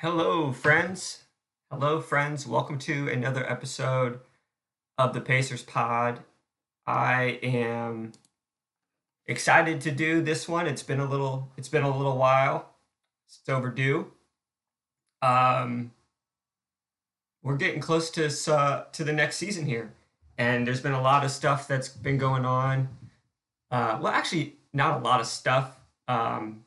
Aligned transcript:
Hello, 0.00 0.52
friends. 0.52 1.22
Hello, 1.70 2.02
friends. 2.02 2.46
Welcome 2.46 2.78
to 2.80 3.08
another 3.08 3.50
episode 3.50 4.20
of 4.98 5.14
the 5.14 5.22
Pacers 5.22 5.62
Pod. 5.62 6.20
I 6.86 7.38
am 7.42 8.12
excited 9.24 9.80
to 9.80 9.90
do 9.90 10.20
this 10.20 10.46
one. 10.46 10.66
It's 10.66 10.82
been 10.82 11.00
a 11.00 11.08
little. 11.08 11.50
It's 11.56 11.70
been 11.70 11.82
a 11.82 11.96
little 11.96 12.18
while. 12.18 12.74
It's 13.26 13.40
overdue. 13.48 14.12
Um, 15.22 15.92
we're 17.42 17.56
getting 17.56 17.80
close 17.80 18.10
to 18.10 18.52
uh, 18.52 18.84
to 18.92 19.02
the 19.02 19.14
next 19.14 19.36
season 19.38 19.64
here, 19.64 19.94
and 20.36 20.66
there's 20.66 20.82
been 20.82 20.92
a 20.92 21.00
lot 21.00 21.24
of 21.24 21.30
stuff 21.30 21.66
that's 21.66 21.88
been 21.88 22.18
going 22.18 22.44
on. 22.44 22.90
Uh, 23.70 23.98
well, 24.02 24.12
actually, 24.12 24.56
not 24.74 25.00
a 25.00 25.02
lot 25.02 25.20
of 25.20 25.26
stuff, 25.26 25.80
um, 26.06 26.66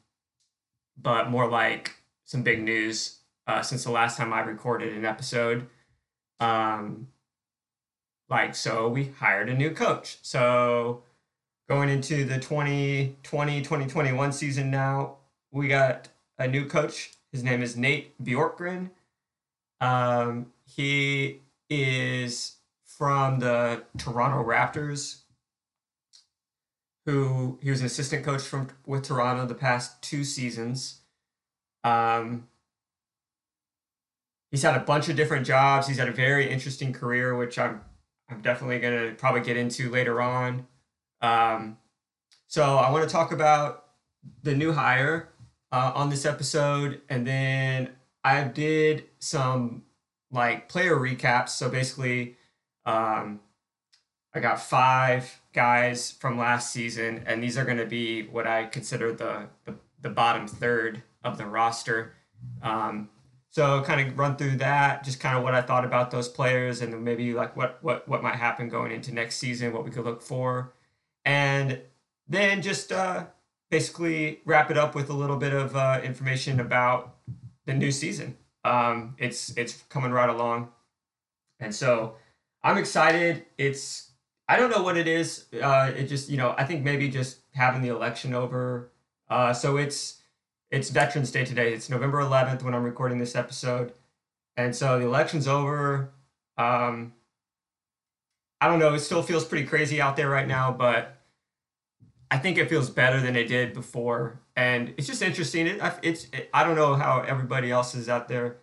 but 1.00 1.30
more 1.30 1.48
like 1.48 1.98
some 2.25 2.41
big 2.41 2.64
news 2.64 3.19
uh, 3.50 3.64
since 3.64 3.84
the 3.84 3.89
last 3.89 4.16
time 4.16 4.32
I 4.32 4.42
recorded 4.42 4.94
an 4.94 5.06
episode. 5.06 5.68
Um, 6.40 7.07
like, 8.30 8.54
so 8.54 8.88
we 8.88 9.06
hired 9.06 9.50
a 9.50 9.56
new 9.56 9.71
coach. 9.71 10.20
So 10.21 11.02
going 11.68 11.90
into 11.90 12.26
the 12.26 12.38
2020 12.38 13.62
2021 13.64 14.32
season 14.34 14.70
now, 14.70 15.16
we 15.52 15.68
got 15.68 16.10
a 16.38 16.48
new 16.48 16.68
coach. 16.68 17.14
His 17.32 17.43
name 17.43 17.64
is 17.64 17.76
Nate 17.76 18.14
Bjorkgren. 18.24 18.92
Um, 19.82 20.54
he 20.66 21.42
is 21.71 22.57
from 22.86 23.40
the 23.40 23.82
Toronto 23.98 24.48
Raptors, 24.48 25.21
who 27.07 27.57
he 27.64 27.71
was 27.71 27.79
an 27.79 27.88
assistant 27.88 28.24
coach 28.24 28.43
from 28.43 28.68
with 28.86 29.06
Toronto 29.06 29.48
the 29.48 29.56
past 29.56 30.04
two 30.04 30.24
seasons. 30.24 31.00
Um, 31.84 32.48
he's 34.52 34.64
had 34.64 34.76
a 34.76 34.80
bunch 34.80 35.09
of 35.09 35.16
different 35.16 35.46
jobs. 35.46 35.88
He's 35.88 35.98
had 35.98 36.08
a 36.08 36.14
very 36.14 36.50
interesting 36.50 36.94
career, 36.94 37.36
which 37.36 37.58
I'm 37.58 37.82
I'm 38.30 38.42
definitely 38.42 38.80
gonna 38.80 39.14
probably 39.18 39.42
get 39.42 39.58
into 39.58 39.90
later 39.90 40.22
on. 40.22 40.68
Um, 41.22 41.78
so 42.48 42.78
I 42.78 42.92
want 42.92 43.08
to 43.08 43.12
talk 43.12 43.32
about 43.32 43.86
the 44.44 44.56
new 44.56 44.73
hire 44.73 45.30
uh, 45.72 45.92
on 45.96 46.10
this 46.10 46.26
episode, 46.26 47.02
and 47.10 47.26
then 47.26 47.90
I 48.23 48.44
did 48.44 49.06
some 49.20 49.84
like 50.32 50.70
player 50.70 50.95
recaps. 50.95 51.50
So 51.50 51.70
basically, 51.70 52.38
um, 52.86 53.40
I 54.34 54.40
got 54.40 54.62
five 54.62 55.42
guys 55.54 56.12
from 56.12 56.38
last 56.38 56.72
season, 56.72 57.23
and 57.26 57.42
these 57.44 57.58
are 57.58 57.66
going 57.66 57.78
to 57.78 57.86
be 57.86 58.23
what 58.23 58.45
I 58.45 58.66
consider 58.66 59.12
the, 59.12 59.48
the, 59.66 59.76
the 60.02 60.10
bottom 60.10 60.48
third 60.48 61.04
of 61.23 61.38
the 61.38 61.45
roster. 61.45 62.14
Um, 62.62 63.10
so 63.52 63.81
kind 63.81 64.08
of 64.08 64.17
run 64.17 64.36
through 64.36 64.58
that, 64.58 65.03
just 65.03 65.19
kind 65.19 65.38
of 65.38 65.44
what 65.44 65.55
I 65.55 65.61
thought 65.61 65.83
about 65.83 66.11
those 66.11 66.28
players, 66.28 66.81
and 66.81 67.03
maybe 67.03 67.33
like 67.33 67.55
what 67.58 67.80
what 67.81 68.08
what 68.08 68.22
might 68.23 68.36
happen 68.36 68.69
going 68.69 68.92
into 68.92 69.14
next 69.14 69.38
season, 69.38 69.73
what 69.73 69.83
we 69.83 69.92
could 69.92 70.05
look 70.05 70.22
for, 70.22 70.73
and 71.25 71.81
then 72.27 72.61
just 72.61 72.92
uh, 72.92 73.25
basically 73.72 74.42
wrap 74.45 74.70
it 74.70 74.77
up 74.77 74.94
with 74.95 75.09
a 75.09 75.14
little 75.14 75.38
bit 75.38 75.53
of 75.53 75.75
uh, 75.75 76.00
information 76.03 76.59
about 76.59 77.16
the 77.66 77.73
new 77.73 77.92
season. 77.92 78.38
Um, 78.64 79.16
it's 79.17 79.55
it's 79.58 79.81
coming 79.89 80.11
right 80.11 80.30
along, 80.30 80.70
and 81.59 81.73
so 81.73 82.16
I'm 82.64 82.77
excited. 82.77 83.45
It's 83.58 84.11
I 84.47 84.58
don't 84.58 84.70
know 84.70 84.83
what 84.83 84.97
it 84.97 85.08
is. 85.08 85.45
Uh, 85.53 85.92
it 85.95 86.05
just 86.05 86.30
you 86.30 86.38
know 86.38 86.53
I 86.58 86.66
think 86.66 86.83
maybe 86.83 87.09
just 87.09 87.39
having 87.53 87.81
the 87.81 87.89
election 87.89 88.33
over. 88.33 88.92
Uh, 89.27 89.53
so 89.53 89.77
it's 89.77 90.19
it's 90.72 90.89
Veterans 90.89 91.31
Day 91.31 91.45
today. 91.45 91.73
It's 91.73 91.89
November 91.89 92.20
11th 92.20 92.62
when 92.64 92.75
I'm 92.75 92.84
recording 92.84 93.17
this 93.17 93.36
episode, 93.36 93.94
and 94.56 94.76
so 94.76 95.00
the 95.00 95.06
election's 95.06 95.48
over. 95.48 96.11
Um, 96.58 97.14
I 98.61 98.67
don't 98.67 98.80
know. 98.80 98.94
It 98.94 99.00
still 99.00 99.23
feels 99.23 99.45
pretty 99.45 99.66
crazy 99.66 99.99
out 99.99 100.16
there 100.16 100.30
right 100.30 100.48
now, 100.48 100.71
but 100.71 101.17
I 102.30 102.38
think 102.38 102.58
it 102.58 102.70
feels 102.70 102.89
better 102.89 103.20
than 103.20 103.36
it 103.36 103.48
did 103.48 103.73
before, 103.73 104.39
and 104.55 104.94
it's 104.98 105.08
just 105.08 105.21
interesting. 105.21 105.66
It, 105.66 105.82
it's 106.04 106.26
it, 106.33 106.49
I 106.54 106.64
don't 106.64 106.76
know 106.76 106.94
how 106.94 107.21
everybody 107.21 107.71
else 107.71 107.95
is 107.95 108.08
out 108.08 108.27
there, 108.27 108.58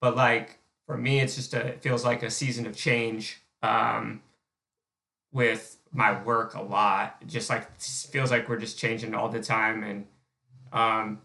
but 0.00 0.16
like 0.16 0.58
for 0.86 0.96
me, 0.96 1.20
it's 1.20 1.36
just 1.36 1.54
a 1.54 1.68
it 1.68 1.82
feels 1.82 2.04
like 2.04 2.22
a 2.22 2.30
season 2.30 2.66
of 2.66 2.76
change. 2.76 3.40
Um, 3.62 4.22
with 5.30 5.76
my 5.92 6.22
work 6.22 6.54
a 6.54 6.62
lot, 6.62 7.26
just 7.26 7.50
like 7.50 7.78
feels 7.80 8.30
like 8.30 8.48
we're 8.48 8.56
just 8.56 8.78
changing 8.78 9.14
all 9.14 9.28
the 9.28 9.42
time, 9.42 9.84
and 9.84 10.06
um, 10.72 11.20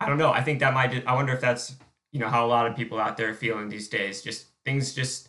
I 0.00 0.08
don't 0.08 0.18
know. 0.18 0.32
I 0.32 0.42
think 0.42 0.60
that 0.60 0.74
might. 0.74 1.06
I 1.06 1.14
wonder 1.14 1.32
if 1.32 1.40
that's 1.40 1.74
you 2.12 2.20
know 2.20 2.28
how 2.28 2.44
a 2.44 2.48
lot 2.48 2.66
of 2.66 2.76
people 2.76 2.98
out 2.98 3.16
there 3.16 3.30
are 3.30 3.34
feeling 3.34 3.68
these 3.68 3.88
days. 3.88 4.22
Just 4.22 4.46
things 4.64 4.94
just 4.94 5.28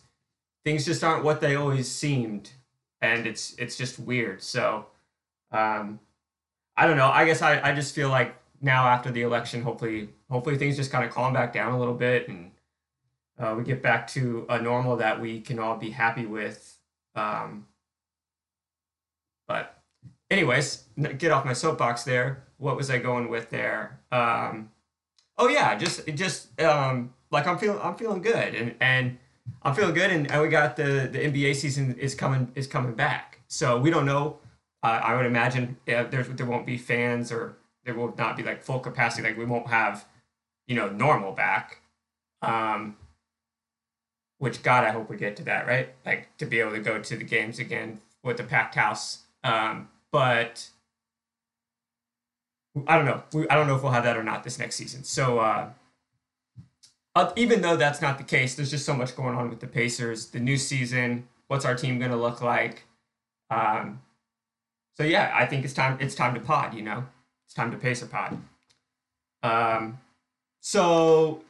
things 0.64 0.84
just 0.84 1.02
aren't 1.04 1.24
what 1.24 1.40
they 1.40 1.54
always 1.54 1.90
seemed 1.90 2.50
and 3.00 3.26
it's 3.26 3.54
it's 3.58 3.76
just 3.76 3.98
weird. 3.98 4.42
So 4.42 4.86
um, 5.52 6.00
I 6.76 6.86
don't 6.86 6.96
know. 6.96 7.08
I 7.08 7.24
guess 7.24 7.42
I, 7.42 7.60
I 7.60 7.74
just 7.74 7.94
feel 7.94 8.08
like 8.08 8.34
now 8.60 8.86
after 8.86 9.10
the 9.10 9.22
election, 9.22 9.62
hopefully 9.62 10.10
hopefully 10.30 10.56
things 10.58 10.76
just 10.76 10.90
kind 10.90 11.04
of 11.04 11.10
calm 11.10 11.32
back 11.32 11.52
down 11.52 11.72
a 11.72 11.78
little 11.78 11.94
bit 11.94 12.28
and 12.28 12.50
uh, 13.38 13.54
we 13.56 13.64
get 13.64 13.82
back 13.82 14.06
to 14.08 14.46
a 14.48 14.60
normal 14.60 14.96
that 14.96 15.20
we 15.20 15.40
can 15.40 15.58
all 15.58 15.76
be 15.76 15.90
happy 15.90 16.26
with. 16.26 16.78
Um, 17.14 17.66
but 19.46 19.75
anyways, 20.30 20.84
get 21.18 21.30
off 21.30 21.44
my 21.44 21.52
soapbox 21.52 22.04
there. 22.04 22.44
What 22.58 22.76
was 22.76 22.90
I 22.90 22.98
going 22.98 23.28
with 23.28 23.50
there? 23.50 24.00
Um, 24.10 24.70
oh 25.38 25.48
yeah, 25.48 25.76
just 25.76 26.06
just 26.14 26.60
um, 26.60 27.12
like 27.30 27.46
I'm 27.46 27.58
feeling 27.58 27.80
I'm 27.82 27.96
feeling 27.96 28.22
good 28.22 28.54
and 28.54 28.74
and 28.80 29.18
I'm 29.62 29.74
feeling 29.74 29.94
good, 29.94 30.10
and, 30.10 30.30
and 30.30 30.42
we 30.42 30.48
got 30.48 30.76
the 30.76 31.08
the 31.10 31.18
NBA 31.18 31.56
season 31.56 31.96
is 31.98 32.14
coming 32.14 32.50
is 32.54 32.66
coming 32.66 32.94
back. 32.94 33.40
So 33.48 33.78
we 33.78 33.90
don't 33.90 34.06
know. 34.06 34.38
Uh, 34.82 35.00
I 35.02 35.14
would 35.14 35.26
imagine 35.26 35.76
yeah, 35.86 36.04
there 36.04 36.22
there 36.22 36.46
won't 36.46 36.66
be 36.66 36.78
fans 36.78 37.30
or 37.32 37.56
there 37.84 37.94
will 37.94 38.14
not 38.16 38.36
be 38.36 38.42
like 38.42 38.62
full 38.62 38.80
capacity. 38.80 39.26
Like 39.26 39.38
we 39.38 39.44
won't 39.44 39.68
have, 39.68 40.06
you 40.66 40.74
know, 40.74 40.88
normal 40.88 41.32
back. 41.32 41.80
Um, 42.42 42.96
which 44.38 44.62
God, 44.62 44.84
I 44.84 44.90
hope 44.90 45.08
we 45.08 45.16
get 45.16 45.36
to 45.36 45.44
that, 45.44 45.66
right? 45.66 45.94
Like 46.04 46.28
to 46.38 46.46
be 46.46 46.60
able 46.60 46.72
to 46.72 46.80
go 46.80 47.00
to 47.00 47.16
the 47.16 47.24
games 47.24 47.58
again 47.58 48.00
with 48.22 48.36
the 48.36 48.44
packed 48.44 48.74
house. 48.74 49.24
Um, 49.42 49.88
but 50.16 50.70
I 52.86 52.96
don't 52.96 53.04
know. 53.04 53.22
I 53.50 53.54
don't 53.54 53.66
know 53.66 53.76
if 53.76 53.82
we'll 53.82 53.92
have 53.92 54.04
that 54.04 54.16
or 54.16 54.24
not 54.24 54.44
this 54.44 54.58
next 54.58 54.76
season. 54.76 55.04
So 55.04 55.40
uh, 55.40 55.68
even 57.36 57.60
though 57.60 57.76
that's 57.76 58.00
not 58.00 58.16
the 58.16 58.24
case, 58.24 58.54
there's 58.54 58.70
just 58.70 58.86
so 58.86 58.94
much 58.94 59.14
going 59.14 59.36
on 59.36 59.50
with 59.50 59.60
the 59.60 59.66
Pacers, 59.66 60.28
the 60.28 60.40
new 60.40 60.56
season. 60.56 61.28
What's 61.48 61.66
our 61.66 61.74
team 61.74 61.98
going 61.98 62.12
to 62.12 62.16
look 62.16 62.40
like? 62.40 62.84
Um, 63.50 64.00
so 64.96 65.02
yeah, 65.02 65.32
I 65.34 65.44
think 65.44 65.66
it's 65.66 65.74
time. 65.74 65.98
It's 66.00 66.14
time 66.14 66.32
to 66.32 66.40
pod. 66.40 66.72
You 66.72 66.84
know, 66.84 67.04
it's 67.44 67.52
time 67.52 67.70
to 67.72 67.76
Pacer 67.76 68.06
pod. 68.06 68.38
Um, 69.42 69.98
so 70.62 71.42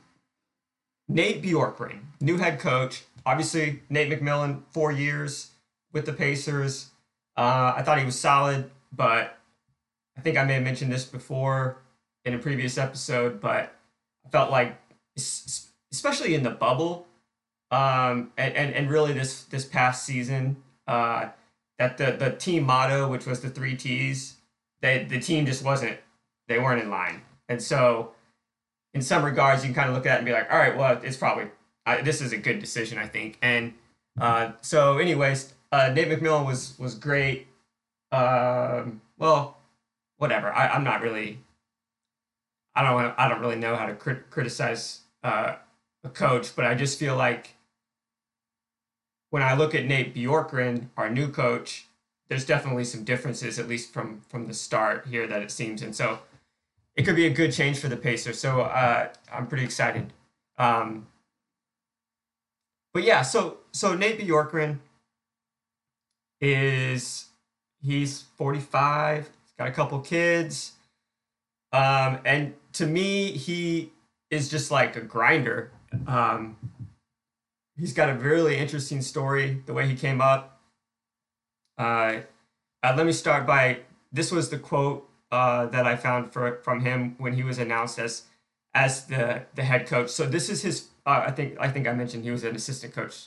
Nate 1.07 1.41
Bjorkgren, 1.41 2.01
new 2.21 2.39
head 2.39 2.59
coach. 2.59 3.05
Obviously, 3.25 3.83
Nate 3.89 4.11
McMillan, 4.11 4.63
four 4.73 4.91
years 4.91 5.53
with 5.93 6.05
the 6.05 6.13
Pacers. 6.13 6.91
Uh, 7.37 7.75
I 7.77 7.83
thought 7.83 7.99
he 7.99 8.05
was 8.05 8.19
solid, 8.19 8.71
but 8.93 9.39
I 10.17 10.21
think 10.21 10.39
I 10.39 10.45
may 10.45 10.55
have 10.55 10.63
mentioned 10.63 10.93
this 10.93 11.05
before 11.05 11.79
in 12.25 12.35
a 12.35 12.39
previous 12.39 12.79
episode, 12.79 13.41
but 13.41 13.75
I 14.25 14.29
felt 14.31 14.51
like 14.51 14.77
especially 15.93 16.35
in 16.35 16.43
the 16.43 16.51
bubble, 16.51 17.07
um, 17.71 18.33
and, 18.37 18.55
and, 18.55 18.75
and 18.75 18.91
really 18.91 19.13
this 19.13 19.45
this 19.45 19.65
past 19.65 20.05
season, 20.05 20.57
uh, 20.87 21.29
that 21.79 21.99
the 21.99 22.13
the 22.13 22.31
team 22.31 22.65
motto, 22.65 23.09
which 23.09 23.27
was 23.27 23.41
the 23.41 23.51
three 23.51 23.77
T's, 23.77 24.37
they 24.81 25.05
the 25.05 25.21
team 25.21 25.47
just 25.47 25.65
wasn't 25.65 25.99
they 26.49 26.59
weren't 26.59 26.83
in 26.83 26.91
line, 26.91 27.23
and 27.49 27.63
so 27.63 28.13
in 28.95 29.03
some 29.03 29.25
regards, 29.25 29.63
you 29.63 29.69
can 29.69 29.75
kind 29.75 29.91
of 29.91 29.95
look 29.95 30.07
at 30.07 30.15
it 30.15 30.17
and 30.19 30.27
be 30.27 30.33
like, 30.33 30.51
all 30.51 30.59
right, 30.59 30.75
well, 30.75 30.99
it's 31.03 31.19
probably 31.19 31.51
this 32.03 32.21
is 32.21 32.33
a 32.33 32.39
good 32.39 32.61
decision, 32.61 32.99
I 32.99 33.07
think, 33.07 33.39
and 33.43 33.75
uh, 34.19 34.53
so 34.63 34.99
anyways, 34.99 35.53
uh, 35.77 35.93
Nate 35.93 36.09
McMillan 36.09 36.47
was 36.47 36.75
was 36.79 36.95
great. 36.95 37.49
Um, 38.11 39.03
well, 39.19 39.59
whatever. 40.17 40.51
I, 40.51 40.69
I'm 40.69 40.85
not 40.85 41.03
really. 41.03 41.41
I 42.75 42.83
don't. 42.83 43.15
I 43.19 43.29
don't 43.29 43.41
really 43.41 43.57
know 43.57 43.77
how 43.77 43.85
to 43.87 43.95
crit- 43.95 44.31
criticize 44.31 45.01
uh, 45.23 45.57
a 46.03 46.09
coach, 46.09 46.57
but 46.57 46.65
I 46.65 46.75
just 46.75 46.99
feel 46.99 47.15
like 47.15 47.57
when 49.31 49.43
I 49.43 49.55
look 49.55 49.75
at 49.75 49.85
Nate 49.85 50.15
Bjorkgren, 50.15 50.89
our 50.97 51.11
new 51.11 51.29
coach, 51.29 51.87
there's 52.29 52.47
definitely 52.47 52.85
some 52.85 53.05
differences, 53.05 53.59
at 53.59 53.69
least 53.69 53.93
from 53.93 54.23
from 54.29 54.47
the 54.47 54.55
start 54.55 55.07
here, 55.07 55.27
that 55.27 55.43
it 55.43 55.51
seems, 55.51 55.83
and 55.83 55.95
so 55.95 56.21
it 56.95 57.03
could 57.03 57.17
be 57.17 57.27
a 57.27 57.31
good 57.31 57.53
change 57.53 57.79
for 57.79 57.89
the 57.89 57.97
Pacers. 57.99 58.39
So 58.39 58.63
uh, 58.63 59.09
I'm 59.31 59.47
pretty 59.47 59.65
excited. 59.65 60.13
Um, 60.57 61.07
but 62.95 63.03
yeah, 63.05 63.21
so 63.21 63.59
so 63.73 63.95
Nate 63.95 64.19
Bjorkgren 64.19 64.79
is 66.41 67.27
he's 67.83 68.23
45, 68.37 69.25
he's 69.25 69.53
got 69.59 69.69
a 69.69 69.73
couple 69.73 69.99
kids, 70.01 70.73
um, 71.73 72.19
and 72.25 72.55
to 72.75 72.87
me, 72.87 73.33
he 73.33 73.93
is 74.31 74.49
just 74.49 74.71
like 74.71 74.97
a 74.97 75.01
grinder. 75.01 75.71
Um, 76.07 76.57
he's 77.77 77.93
got 77.93 78.09
a 78.09 78.15
really 78.15 78.57
interesting 78.57 79.03
story, 79.03 79.63
the 79.67 79.73
way 79.73 79.87
he 79.87 79.95
came 79.95 80.21
up. 80.21 80.61
Uh, 81.79 82.21
uh, 82.83 82.95
let 82.97 83.07
me 83.07 83.13
start 83.13 83.47
by 83.47 83.81
this 84.13 84.33
was 84.33 84.49
the 84.49 84.59
quote 84.59 85.09
uh, 85.31 85.67
that 85.67 85.87
I 85.87 85.97
found 85.97 86.33
for 86.33 86.61
from 86.63 86.81
him 86.81 87.17
when 87.19 87.35
he 87.35 87.43
was 87.43 87.59
announced 87.59 87.99
as 87.99 88.23
as 88.75 89.07
the 89.07 89.43
the 89.55 89.63
head 89.63 89.87
coach. 89.87 90.11
So 90.11 90.27
this 90.27 90.49
is 90.49 90.63
his. 90.63 90.89
Uh, 91.05 91.25
I 91.27 91.31
think 91.31 91.57
I 91.61 91.69
think 91.69 91.87
I 91.87 91.93
mentioned 91.93 92.25
he 92.25 92.31
was 92.31 92.45
an 92.45 92.57
assistant 92.57 92.95
coach 92.95 93.27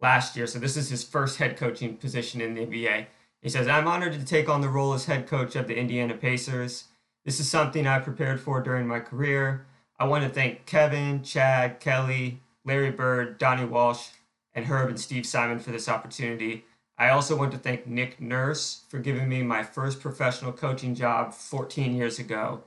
last 0.00 0.36
year. 0.36 0.46
So 0.46 0.58
this 0.58 0.76
is 0.76 0.90
his 0.90 1.04
first 1.04 1.38
head 1.38 1.56
coaching 1.56 1.96
position 1.96 2.40
in 2.40 2.54
the 2.54 2.62
NBA. 2.62 3.06
He 3.42 3.48
says, 3.48 3.68
"I'm 3.68 3.86
honored 3.86 4.12
to 4.14 4.24
take 4.24 4.48
on 4.48 4.60
the 4.60 4.68
role 4.68 4.92
as 4.92 5.06
head 5.06 5.26
coach 5.26 5.56
of 5.56 5.68
the 5.68 5.76
Indiana 5.76 6.14
Pacers. 6.14 6.84
This 7.24 7.40
is 7.40 7.50
something 7.50 7.86
I 7.86 7.98
prepared 7.98 8.40
for 8.40 8.60
during 8.60 8.86
my 8.86 9.00
career. 9.00 9.66
I 9.98 10.04
want 10.04 10.24
to 10.24 10.30
thank 10.30 10.66
Kevin, 10.66 11.22
Chad, 11.22 11.80
Kelly, 11.80 12.40
Larry 12.64 12.90
Bird, 12.90 13.38
Donnie 13.38 13.64
Walsh, 13.64 14.08
and 14.54 14.66
Herb 14.66 14.88
and 14.88 15.00
Steve 15.00 15.26
Simon 15.26 15.58
for 15.58 15.70
this 15.70 15.88
opportunity. 15.88 16.64
I 16.98 17.10
also 17.10 17.36
want 17.36 17.52
to 17.52 17.58
thank 17.58 17.86
Nick 17.86 18.20
Nurse 18.20 18.84
for 18.88 18.98
giving 18.98 19.28
me 19.28 19.42
my 19.42 19.62
first 19.62 20.00
professional 20.00 20.52
coaching 20.52 20.94
job 20.94 21.34
14 21.34 21.94
years 21.94 22.18
ago. 22.18 22.62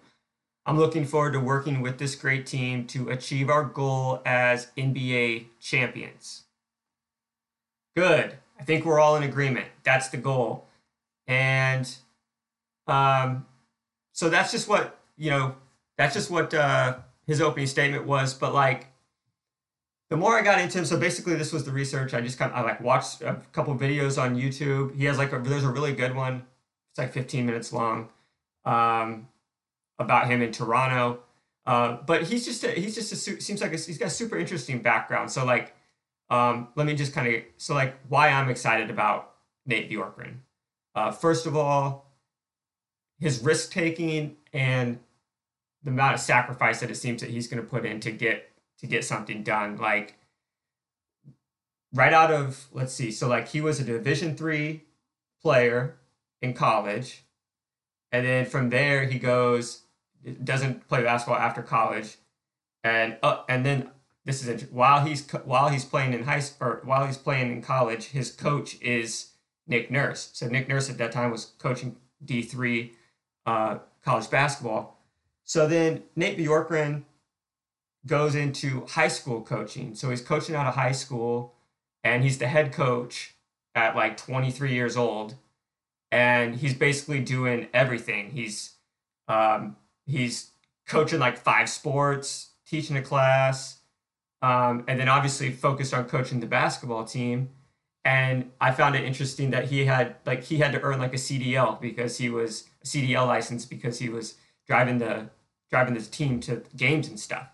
I'm 0.66 0.78
looking 0.78 1.06
forward 1.06 1.34
to 1.34 1.40
working 1.40 1.82
with 1.82 1.98
this 1.98 2.16
great 2.16 2.46
team 2.46 2.86
to 2.88 3.10
achieve 3.10 3.50
our 3.50 3.64
goal 3.64 4.22
as 4.26 4.68
NBA 4.78 5.48
champions. 5.60 6.44
Good. 8.00 8.38
I 8.58 8.64
think 8.64 8.86
we're 8.86 8.98
all 8.98 9.18
in 9.18 9.24
agreement. 9.24 9.68
That's 9.84 10.08
the 10.08 10.16
goal. 10.16 10.70
And 11.28 11.86
um, 12.88 13.46
so 14.14 14.30
that's 14.30 14.54
just 14.54 14.70
what, 14.70 14.98
you 15.18 15.30
know, 15.30 15.56
that's 15.98 16.14
just 16.14 16.32
what 16.32 16.54
uh, 16.54 17.00
his 17.28 17.42
opening 17.42 17.68
statement 17.68 18.06
was. 18.06 18.34
But 18.34 18.54
like, 18.54 18.88
the 20.10 20.16
more 20.16 20.40
I 20.40 20.44
got 20.44 20.62
into 20.62 20.78
him, 20.78 20.86
so 20.86 20.98
basically 20.98 21.36
this 21.36 21.52
was 21.52 21.66
the 21.66 21.74
research. 21.74 22.14
I 22.14 22.22
just 22.22 22.40
kind 22.40 22.54
of 22.54 22.58
I 22.60 22.62
like 22.62 22.80
watched 22.80 23.22
a 23.22 23.42
couple 23.52 23.78
videos 23.78 24.18
on 24.18 24.34
YouTube. 24.34 24.96
He 24.96 25.04
has 25.04 25.18
like 25.18 25.34
a 25.34 25.40
there's 25.40 25.66
a 25.66 25.70
really 25.70 25.92
good 25.92 26.16
one. 26.16 26.46
It's 26.92 27.00
like 27.00 27.12
15 27.12 27.46
minutes 27.46 27.74
long, 27.74 28.08
um, 28.64 29.28
about 30.00 30.28
him 30.28 30.42
in 30.42 30.54
Toronto. 30.54 31.20
Uh, 31.66 31.98
but 32.08 32.24
he's 32.24 32.46
just 32.46 32.64
a, 32.64 32.72
he's 32.72 32.96
just 32.96 33.12
a 33.12 33.42
seems 33.42 33.60
like 33.60 33.74
a, 33.74 33.78
he's 33.78 33.98
got 33.98 34.08
a 34.08 34.10
super 34.10 34.38
interesting 34.38 34.82
background. 34.82 35.30
So 35.30 35.44
like, 35.44 35.76
um, 36.30 36.70
let 36.76 36.86
me 36.86 36.94
just 36.94 37.14
kind 37.14 37.34
of 37.34 37.42
so 37.58 37.74
like 37.74 37.96
why 38.08 38.30
I'm 38.30 38.50
excited 38.50 38.90
about 38.90 39.34
Nate 39.66 39.90
Bjorkgren. 39.90 40.38
Uh, 40.96 41.12
first 41.12 41.46
of 41.46 41.56
all, 41.56 42.14
his 43.20 43.40
risk 43.44 43.72
taking 43.72 44.38
and 44.54 45.00
the 45.84 45.92
amount 45.92 46.16
of 46.16 46.20
sacrifice 46.20 46.80
that 46.82 46.92
it 46.92 46.96
seems 46.96 47.22
that 47.22 47.30
he's 47.30 47.48
going 47.48 47.62
to 47.62 47.68
put 47.68 47.86
in 47.86 48.00
to 48.02 48.12
get 48.12 48.52
to 48.80 48.88
get 48.88 49.04
something 49.04 49.44
done. 49.44 49.78
Like 49.78 50.16
right 51.94 52.14
out 52.14 52.32
of 52.32 52.68
let's 52.72 52.94
see, 52.94 53.12
so 53.12 53.28
like 53.28 53.48
he 53.48 53.62
was 53.62 53.80
a 53.80 53.84
Division 53.84 54.36
three 54.36 54.84
player 55.42 55.98
in 56.42 56.54
college, 56.54 57.24
and 58.12 58.26
then 58.26 58.46
from 58.46 58.70
there 58.70 59.06
he 59.06 59.20
goes 59.20 59.84
doesn't 60.44 60.88
play 60.88 61.02
basketball 61.04 61.40
after 61.40 61.62
college, 61.62 62.18
and 62.84 63.18
uh, 63.24 63.44
and 63.48 63.66
then 63.66 63.90
this 64.26 64.46
is 64.46 64.70
while 64.72 65.06
he's 65.06 65.26
while 65.46 65.70
he's 65.70 65.86
playing 65.86 66.14
in 66.14 66.24
high 66.24 66.42
or 66.60 66.82
while 66.84 67.06
he's 67.06 67.18
playing 67.18 67.52
in 67.52 67.62
college, 67.62 68.06
his 68.06 68.32
coach 68.32 68.80
is 68.82 69.32
Nick 69.68 69.90
Nurse. 69.90 70.30
So 70.34 70.48
Nick 70.48 70.68
Nurse 70.68 70.90
at 70.90 70.98
that 70.98 71.12
time 71.12 71.32
was 71.32 71.54
coaching 71.58 71.96
D 72.24 72.42
three 72.42 72.94
uh, 73.46 73.80
college 74.04 74.30
basketball. 74.30 74.98
So 75.46 75.68
then 75.68 76.04
Nate 76.16 76.38
Bjorkgren 76.38 77.04
goes 78.06 78.36
into 78.36 78.86
high 78.88 79.08
school 79.08 79.42
coaching. 79.42 79.96
So 79.96 80.10
he's 80.10 80.22
coaching 80.22 80.56
out 80.56 80.68
of 80.68 80.76
high 80.76 80.92
school 80.92 81.56
and 82.04 82.24
he's 82.24 82.38
the 82.38 82.48
head 82.48 82.72
coach 82.72 83.36
at 83.76 83.96
like 83.96 84.18
23 84.18 84.74
years 84.74 84.96
old. 84.96 85.36
And 86.12 86.56
he's 86.56 86.74
basically 86.74 87.20
doing 87.20 87.68
everything. 87.74 88.32
He's 88.32 88.76
um, 89.28 89.76
he's 90.06 90.52
coaching 90.88 91.20
like 91.20 91.38
five 91.38 91.70
sports, 91.70 92.50
teaching 92.66 92.98
a 92.98 93.02
class, 93.02 93.79
um, 94.42 94.84
and 94.88 95.00
then 95.00 95.10
obviously 95.10 95.52
focused 95.52 95.94
on 95.94 96.06
coaching 96.06 96.40
the 96.40 96.48
basketball 96.48 97.04
team. 97.04 97.50
And 98.06 98.52
I 98.62 98.72
found 98.72 98.96
it 98.96 99.04
interesting 99.04 99.52
that 99.52 99.66
he 99.66 99.86
had 99.86 100.16
like 100.26 100.44
he 100.44 100.58
had 100.58 100.72
to 100.72 100.82
earn 100.82 101.00
like 101.00 101.14
a 101.14 101.18
CDL 101.18 101.80
because 101.82 102.18
he 102.18 102.30
was 102.30 102.66
a 102.82 102.86
CDL 102.86 103.28
license 103.28 103.66
because 103.66 104.00
he 104.00 104.10
was 104.10 104.36
driving 104.68 105.00
the 105.00 105.30
driving 105.70 105.94
the 105.94 106.02
team 106.02 106.40
to 106.42 106.64
games 106.76 107.08
and 107.08 107.20
stuff 107.20 107.50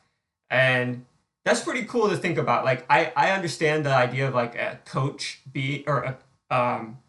and 0.50 1.06
that's 1.44 1.62
pretty 1.62 1.84
cool 1.84 2.10
to 2.10 2.18
think 2.18 2.38
about. 2.38 2.66
Like 2.66 2.86
I 2.90 3.12
I 3.16 3.32
understand 3.32 3.86
the 3.86 3.94
idea 3.94 4.28
of 4.28 4.34
like 4.34 4.56
a 4.56 4.80
coach 4.86 5.42
be 5.52 5.84
or 5.88 6.04
a 6.04 6.56
um 6.56 7.00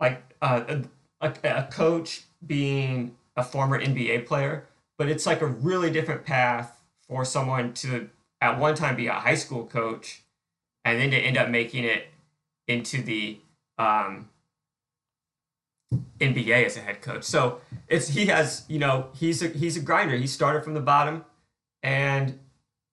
like 0.00 0.22
uh, 0.42 0.82
a, 1.20 1.34
a 1.44 1.62
coach 1.64 2.24
being 2.46 3.16
a 3.36 3.42
former 3.42 3.80
NBA 3.80 4.26
player, 4.26 4.66
but 4.98 5.08
it's 5.08 5.26
like 5.26 5.40
a 5.40 5.46
really 5.46 5.90
different 5.90 6.24
path 6.24 6.82
for 7.06 7.24
someone 7.24 7.72
to 7.74 8.10
at 8.40 8.58
one 8.58 8.74
time 8.74 8.96
be 8.96 9.06
a 9.06 9.12
high 9.12 9.34
school 9.34 9.64
coach 9.64 10.22
and 10.84 11.00
then 11.00 11.10
to 11.10 11.16
end 11.16 11.36
up 11.36 11.48
making 11.48 11.84
it 11.84 12.08
into 12.68 13.02
the 13.02 13.38
um, 13.78 14.28
NBA 16.20 16.64
as 16.64 16.76
a 16.76 16.80
head 16.80 17.02
coach. 17.02 17.24
So 17.24 17.60
it's 17.88 18.08
he 18.08 18.26
has 18.26 18.64
you 18.68 18.78
know 18.78 19.08
he's 19.14 19.42
a 19.42 19.48
he's 19.48 19.76
a 19.76 19.80
grinder. 19.80 20.16
He 20.16 20.26
started 20.26 20.64
from 20.64 20.74
the 20.74 20.80
bottom, 20.80 21.24
and 21.82 22.38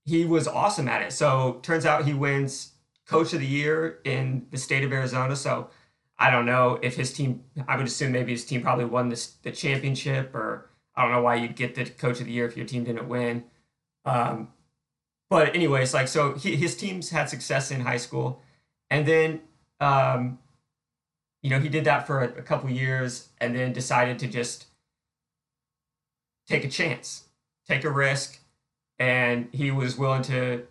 he 0.05 0.25
was 0.25 0.47
awesome 0.47 0.87
at 0.87 1.01
it. 1.01 1.13
So 1.13 1.59
turns 1.61 1.85
out 1.85 2.05
he 2.05 2.13
wins 2.13 2.73
coach 3.07 3.33
of 3.33 3.39
the 3.39 3.47
year 3.47 3.99
in 4.03 4.47
the 4.51 4.57
state 4.57 4.83
of 4.83 4.91
Arizona. 4.91 5.35
So 5.35 5.69
I 6.17 6.29
don't 6.29 6.45
know 6.45 6.79
if 6.81 6.95
his 6.95 7.13
team, 7.13 7.43
I 7.67 7.77
would 7.77 7.87
assume 7.87 8.11
maybe 8.11 8.31
his 8.31 8.45
team 8.45 8.61
probably 8.61 8.85
won 8.85 9.09
this, 9.09 9.27
the 9.43 9.51
championship 9.51 10.33
or 10.33 10.69
I 10.95 11.03
don't 11.03 11.11
know 11.11 11.21
why 11.21 11.35
you'd 11.35 11.55
get 11.55 11.75
the 11.75 11.85
coach 11.85 12.19
of 12.19 12.27
the 12.27 12.31
year 12.31 12.45
if 12.45 12.55
your 12.55 12.65
team 12.65 12.83
didn't 12.83 13.07
win. 13.07 13.45
Um, 14.05 14.49
but 15.33 15.55
anyways, 15.55 15.95
like, 15.95 16.07
so 16.07 16.35
he, 16.35 16.55
his 16.55 16.77
teams 16.77 17.09
had 17.09 17.27
success 17.27 17.71
in 17.71 17.81
high 17.81 17.97
school. 17.97 18.43
And 18.91 19.03
then, 19.03 19.41
um, 19.79 20.37
you 21.41 21.49
know, 21.49 21.59
he 21.59 21.69
did 21.69 21.85
that 21.85 22.05
for 22.05 22.21
a, 22.21 22.27
a 22.37 22.43
couple 22.43 22.69
years 22.69 23.29
and 23.41 23.55
then 23.55 23.73
decided 23.73 24.19
to 24.19 24.27
just 24.27 24.67
take 26.47 26.63
a 26.63 26.69
chance, 26.69 27.23
take 27.67 27.83
a 27.83 27.89
risk, 27.89 28.41
and 28.99 29.47
he 29.51 29.71
was 29.71 29.97
willing 29.97 30.21
to 30.21 30.67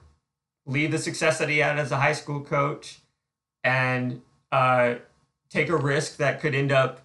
leave 0.64 0.92
the 0.92 0.98
success 0.98 1.40
that 1.40 1.48
he 1.48 1.58
had 1.58 1.76
as 1.76 1.90
a 1.90 1.96
high 1.96 2.12
school 2.12 2.40
coach 2.40 3.00
and 3.64 4.22
uh, 4.52 4.94
take 5.50 5.70
a 5.70 5.76
risk 5.76 6.18
that 6.18 6.40
could 6.40 6.54
end 6.54 6.70
up, 6.70 7.00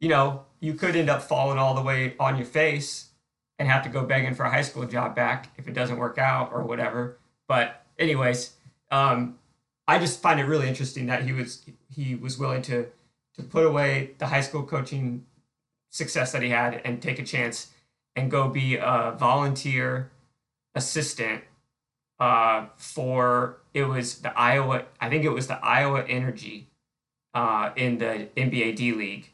you 0.00 0.08
know, 0.08 0.46
you 0.58 0.72
could 0.72 0.96
end 0.96 1.10
up 1.10 1.22
falling 1.22 1.58
all 1.58 1.74
the 1.74 1.82
way 1.82 2.14
on 2.18 2.38
your 2.38 2.46
face 2.46 3.10
and 3.58 3.68
have 3.68 3.82
to 3.84 3.88
go 3.88 4.04
begging 4.04 4.34
for 4.34 4.44
a 4.44 4.50
high 4.50 4.62
school 4.62 4.84
job 4.84 5.14
back 5.14 5.50
if 5.56 5.68
it 5.68 5.74
doesn't 5.74 5.98
work 5.98 6.18
out 6.18 6.50
or 6.52 6.62
whatever. 6.62 7.18
But 7.46 7.84
anyways, 7.98 8.54
um, 8.90 9.38
I 9.86 9.98
just 9.98 10.20
find 10.20 10.40
it 10.40 10.44
really 10.44 10.68
interesting 10.68 11.06
that 11.06 11.22
he 11.24 11.32
was 11.32 11.64
he 11.94 12.14
was 12.14 12.38
willing 12.38 12.62
to 12.62 12.86
to 13.36 13.42
put 13.42 13.66
away 13.66 14.12
the 14.18 14.26
high 14.26 14.40
school 14.40 14.62
coaching 14.62 15.26
success 15.90 16.32
that 16.32 16.42
he 16.42 16.50
had 16.50 16.80
and 16.84 17.00
take 17.00 17.18
a 17.18 17.24
chance 17.24 17.70
and 18.16 18.30
go 18.30 18.48
be 18.48 18.76
a 18.76 19.14
volunteer 19.18 20.10
assistant 20.74 21.42
uh, 22.18 22.66
for 22.76 23.58
it 23.72 23.84
was 23.84 24.20
the 24.20 24.36
Iowa. 24.38 24.84
I 25.00 25.08
think 25.08 25.24
it 25.24 25.30
was 25.30 25.46
the 25.46 25.64
Iowa 25.64 26.04
Energy 26.04 26.68
uh, 27.34 27.70
in 27.76 27.98
the 27.98 28.28
NBA 28.36 28.76
D 28.76 28.92
League 28.92 29.30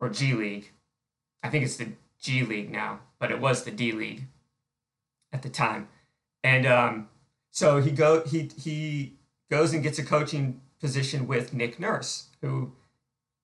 or 0.00 0.08
G 0.08 0.34
League. 0.34 0.72
I 1.42 1.48
think 1.48 1.64
it's 1.64 1.76
the 1.76 1.92
G 2.20 2.42
League 2.42 2.70
now, 2.70 3.00
but 3.18 3.30
it 3.30 3.40
was 3.40 3.64
the 3.64 3.70
D 3.70 3.92
League 3.92 4.26
at 5.32 5.42
the 5.42 5.48
time. 5.48 5.88
And 6.42 6.66
um, 6.66 7.08
so 7.50 7.80
he 7.80 7.90
go 7.90 8.22
he 8.24 8.50
he 8.56 9.14
goes 9.50 9.72
and 9.72 9.82
gets 9.82 9.98
a 9.98 10.04
coaching 10.04 10.60
position 10.80 11.26
with 11.26 11.52
Nick 11.52 11.80
Nurse, 11.80 12.28
who 12.40 12.72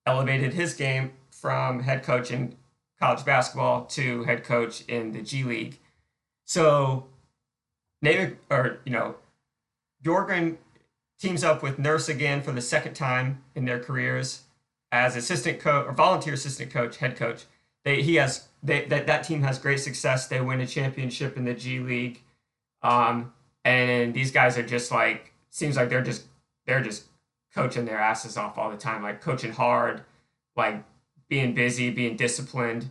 elevated 0.05 0.53
his 0.53 0.73
game 0.73 1.11
from 1.31 1.81
head 1.81 2.03
coach 2.03 2.31
in 2.31 2.55
college 2.99 3.25
basketball 3.25 3.85
to 3.85 4.23
head 4.23 4.43
coach 4.43 4.81
in 4.87 5.11
the 5.11 5.21
G 5.21 5.43
League. 5.43 5.79
So 6.45 7.07
Nate, 8.01 8.37
or 8.49 8.79
you 8.85 8.91
know, 8.91 9.15
Bjorkgren 10.03 10.57
teams 11.19 11.43
up 11.43 11.63
with 11.63 11.79
Nurse 11.79 12.07
again 12.07 12.41
for 12.41 12.51
the 12.51 12.61
second 12.61 12.93
time 12.93 13.43
in 13.55 13.65
their 13.65 13.79
careers 13.79 14.41
as 14.91 15.15
assistant 15.15 15.59
coach 15.59 15.87
or 15.87 15.91
volunteer 15.91 16.33
assistant 16.33 16.71
coach, 16.71 16.97
head 16.97 17.15
coach. 17.15 17.45
They 17.83 18.01
he 18.01 18.15
has 18.15 18.47
they 18.65 18.85
that 18.85 19.07
that 19.07 19.23
team 19.23 19.43
has 19.43 19.59
great 19.59 19.79
success. 19.79 20.27
They 20.27 20.41
win 20.41 20.59
a 20.59 20.67
championship 20.67 21.37
in 21.37 21.45
the 21.45 21.53
G 21.53 21.79
League, 21.79 22.21
um, 22.81 23.33
and 23.63 24.13
these 24.13 24.31
guys 24.31 24.57
are 24.57 24.65
just 24.65 24.91
like 24.91 25.33
seems 25.49 25.75
like 25.75 25.89
they're 25.89 26.03
just 26.03 26.25
they're 26.65 26.81
just 26.81 27.05
coaching 27.53 27.85
their 27.85 27.99
asses 27.99 28.37
off 28.37 28.57
all 28.57 28.69
the 28.69 28.77
time, 28.77 29.03
like 29.03 29.21
coaching 29.21 29.51
hard, 29.51 30.01
like 30.55 30.83
being 31.29 31.53
busy, 31.53 31.89
being 31.91 32.17
disciplined. 32.17 32.89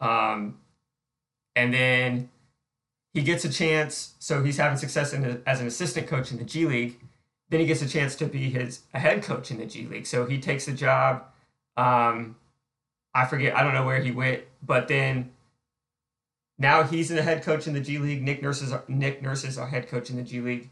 Um, 0.00 0.58
and 1.54 1.72
then 1.74 2.30
he 3.12 3.22
gets 3.22 3.44
a 3.44 3.52
chance. 3.52 4.14
So 4.18 4.42
he's 4.42 4.56
having 4.56 4.78
success 4.78 5.12
in 5.12 5.42
as 5.46 5.60
an 5.60 5.66
assistant 5.66 6.06
coach 6.06 6.32
in 6.32 6.38
the 6.38 6.44
G 6.44 6.66
League. 6.66 6.98
Then 7.50 7.60
he 7.60 7.66
gets 7.66 7.82
a 7.82 7.88
chance 7.88 8.14
to 8.16 8.26
be 8.26 8.50
his 8.50 8.80
a 8.94 8.98
head 8.98 9.22
coach 9.22 9.50
in 9.50 9.58
the 9.58 9.66
G 9.66 9.86
League. 9.86 10.06
So 10.06 10.24
he 10.24 10.40
takes 10.40 10.66
the 10.66 10.72
job. 10.72 11.24
Um, 11.76 12.36
I 13.14 13.26
forget. 13.26 13.56
I 13.56 13.62
don't 13.62 13.74
know 13.74 13.84
where 13.84 14.00
he 14.00 14.10
went, 14.10 14.42
but 14.62 14.88
then 14.88 15.32
now 16.58 16.82
he's 16.82 17.10
in 17.10 17.16
the 17.16 17.22
head 17.22 17.42
coach 17.42 17.66
in 17.66 17.72
the 17.72 17.80
G 17.80 17.98
League. 17.98 18.22
Nick 18.22 18.42
Nurse 18.42 18.62
is 18.62 18.72
Nick 18.88 19.22
Nurse 19.22 19.44
is 19.44 19.58
our 19.58 19.66
head 19.66 19.88
coach 19.88 20.10
in 20.10 20.16
the 20.16 20.22
G 20.22 20.40
League, 20.40 20.70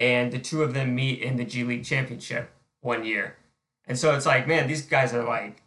and 0.00 0.32
the 0.32 0.38
two 0.38 0.62
of 0.62 0.74
them 0.74 0.94
meet 0.94 1.20
in 1.20 1.36
the 1.36 1.44
G 1.44 1.64
League 1.64 1.84
championship 1.84 2.50
one 2.80 3.04
year. 3.04 3.36
And 3.86 3.98
so 3.98 4.14
it's 4.14 4.26
like, 4.26 4.46
man, 4.46 4.66
these 4.66 4.86
guys 4.86 5.12
are 5.12 5.24
like, 5.24 5.62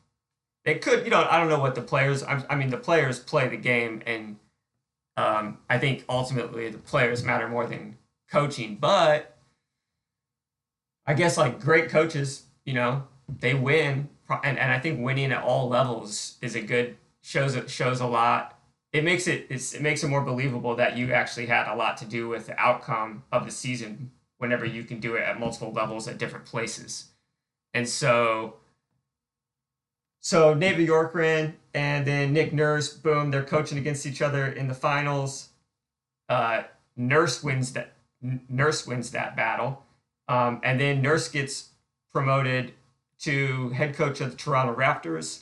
they 0.65 0.75
could, 0.75 1.05
you 1.05 1.11
know, 1.11 1.27
I 1.29 1.39
don't 1.39 1.49
know 1.49 1.59
what 1.59 1.75
the 1.75 1.81
players. 1.81 2.23
I, 2.23 2.43
I 2.49 2.55
mean, 2.55 2.69
the 2.69 2.77
players 2.77 3.19
play 3.19 3.47
the 3.47 3.57
game, 3.57 4.01
and 4.05 4.37
um, 5.15 5.59
I 5.69 5.77
think 5.77 6.03
ultimately 6.09 6.69
the 6.69 6.77
players 6.77 7.23
matter 7.23 7.47
more 7.47 7.67
than 7.67 7.97
coaching. 8.31 8.75
But 8.75 9.37
I 11.05 11.13
guess 11.13 11.37
like 11.37 11.59
great 11.59 11.89
coaches, 11.89 12.43
you 12.65 12.73
know, 12.73 13.03
they 13.27 13.53
win, 13.53 14.09
and, 14.29 14.57
and 14.57 14.71
I 14.71 14.79
think 14.79 15.03
winning 15.03 15.31
at 15.31 15.43
all 15.43 15.69
levels 15.69 16.37
is 16.41 16.55
a 16.55 16.61
good 16.61 16.97
shows 17.21 17.57
shows 17.71 17.99
a 17.99 18.05
lot 18.05 18.57
it 18.93 19.03
makes 19.03 19.27
it 19.27 19.47
it 19.49 19.81
makes 19.81 20.03
it 20.03 20.07
more 20.07 20.21
believable 20.21 20.75
that 20.75 20.97
you 20.97 21.13
actually 21.13 21.45
had 21.45 21.71
a 21.71 21.75
lot 21.75 21.97
to 21.97 22.05
do 22.05 22.27
with 22.29 22.47
the 22.47 22.59
outcome 22.59 23.23
of 23.31 23.45
the 23.45 23.51
season 23.51 24.11
whenever 24.37 24.65
you 24.65 24.83
can 24.83 24.99
do 24.99 25.15
it 25.15 25.23
at 25.23 25.39
multiple 25.39 25.71
levels 25.71 26.07
at 26.07 26.17
different 26.17 26.45
places. 26.45 27.09
And 27.73 27.87
so 27.87 28.55
so 30.19 30.53
Nate 30.53 30.77
Bjorkgren 30.77 31.53
and 31.73 32.05
then 32.05 32.33
Nick 32.33 32.53
Nurse, 32.53 32.93
boom, 32.93 33.31
they're 33.31 33.43
coaching 33.43 33.77
against 33.77 34.05
each 34.05 34.21
other 34.21 34.47
in 34.47 34.67
the 34.67 34.73
finals. 34.73 35.49
Uh, 36.27 36.63
Nurse 36.95 37.43
wins 37.43 37.73
that 37.73 37.93
Nurse 38.49 38.87
wins 38.87 39.11
that 39.11 39.35
battle. 39.35 39.83
Um, 40.27 40.59
and 40.63 40.79
then 40.79 41.01
Nurse 41.01 41.29
gets 41.29 41.69
promoted 42.11 42.73
to 43.21 43.69
head 43.69 43.95
coach 43.95 44.21
of 44.21 44.31
the 44.31 44.37
Toronto 44.37 44.75
Raptors 44.75 45.41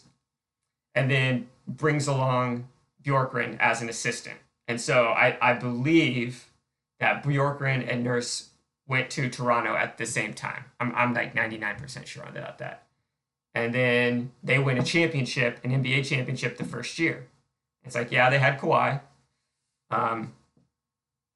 and 0.93 1.11
then 1.11 1.47
brings 1.67 2.07
along 2.07 2.67
Bjorkgren 3.03 3.57
as 3.59 3.81
an 3.81 3.89
assistant. 3.89 4.37
And 4.67 4.79
so 4.79 5.07
I, 5.07 5.37
I 5.41 5.53
believe 5.53 6.49
that 6.99 7.23
Bjorkgren 7.23 7.85
and 7.91 8.03
Nurse 8.03 8.49
went 8.87 9.09
to 9.11 9.29
Toronto 9.29 9.75
at 9.75 9.97
the 9.97 10.05
same 10.05 10.33
time. 10.33 10.65
I'm, 10.79 10.93
I'm 10.95 11.13
like 11.13 11.35
99% 11.35 12.05
sure 12.05 12.23
about 12.23 12.59
that. 12.59 12.83
And 13.53 13.73
then 13.73 14.31
they 14.43 14.59
win 14.59 14.77
a 14.77 14.83
championship, 14.83 15.59
an 15.63 15.71
NBA 15.71 16.05
championship 16.05 16.57
the 16.57 16.65
first 16.65 16.99
year. 16.99 17.27
It's 17.83 17.95
like, 17.95 18.11
yeah, 18.11 18.29
they 18.29 18.39
had 18.39 18.59
Kawhi. 18.59 19.01
Um, 19.89 20.33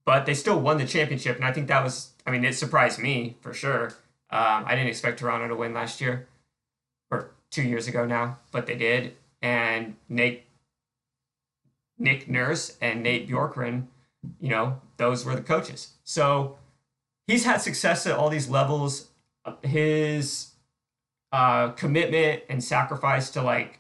but 0.06 0.26
they 0.26 0.34
still 0.34 0.60
won 0.60 0.78
the 0.78 0.86
championship. 0.86 1.36
And 1.38 1.46
I 1.46 1.54
think 1.54 1.68
that 1.68 1.84
was, 1.84 2.12
I 2.26 2.32
mean, 2.32 2.44
it 2.44 2.56
surprised 2.56 3.00
me 3.00 3.38
for 3.42 3.54
sure. 3.54 3.94
Um, 4.32 4.66
I 4.66 4.76
didn't 4.76 4.90
expect 4.90 5.20
Toronto 5.20 5.48
to 5.48 5.56
win 5.56 5.74
last 5.74 6.00
year 6.02 6.28
or 7.10 7.32
two 7.50 7.64
years 7.64 7.88
ago 7.88 8.06
now, 8.06 8.40
but 8.52 8.68
they 8.68 8.76
did. 8.76 9.16
And 9.42 9.96
Nate 10.08 10.44
Nick 11.98 12.30
Nurse 12.30 12.78
and 12.82 13.04
Nate 13.04 13.28
Bjorkgren, 13.28 13.88
you 14.40 14.50
know, 14.50 14.82
those 14.98 15.26
were 15.26 15.36
the 15.36 15.42
coaches. 15.42 15.94
So 16.04 16.58
he's 17.28 17.46
had 17.46 17.62
success 17.62 18.08
at 18.08 18.18
all 18.18 18.30
these 18.30 18.50
levels. 18.50 19.10
His 19.64 20.52
uh, 21.32 21.70
commitment 21.70 22.44
and 22.50 22.64
sacrifice 22.64 23.30
to 23.32 23.42
like, 23.42 23.80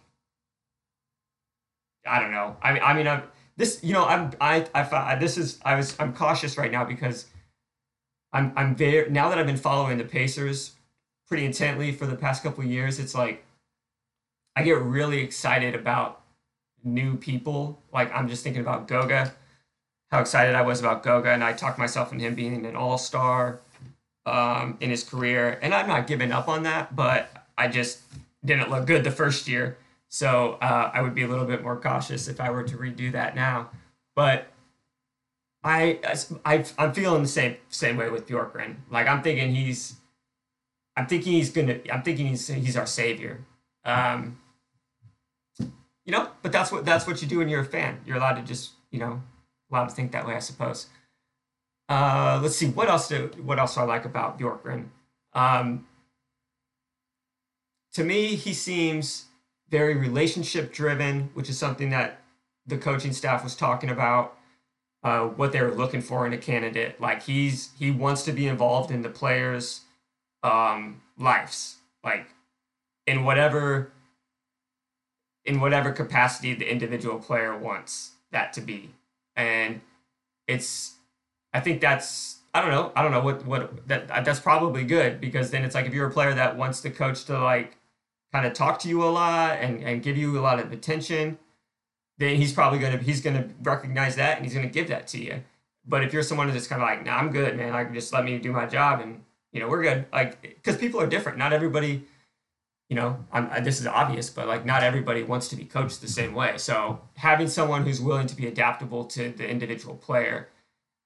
I 2.05 2.19
don't 2.19 2.31
know. 2.31 2.57
I 2.61 2.73
mean, 2.73 2.83
I 2.83 2.93
mean, 2.93 3.07
I'm 3.07 3.23
this. 3.57 3.83
You 3.83 3.93
know, 3.93 4.05
I'm 4.05 4.31
I 4.41 4.65
I 4.73 5.15
this 5.15 5.37
is 5.37 5.59
I 5.63 5.75
was 5.75 5.95
I'm 5.99 6.13
cautious 6.13 6.57
right 6.57 6.71
now 6.71 6.85
because 6.85 7.25
I'm 8.33 8.53
I'm 8.55 8.75
very 8.75 9.09
now 9.09 9.29
that 9.29 9.37
I've 9.37 9.47
been 9.47 9.57
following 9.57 9.97
the 9.97 10.03
Pacers 10.03 10.75
pretty 11.27 11.45
intently 11.45 11.91
for 11.91 12.05
the 12.05 12.15
past 12.15 12.43
couple 12.43 12.63
years. 12.63 12.99
It's 12.99 13.15
like 13.15 13.43
I 14.55 14.63
get 14.63 14.77
really 14.77 15.21
excited 15.21 15.75
about 15.75 16.21
new 16.83 17.15
people. 17.17 17.81
Like 17.91 18.13
I'm 18.13 18.27
just 18.27 18.43
thinking 18.43 18.61
about 18.61 18.87
Goga, 18.87 19.33
how 20.11 20.19
excited 20.19 20.55
I 20.55 20.61
was 20.61 20.79
about 20.79 21.03
Goga, 21.03 21.29
and 21.29 21.43
I 21.43 21.53
talked 21.53 21.79
myself 21.79 22.11
into 22.11 22.25
him 22.25 22.35
being 22.35 22.65
an 22.65 22.75
all 22.75 22.97
star 22.97 23.59
um, 24.25 24.77
in 24.79 24.89
his 24.89 25.03
career. 25.03 25.59
And 25.61 25.73
I'm 25.73 25.87
not 25.87 26.07
giving 26.07 26.31
up 26.31 26.47
on 26.47 26.63
that, 26.63 26.95
but 26.95 27.31
I 27.57 27.67
just 27.67 28.01
didn't 28.43 28.69
look 28.69 28.85
good 28.85 29.03
the 29.03 29.11
first 29.11 29.47
year. 29.47 29.77
So 30.07 30.57
uh, 30.61 30.91
I 30.93 31.01
would 31.01 31.13
be 31.13 31.23
a 31.23 31.27
little 31.27 31.45
bit 31.45 31.61
more 31.61 31.75
cautious 31.75 32.27
if 32.27 32.39
I 32.39 32.49
were 32.49 32.63
to 32.63 32.77
redo 32.77 33.11
that 33.11 33.35
now. 33.35 33.69
But 34.15 34.47
I, 35.63 35.99
I 36.45 36.63
I'm 36.77 36.93
feeling 36.93 37.21
the 37.21 37.27
same 37.27 37.57
same 37.69 37.97
way 37.97 38.09
with 38.09 38.27
Bjorkgren. 38.27 38.77
Like 38.89 39.07
I'm 39.07 39.21
thinking 39.21 39.53
he's, 39.53 39.95
I'm 40.95 41.07
thinking 41.07 41.33
he's 41.33 41.51
gonna. 41.51 41.79
I'm 41.91 42.01
thinking 42.01 42.27
he's 42.27 42.47
he's 42.47 42.77
our 42.77 42.85
savior. 42.85 43.45
Um, 43.83 44.39
you 45.59 46.11
know, 46.11 46.29
but 46.41 46.51
that's 46.51 46.71
what 46.71 46.85
that's 46.85 47.05
what 47.05 47.21
you 47.21 47.27
do 47.27 47.39
when 47.39 47.49
you're 47.49 47.61
a 47.61 47.65
fan. 47.65 47.99
You're 48.05 48.17
allowed 48.17 48.35
to 48.35 48.41
just, 48.41 48.71
you 48.89 48.99
know, 48.99 49.21
allowed 49.71 49.89
to 49.89 49.95
think 49.95 50.11
that 50.13 50.25
way, 50.25 50.35
I 50.35 50.39
suppose. 50.39 50.87
Uh, 51.87 52.39
let's 52.41 52.55
see 52.55 52.67
what 52.67 52.89
else 52.89 53.07
do 53.07 53.31
what 53.43 53.59
else 53.59 53.75
do 53.75 53.81
I 53.81 53.83
like 53.83 54.05
about 54.05 54.39
Bjorkgren. 54.39 54.87
Um, 55.33 55.87
to 57.93 58.03
me, 58.03 58.35
he 58.35 58.53
seems 58.53 59.25
very 59.69 59.95
relationship 59.95 60.71
driven, 60.71 61.29
which 61.33 61.49
is 61.49 61.57
something 61.57 61.89
that 61.89 62.21
the 62.65 62.77
coaching 62.77 63.13
staff 63.13 63.43
was 63.43 63.55
talking 63.55 63.89
about. 63.89 64.37
Uh, 65.01 65.27
what 65.27 65.53
they're 65.53 65.71
looking 65.71 66.01
for 66.01 66.27
in 66.27 66.33
a 66.33 66.37
candidate, 66.37 66.99
like 66.99 67.23
he's 67.23 67.69
he 67.79 67.89
wants 67.89 68.23
to 68.23 68.33
be 68.33 68.47
involved 68.47 68.91
in 68.91 69.01
the 69.01 69.09
players' 69.09 69.81
um, 70.43 71.01
lives, 71.17 71.77
like 72.03 72.27
in 73.07 73.23
whatever 73.23 73.91
in 75.45 75.59
whatever 75.59 75.91
capacity 75.91 76.53
the 76.53 76.69
individual 76.69 77.17
player 77.17 77.57
wants 77.57 78.11
that 78.31 78.53
to 78.53 78.61
be. 78.61 78.91
And 79.35 79.81
it's, 80.47 80.95
I 81.53 81.59
think 81.59 81.81
that's, 81.81 82.39
I 82.53 82.61
don't 82.61 82.69
know, 82.71 82.91
I 82.95 83.01
don't 83.01 83.11
know 83.11 83.21
what, 83.21 83.45
what, 83.45 83.87
that, 83.87 84.25
that's 84.25 84.39
probably 84.39 84.83
good 84.83 85.19
because 85.19 85.49
then 85.49 85.63
it's 85.63 85.75
like 85.75 85.87
if 85.87 85.93
you're 85.93 86.07
a 86.07 86.11
player 86.11 86.33
that 86.33 86.57
wants 86.57 86.81
the 86.81 86.91
coach 86.91 87.25
to 87.25 87.39
like 87.39 87.77
kind 88.31 88.45
of 88.45 88.53
talk 88.53 88.79
to 88.81 88.89
you 88.89 89.03
a 89.03 89.09
lot 89.09 89.57
and, 89.59 89.83
and 89.83 90.03
give 90.03 90.17
you 90.17 90.37
a 90.37 90.41
lot 90.41 90.59
of 90.59 90.71
attention, 90.71 91.39
then 92.19 92.35
he's 92.35 92.53
probably 92.53 92.79
to, 92.79 93.03
he's 93.03 93.21
to 93.21 93.49
recognize 93.63 94.15
that 94.17 94.37
and 94.37 94.45
he's 94.45 94.53
to 94.53 94.67
give 94.67 94.89
that 94.89 95.07
to 95.07 95.17
you. 95.19 95.43
But 95.87 96.03
if 96.03 96.13
you're 96.13 96.23
someone 96.23 96.51
that's 96.51 96.67
kind 96.67 96.81
of 96.81 96.87
like, 96.87 97.05
nah, 97.05 97.17
I'm 97.17 97.31
good, 97.31 97.57
man. 97.57 97.73
Like, 97.73 97.91
just 97.93 98.13
let 98.13 98.23
me 98.23 98.37
do 98.37 98.51
my 98.51 98.67
job 98.67 98.99
and, 98.99 99.23
you 99.51 99.59
know, 99.59 99.67
we're 99.67 99.81
good. 99.81 100.05
Like, 100.13 100.41
because 100.41 100.77
people 100.77 101.01
are 101.01 101.07
different. 101.07 101.39
Not 101.39 101.51
everybody 101.51 102.03
you 102.89 102.95
know, 102.95 103.23
I'm, 103.31 103.63
this 103.63 103.79
is 103.79 103.85
obvious, 103.85 104.29
but 104.29 104.47
like 104.47 104.65
not 104.65 104.83
everybody 104.83 105.21
wants 105.21 105.47
to 105.49 105.55
be 105.55 105.63
coached 105.63 106.01
the 106.01 106.07
same 106.07 106.33
way. 106.33 106.57
So 106.57 106.99
having 107.15 107.47
someone 107.47 107.85
who's 107.85 108.01
willing 108.01 108.27
to 108.27 108.35
be 108.35 108.47
adaptable 108.47 109.05
to 109.05 109.29
the 109.29 109.47
individual 109.47 109.95
player, 109.95 110.49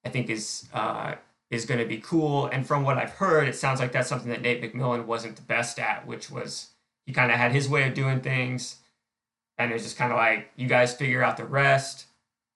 I 0.06 0.10
think 0.10 0.30
is 0.30 0.70
uh, 0.74 1.16
is 1.52 1.66
going 1.66 1.82
to 1.82 1.86
be 1.86 1.98
cool. 1.98 2.48
And 2.48 2.66
from 2.66 2.84
what 2.84 2.98
I've 2.98 3.12
heard, 3.12 3.50
it 3.50 3.56
sounds 3.56 3.82
like 3.82 3.92
that's 3.92 4.08
something 4.08 4.30
that 4.30 4.42
Nate 4.42 4.62
McMillan 4.62 5.06
wasn't 5.06 5.36
the 5.36 5.42
best 5.42 5.78
at, 5.78 6.08
which 6.08 6.32
was 6.32 6.70
he 7.06 7.12
kind 7.12 7.32
of 7.32 7.38
had 7.38 7.52
his 7.52 7.68
way 7.68 7.86
of 7.86 7.94
doing 7.94 8.22
things, 8.22 8.78
and 9.64 9.74
it's 9.74 9.84
just 9.84 9.98
kind 9.98 10.12
of 10.12 10.18
like 10.18 10.50
you 10.56 10.68
guys 10.68 10.94
figure 10.94 11.24
out 11.24 11.38
the 11.38 11.46
rest. 11.46 12.06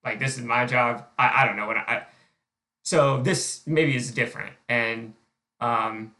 Like 0.03 0.19
this 0.19 0.37
is 0.37 0.43
my 0.43 0.65
job. 0.65 1.05
I, 1.17 1.43
I 1.43 1.45
don't 1.45 1.57
know 1.57 1.67
what 1.67 1.77
I, 1.77 2.03
so 2.83 3.21
this 3.21 3.61
maybe 3.65 3.95
is 3.95 4.11
different 4.11 4.53
and 4.69 5.13
um 5.59 6.13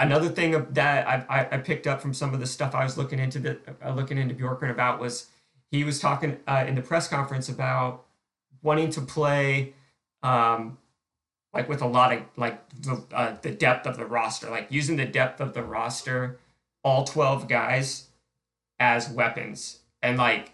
another 0.00 0.28
thing 0.28 0.66
that 0.70 1.06
I, 1.06 1.48
I, 1.52 1.58
picked 1.58 1.86
up 1.86 2.00
from 2.00 2.14
some 2.14 2.32
of 2.32 2.40
the 2.40 2.46
stuff 2.46 2.74
I 2.74 2.82
was 2.82 2.96
looking 2.96 3.18
into 3.18 3.38
the 3.38 3.58
uh, 3.84 3.92
looking 3.92 4.18
into 4.18 4.34
Bjorkgren 4.34 4.70
about 4.70 4.98
was 4.98 5.26
he 5.70 5.84
was 5.84 6.00
talking 6.00 6.38
uh, 6.48 6.64
in 6.66 6.74
the 6.74 6.82
press 6.82 7.06
conference 7.06 7.48
about 7.48 8.04
wanting 8.62 8.90
to 8.90 9.02
play 9.02 9.74
um, 10.22 10.78
like 11.52 11.68
with 11.68 11.82
a 11.82 11.86
lot 11.86 12.12
of 12.12 12.22
like 12.36 12.66
the, 12.80 13.04
uh, 13.12 13.36
the 13.42 13.50
depth 13.50 13.86
of 13.86 13.96
the 13.96 14.06
roster, 14.06 14.50
like 14.50 14.66
using 14.70 14.96
the 14.96 15.06
depth 15.06 15.40
of 15.40 15.52
the 15.52 15.62
roster, 15.62 16.38
all 16.82 17.04
twelve 17.04 17.46
guys 17.46 18.08
as 18.78 19.10
weapons, 19.10 19.79
and 20.02 20.18
like 20.18 20.52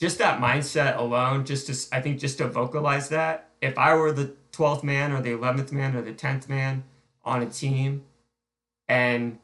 just 0.00 0.18
that 0.18 0.40
mindset 0.40 0.96
alone, 0.96 1.44
just 1.44 1.66
to 1.66 1.96
I 1.96 2.00
think 2.00 2.18
just 2.18 2.38
to 2.38 2.48
vocalize 2.48 3.08
that, 3.08 3.50
if 3.60 3.76
I 3.78 3.94
were 3.94 4.12
the 4.12 4.34
twelfth 4.52 4.84
man 4.84 5.12
or 5.12 5.20
the 5.20 5.32
eleventh 5.32 5.72
man 5.72 5.96
or 5.96 6.02
the 6.02 6.12
tenth 6.12 6.48
man 6.48 6.84
on 7.24 7.42
a 7.42 7.46
team 7.46 8.04
and 8.88 9.38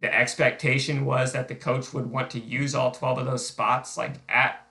the 0.00 0.14
expectation 0.14 1.04
was 1.04 1.32
that 1.32 1.48
the 1.48 1.54
coach 1.54 1.92
would 1.92 2.10
want 2.10 2.30
to 2.30 2.38
use 2.38 2.74
all 2.74 2.92
12 2.92 3.18
of 3.18 3.26
those 3.26 3.46
spots 3.46 3.96
like 3.96 4.14
at 4.28 4.66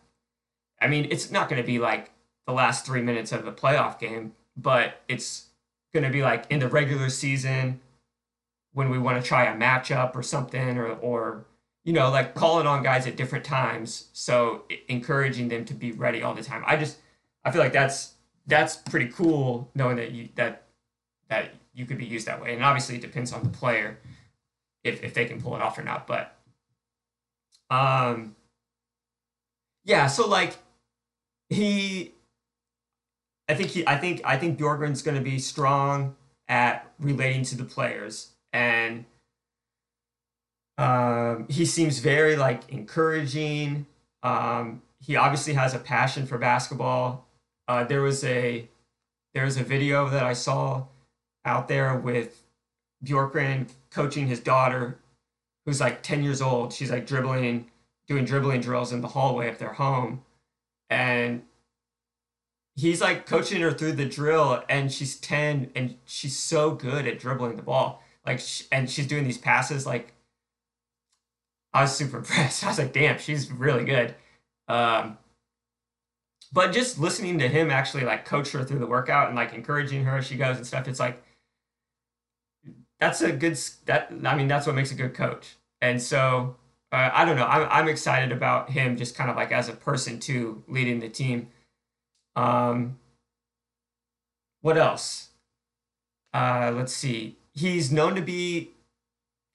i 0.82 0.88
mean 0.88 1.08
it's 1.12 1.30
not 1.30 1.50
going 1.50 1.62
to 1.62 1.66
be 1.66 1.80
like 1.80 2.12
the 2.46 2.54
last 2.54 2.86
three 2.86 3.02
minutes 3.02 3.32
of 3.32 3.44
the 3.44 3.52
playoff 3.52 4.00
game 4.00 4.34
but 4.56 5.02
it's 5.08 5.48
going 5.94 6.04
to 6.04 6.10
be 6.10 6.22
like 6.22 6.46
in 6.50 6.60
the 6.60 6.68
regular 6.68 7.10
season 7.10 7.80
when 8.74 8.90
we 8.90 8.98
want 8.98 9.22
to 9.22 9.28
try 9.28 9.46
a 9.46 9.58
matchup 9.58 10.16
or 10.16 10.24
something 10.24 10.78
or 10.78 10.92
or 10.94 11.46
you 11.88 11.94
know 11.94 12.12
like 12.12 12.36
calling 12.36 12.67
on 12.67 12.84
guys 12.84 13.08
at 13.08 13.15
different 13.15 13.44
times 13.44 14.10
so 14.13 14.65
encouraging 14.88 15.48
them 15.48 15.65
to 15.65 15.74
be 15.74 15.91
ready 15.91 16.22
all 16.22 16.36
the 16.36 16.44
time 16.44 16.63
i 16.67 16.75
just 16.75 16.98
I 17.48 17.51
feel 17.51 17.62
like 17.62 17.72
that's 17.72 18.15
that's 18.46 18.75
pretty 18.75 19.08
cool 19.08 19.72
knowing 19.74 19.96
that 19.96 20.12
you 20.12 20.27
that 20.36 20.63
that 21.29 21.51
you 21.74 21.86
could 21.86 21.98
be 21.98 22.06
used 22.06 22.27
that 22.27 22.41
way. 22.41 22.53
And 22.53 22.62
obviously 22.62 22.96
it 22.96 23.01
depends 23.01 23.32
on 23.32 23.41
the 23.41 23.50
player 23.50 24.00
if 24.84 25.01
if 25.01 25.13
they 25.13 25.24
can 25.24 25.41
pull 25.41 25.56
it 25.56 25.62
off 25.62 25.77
or 25.77 25.84
not. 25.84 26.08
But 26.08 26.38
um 27.70 28.36
yeah, 29.86 30.08
so 30.08 30.27
like 30.27 30.58
he 31.48 32.12
I 33.48 33.53
think 33.53 33.70
he 33.70 33.88
I 33.88 33.96
think 33.96 34.22
I 34.25 34.36
think 34.36 34.60
Bjorkgren's 34.60 35.01
gonna 35.01 35.22
be 35.22 35.39
strong 35.39 36.17
at 36.50 36.91
relating 37.00 37.44
to 37.46 37.56
the 37.56 37.63
players 37.63 38.32
and 38.51 39.06
um, 40.77 41.48
he 41.50 41.65
seems 41.65 42.00
very 42.00 42.36
like 42.36 42.69
encouraging. 42.69 43.88
Um, 44.24 44.81
he 45.00 45.15
obviously 45.15 45.53
has 45.53 45.74
a 45.74 45.79
passion 45.79 46.25
for 46.25 46.38
basketball. 46.38 47.27
Uh, 47.67 47.84
there 47.84 48.01
was 48.01 48.24
a 48.24 48.69
there 49.34 49.46
was 49.46 49.57
a 49.57 49.63
video 49.63 50.10
that 50.10 50.24
I 50.24 50.34
saw 50.34 50.86
out 51.46 51.67
there 51.67 51.96
with 51.96 52.43
Bjorkgren 53.03 53.69
coaching 53.91 54.27
his 54.27 54.39
daughter, 54.39 55.00
who's 55.65 55.79
like 55.79 56.03
ten 56.03 56.24
years 56.24 56.41
old. 56.41 56.74
She's 56.74 56.91
like 56.91 57.07
dribbling, 57.07 57.69
doing 58.07 58.25
dribbling 58.25 58.62
drills 58.62 58.93
in 58.93 59.01
the 59.01 59.10
hallway 59.10 59.50
of 59.50 59.57
their 59.57 59.74
home, 59.74 60.24
and 60.89 61.43
he's 62.75 63.01
like 63.01 63.25
coaching 63.25 63.62
her 63.62 63.72
through 63.72 63.93
the 63.93 64.05
drill, 64.05 64.63
and 64.69 64.91
she's 64.91 65.15
ten, 65.15 65.72
and 65.75 65.98
she's 66.05 66.38
so 66.38 66.72
good 66.72 67.07
at 67.07 67.19
dribbling 67.19 67.55
the 67.55 67.63
ball. 67.63 68.03
Like, 68.25 68.41
and 68.72 68.89
she's 68.89 69.07
doing 69.07 69.24
these 69.24 69.38
passes 69.38 69.86
like 69.86 70.13
I 71.74 71.82
was 71.82 71.96
super 71.96 72.18
impressed. 72.20 72.64
I 72.64 72.68
was 72.68 72.80
like, 72.80 72.94
damn, 72.94 73.18
she's 73.20 73.52
really 73.52 73.86
good. 73.86 74.16
Um, 74.68 75.18
but 76.52 76.72
just 76.72 76.98
listening 76.98 77.40
to 77.40 77.48
him 77.48 77.72
actually 77.72 78.04
like 78.04 78.26
coach 78.26 78.52
her 78.52 78.64
through 78.64 78.80
the 78.80 78.88
workout 78.88 79.28
and 79.28 79.36
like 79.36 79.54
encouraging 79.54 80.06
her 80.06 80.18
as 80.18 80.28
she 80.28 80.38
goes 80.38 80.58
and 80.58 80.66
stuff, 80.66 80.88
it's 80.88 81.00
like 81.00 81.22
that's 83.00 83.22
a 83.22 83.32
good 83.32 83.58
that 83.86 84.12
I 84.24 84.36
mean 84.36 84.48
that's 84.48 84.66
what 84.66 84.76
makes 84.76 84.92
a 84.92 84.96
good 84.96 85.14
coach. 85.14 85.56
And 85.82 86.02
so 86.02 86.56
uh, 86.92 87.10
I 87.14 87.26
don't 87.26 87.36
know. 87.36 87.46
I'm 87.46 87.68
I'm 87.70 87.88
excited 87.90 88.32
about 88.32 88.70
him 88.70 88.96
just 88.96 89.16
kind 89.16 89.30
of 89.30 89.36
like 89.36 89.52
as 89.52 89.70
a 89.70 89.74
person 89.74 90.20
too, 90.20 90.64
leading 90.68 91.00
the 91.00 91.10
team. 91.10 91.50
Um, 92.36 92.98
what 94.62 94.78
else? 94.78 95.30
Uh, 96.34 96.72
let's 96.74 96.94
see. 96.94 97.38
He's 97.54 97.92
known 97.92 98.16
to 98.16 98.22
be 98.22 98.72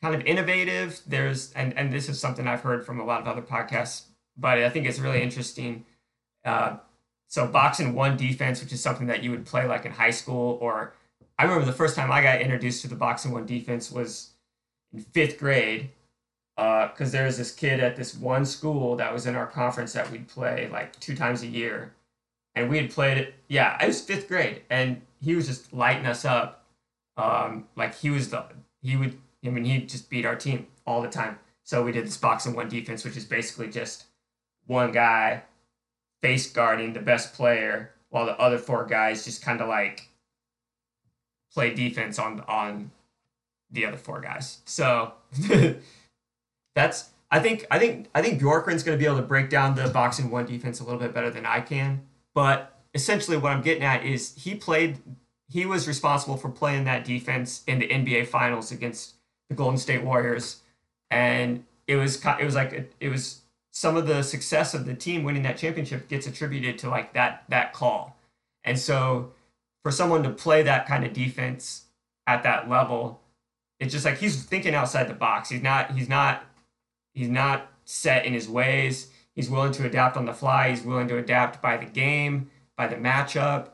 kind 0.02 0.14
of 0.14 0.23
innovative. 0.23 1.00
There's 1.06 1.52
and 1.52 1.76
and 1.78 1.92
this 1.92 2.09
is 2.09 2.21
something 2.21 2.47
I've 2.47 2.61
heard 2.61 2.85
from 2.85 3.00
a 3.00 3.04
lot 3.04 3.23
of 3.23 3.28
other 3.28 3.42
podcasts, 3.42 4.06
but 4.37 4.59
I 4.59 4.68
think 4.68 4.87
it's 4.87 4.99
really 4.99 5.23
interesting. 5.23 5.87
Uh, 6.44 6.76
so 7.28 7.47
box 7.47 7.80
and 7.80 7.94
one 7.94 8.16
defense, 8.16 8.61
which 8.61 8.73
is 8.73 8.82
something 8.82 9.06
that 9.06 9.23
you 9.23 9.30
would 9.30 9.47
play 9.47 9.66
like 9.66 9.87
in 9.87 9.92
high 9.92 10.11
school, 10.11 10.59
or 10.61 10.94
I 11.38 11.44
remember 11.44 11.64
the 11.64 11.73
first 11.73 11.97
time 11.97 12.12
I 12.12 12.23
got 12.23 12.42
introduced 12.42 12.82
to 12.82 12.88
the 12.88 12.97
box 12.97 13.25
and 13.25 13.32
one 13.32 13.47
defense 13.47 13.90
was 13.90 14.32
in 14.92 15.00
fifth 15.00 15.38
grade, 15.38 15.90
because 16.56 17.09
uh, 17.09 17.16
there 17.16 17.25
was 17.25 17.38
this 17.38 17.54
kid 17.54 17.80
at 17.80 17.97
this 17.97 18.14
one 18.14 18.44
school 18.44 18.97
that 18.97 19.12
was 19.12 19.26
in 19.26 19.35
our 19.35 19.47
conference 19.47 19.94
that 19.94 20.11
we'd 20.11 20.28
play 20.28 20.68
like 20.71 20.99
two 21.00 21.16
times 21.16 21.42
a 21.42 21.47
year, 21.47 21.94
and 22.54 22.68
we 22.68 22.76
had 22.76 22.90
played 22.90 23.16
it. 23.18 23.35
Yeah, 23.49 23.76
I 23.80 23.87
was 23.87 24.00
fifth 24.00 24.28
grade, 24.28 24.62
and 24.68 25.00
he 25.23 25.35
was 25.35 25.47
just 25.47 25.73
lighting 25.73 26.06
us 26.06 26.25
up. 26.25 26.66
Um, 27.16 27.68
like 27.76 27.94
he 27.94 28.11
was 28.11 28.30
the 28.30 28.44
he 28.82 28.97
would 28.97 29.18
I 29.44 29.50
mean, 29.50 29.64
he 29.64 29.80
just 29.80 30.08
beat 30.08 30.25
our 30.25 30.37
team 30.37 30.66
all 30.87 31.02
the 31.02 31.08
time. 31.08 31.38
So 31.64 31.82
we 31.82 31.92
did 31.92 32.06
this 32.06 32.16
box 32.16 32.46
and 32.46 32.54
one 32.54 32.68
defense, 32.68 33.04
which 33.04 33.16
is 33.16 33.25
basically 33.25 33.68
just 33.68 34.04
one 34.66 34.92
guy 34.92 35.42
face 36.20 36.50
guarding 36.50 36.92
the 36.92 37.00
best 37.00 37.34
player 37.34 37.92
while 38.11 38.26
the 38.26 38.38
other 38.38 38.58
four 38.58 38.84
guys 38.87 39.25
just 39.25 39.42
kind 39.42 39.61
of 39.61 39.68
like 39.68 40.08
play 41.52 41.75
defense 41.75 42.18
on 42.18 42.40
on 42.48 42.90
the 43.70 43.87
other 43.87 43.96
four 43.96 44.20
guys. 44.20 44.59
So 44.64 45.12
that's 46.74 47.11
I 47.31 47.40
think 47.40 47.66
I 47.70 47.78
think 47.78 48.09
I 48.14 48.22
think 48.22 48.40
Bjorkgren's 48.40 48.83
going 48.83 48.96
to 48.96 49.02
be 49.02 49.07
able 49.07 49.16
to 49.16 49.22
break 49.22 49.50
down 49.50 49.74
the 49.74 49.88
box 49.88 50.18
and 50.18 50.31
one 50.31 50.46
defense 50.46 50.81
a 50.81 50.85
little 50.85 51.00
bit 51.00 51.14
better 51.14 51.31
than 51.31 51.46
I 51.46 51.61
can. 51.61 52.02
But 52.35 52.78
essentially, 52.94 53.37
what 53.37 53.52
I'm 53.52 53.62
getting 53.62 53.83
at 53.83 54.05
is 54.05 54.35
he 54.37 54.55
played. 54.55 54.98
He 55.48 55.66
was 55.66 55.87
responsible 55.87 56.38
for 56.38 56.48
playing 56.48 56.85
that 56.85 57.05
defense 57.05 57.62
in 57.66 57.78
the 57.78 57.88
NBA 57.88 58.26
Finals 58.26 58.72
against 58.72 59.16
the 59.52 59.56
Golden 59.56 59.78
State 59.78 60.02
Warriors, 60.02 60.60
and 61.10 61.64
it 61.86 61.96
was 61.96 62.24
it 62.40 62.44
was 62.44 62.54
like 62.54 62.94
it 62.98 63.08
was 63.08 63.42
some 63.70 63.96
of 63.96 64.06
the 64.06 64.22
success 64.22 64.74
of 64.74 64.86
the 64.86 64.94
team 64.94 65.22
winning 65.22 65.42
that 65.42 65.58
championship 65.58 66.08
gets 66.08 66.26
attributed 66.26 66.78
to 66.78 66.88
like 66.88 67.12
that 67.12 67.44
that 67.48 67.72
call, 67.72 68.16
and 68.64 68.78
so 68.78 69.32
for 69.82 69.90
someone 69.90 70.22
to 70.22 70.30
play 70.30 70.62
that 70.62 70.86
kind 70.86 71.04
of 71.04 71.12
defense 71.12 71.84
at 72.26 72.42
that 72.44 72.68
level, 72.68 73.20
it's 73.78 73.92
just 73.92 74.04
like 74.04 74.18
he's 74.18 74.42
thinking 74.42 74.74
outside 74.74 75.08
the 75.08 75.14
box. 75.14 75.50
He's 75.50 75.62
not 75.62 75.92
he's 75.92 76.08
not 76.08 76.44
he's 77.12 77.28
not 77.28 77.68
set 77.84 78.24
in 78.24 78.32
his 78.32 78.48
ways. 78.48 79.10
He's 79.34 79.50
willing 79.50 79.72
to 79.72 79.86
adapt 79.86 80.16
on 80.16 80.24
the 80.24 80.34
fly. 80.34 80.70
He's 80.70 80.82
willing 80.82 81.08
to 81.08 81.18
adapt 81.18 81.62
by 81.62 81.76
the 81.76 81.86
game, 81.86 82.50
by 82.76 82.86
the 82.86 82.96
matchup. 82.96 83.68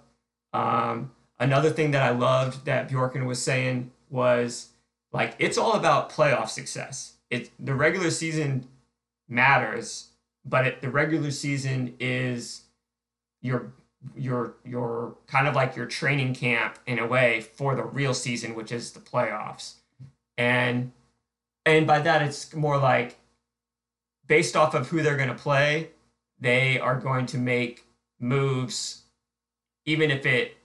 Um, 0.52 1.12
another 1.38 1.70
thing 1.70 1.90
that 1.92 2.02
I 2.02 2.10
loved 2.10 2.64
that 2.64 2.88
Bjorken 2.88 3.26
was 3.26 3.42
saying 3.42 3.90
was 4.08 4.68
like 5.12 5.34
it's 5.38 5.58
all 5.58 5.72
about 5.72 6.10
playoff 6.10 6.48
success. 6.48 7.14
It 7.30 7.50
the 7.58 7.74
regular 7.74 8.10
season 8.10 8.68
matters, 9.28 10.08
but 10.44 10.66
it, 10.66 10.82
the 10.82 10.90
regular 10.90 11.30
season 11.30 11.94
is 11.98 12.62
your 13.42 13.72
your 14.16 14.54
your 14.64 15.16
kind 15.26 15.48
of 15.48 15.54
like 15.54 15.76
your 15.76 15.86
training 15.86 16.34
camp 16.34 16.78
in 16.86 16.98
a 16.98 17.06
way 17.06 17.40
for 17.40 17.74
the 17.74 17.84
real 17.84 18.14
season, 18.14 18.54
which 18.54 18.72
is 18.72 18.92
the 18.92 19.00
playoffs. 19.00 19.74
And 20.36 20.92
and 21.66 21.86
by 21.86 22.00
that 22.00 22.22
it's 22.22 22.54
more 22.54 22.78
like 22.78 23.18
based 24.26 24.56
off 24.56 24.74
of 24.74 24.88
who 24.88 25.02
they're 25.02 25.16
going 25.16 25.28
to 25.28 25.34
play, 25.34 25.90
they 26.38 26.78
are 26.78 26.96
going 26.96 27.26
to 27.26 27.38
make 27.38 27.84
moves 28.20 29.02
even 29.88 30.10
if 30.10 30.26
it 30.26 30.56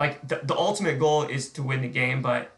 like 0.00 0.26
the, 0.26 0.40
the 0.42 0.56
ultimate 0.56 0.98
goal 0.98 1.22
is 1.22 1.48
to 1.50 1.62
win 1.62 1.80
the 1.80 1.88
game, 1.88 2.22
but 2.22 2.56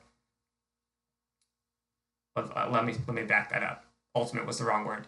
uh, 2.37 2.69
let 2.71 2.85
me 2.85 2.95
let 3.07 3.15
me 3.15 3.23
back 3.23 3.51
that 3.51 3.63
up. 3.63 3.85
Ultimate 4.15 4.47
was 4.47 4.59
the 4.59 4.65
wrong 4.65 4.85
word. 4.85 5.07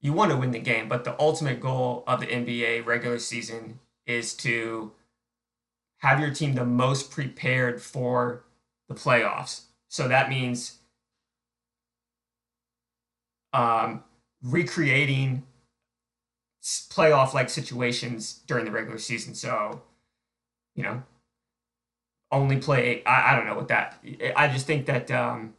You 0.00 0.12
want 0.12 0.30
to 0.32 0.36
win 0.36 0.50
the 0.50 0.58
game, 0.58 0.88
but 0.88 1.04
the 1.04 1.18
ultimate 1.20 1.60
goal 1.60 2.02
of 2.06 2.20
the 2.20 2.26
NBA 2.26 2.84
regular 2.84 3.18
season 3.18 3.78
is 4.06 4.34
to 4.34 4.92
have 5.98 6.18
your 6.18 6.30
team 6.34 6.54
the 6.54 6.64
most 6.64 7.10
prepared 7.10 7.80
for 7.80 8.44
the 8.88 8.94
playoffs. 8.94 9.62
So 9.88 10.08
that 10.08 10.28
means 10.28 10.78
um, 13.52 14.02
recreating 14.42 15.44
playoff 16.62 17.34
like 17.34 17.50
situations 17.50 18.40
during 18.46 18.64
the 18.64 18.70
regular 18.70 18.98
season. 18.98 19.34
So, 19.34 19.82
you 20.74 20.82
know, 20.82 21.02
only 22.32 22.56
play. 22.56 23.04
I, 23.04 23.32
I 23.32 23.36
don't 23.36 23.46
know 23.46 23.54
what 23.54 23.68
that. 23.68 24.02
I 24.36 24.48
just 24.48 24.66
think 24.66 24.86
that 24.86 25.10
um, 25.10 25.54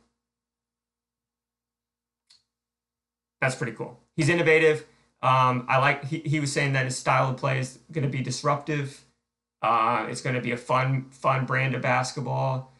that's 3.44 3.56
pretty 3.56 3.74
cool. 3.74 4.00
He's 4.16 4.30
innovative. 4.30 4.86
Um, 5.22 5.66
I 5.70 5.78
like 5.78 6.06
he, 6.06 6.20
he 6.20 6.40
was 6.40 6.52
saying 6.52 6.74
that 6.74 6.86
his 6.86 6.98
style 6.98 7.30
of 7.30 7.38
play 7.38 7.60
is 7.60 7.80
going 7.92 8.04
to 8.04 8.10
be 8.10 8.22
disruptive. 8.22 9.04
Uh, 9.62 10.06
it's 10.10 10.22
going 10.22 10.36
to 10.36 10.42
be 10.42 10.52
a 10.52 10.58
fun 10.58 11.06
fun 11.12 11.46
brand 11.46 11.76
of 11.76 11.82
basketball, 11.82 12.72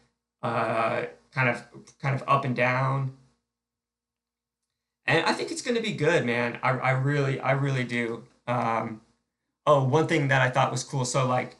uh, 0.42 1.04
kind 1.32 1.48
of 1.48 1.64
kind 2.00 2.14
of 2.14 2.22
up 2.28 2.44
and 2.44 2.54
down. 2.54 3.14
And 5.06 5.24
I 5.26 5.32
think 5.32 5.50
it's 5.50 5.62
going 5.62 5.76
to 5.76 5.82
be 5.82 5.92
good, 5.92 6.24
man. 6.24 6.58
I, 6.62 6.70
I 6.70 6.90
really 6.90 7.40
I 7.40 7.52
really 7.52 7.84
do. 7.84 8.24
Um, 8.46 9.00
oh, 9.66 9.84
one 9.84 10.06
thing 10.06 10.28
that 10.28 10.42
I 10.42 10.50
thought 10.50 10.70
was 10.70 10.84
cool. 10.84 11.04
So 11.06 11.26
like, 11.26 11.56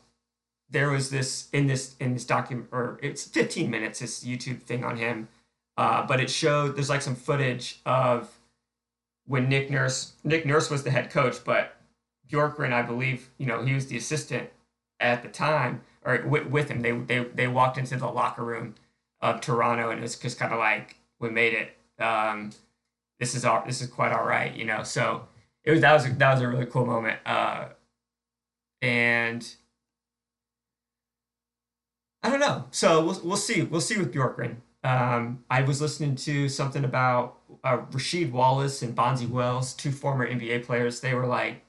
there 0.68 0.90
was 0.90 1.10
this 1.10 1.48
in 1.52 1.66
this 1.66 1.96
in 1.98 2.12
this 2.12 2.26
document, 2.26 2.68
or 2.72 2.98
it's 3.02 3.24
15 3.26 3.70
minutes. 3.70 4.00
This 4.00 4.22
YouTube 4.22 4.62
thing 4.62 4.84
on 4.84 4.98
him, 4.98 5.28
uh, 5.78 6.06
but 6.06 6.20
it 6.20 6.28
showed 6.28 6.76
there's 6.76 6.90
like 6.90 7.02
some 7.02 7.16
footage 7.16 7.80
of 7.86 8.30
when 9.26 9.48
Nick 9.48 9.70
Nurse 9.70 10.12
Nick 10.22 10.46
Nurse 10.46 10.70
was 10.70 10.82
the 10.82 10.90
head 10.90 11.10
coach, 11.10 11.44
but 11.44 11.76
Bjorkgren, 12.28 12.72
I 12.72 12.82
believe, 12.82 13.30
you 13.38 13.46
know, 13.46 13.64
he 13.64 13.74
was 13.74 13.86
the 13.86 13.96
assistant 13.96 14.50
at 15.00 15.22
the 15.22 15.28
time, 15.28 15.82
or 16.04 16.22
with, 16.26 16.46
with 16.46 16.68
him. 16.68 16.80
They 16.80 16.92
they 16.92 17.24
they 17.34 17.48
walked 17.48 17.78
into 17.78 17.96
the 17.96 18.06
locker 18.06 18.44
room 18.44 18.74
of 19.20 19.40
Toronto, 19.40 19.90
and 19.90 19.98
it 19.98 20.02
was 20.02 20.16
just 20.18 20.38
kind 20.38 20.52
of 20.52 20.58
like 20.58 20.96
we 21.18 21.30
made 21.30 21.54
it. 21.54 22.02
Um, 22.02 22.50
this 23.18 23.34
is 23.34 23.44
all 23.44 23.62
this 23.66 23.80
is 23.80 23.88
quite 23.88 24.12
all 24.12 24.24
right, 24.26 24.54
you 24.54 24.64
know. 24.64 24.82
So 24.82 25.26
it 25.64 25.70
was 25.70 25.80
that 25.80 25.92
was 25.92 26.06
a, 26.06 26.10
that 26.10 26.32
was 26.34 26.40
a 26.42 26.48
really 26.48 26.66
cool 26.66 26.86
moment, 26.86 27.18
uh, 27.26 27.66
and 28.82 29.46
I 32.22 32.30
don't 32.30 32.40
know. 32.40 32.66
So 32.70 33.04
we'll 33.04 33.20
we'll 33.24 33.36
see 33.36 33.62
we'll 33.62 33.80
see 33.80 33.98
with 33.98 34.12
Bjorkgren. 34.12 34.56
Um, 34.84 35.42
I 35.50 35.62
was 35.62 35.80
listening 35.80 36.14
to 36.16 36.48
something 36.48 36.84
about 36.84 37.38
uh, 37.64 37.78
Rasheed 37.90 38.30
Wallace 38.30 38.82
and 38.82 38.94
Bonzi 38.94 39.28
Wells, 39.28 39.72
two 39.72 39.90
former 39.90 40.28
NBA 40.28 40.64
players. 40.64 41.00
They 41.00 41.14
were 41.14 41.26
like, 41.26 41.62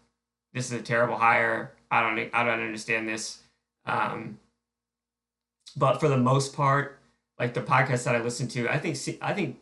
"This 0.54 0.66
is 0.66 0.74
a 0.74 0.82
terrible 0.82 1.18
hire. 1.18 1.74
I 1.90 2.02
don't 2.02 2.30
I 2.34 2.44
don't 2.44 2.62
understand 2.62 3.08
this. 3.08 3.40
Um, 3.86 4.40
but 5.78 6.00
for 6.00 6.08
the 6.10 6.18
most 6.18 6.56
part, 6.56 7.00
like 7.40 7.54
the 7.54 7.62
podcast 7.62 8.04
that 8.04 8.16
I 8.16 8.22
listen 8.22 8.48
to, 8.50 8.70
I 8.70 8.78
think 8.80 8.98
I 9.22 9.34
think 9.34 9.60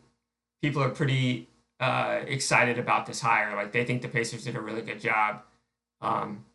people 0.61 0.81
are 0.81 0.89
pretty 0.89 1.47
uh, 1.79 2.21
excited 2.25 2.79
about 2.79 3.05
this 3.05 3.19
hire. 3.21 3.55
Like 3.55 3.71
they 3.71 3.85
think 3.85 4.01
the 4.01 4.07
Pacers 4.07 4.45
did 4.45 4.55
a 4.55 4.61
really 4.61 4.81
good 4.81 4.99
job. 4.99 5.41
Um, 6.01 6.45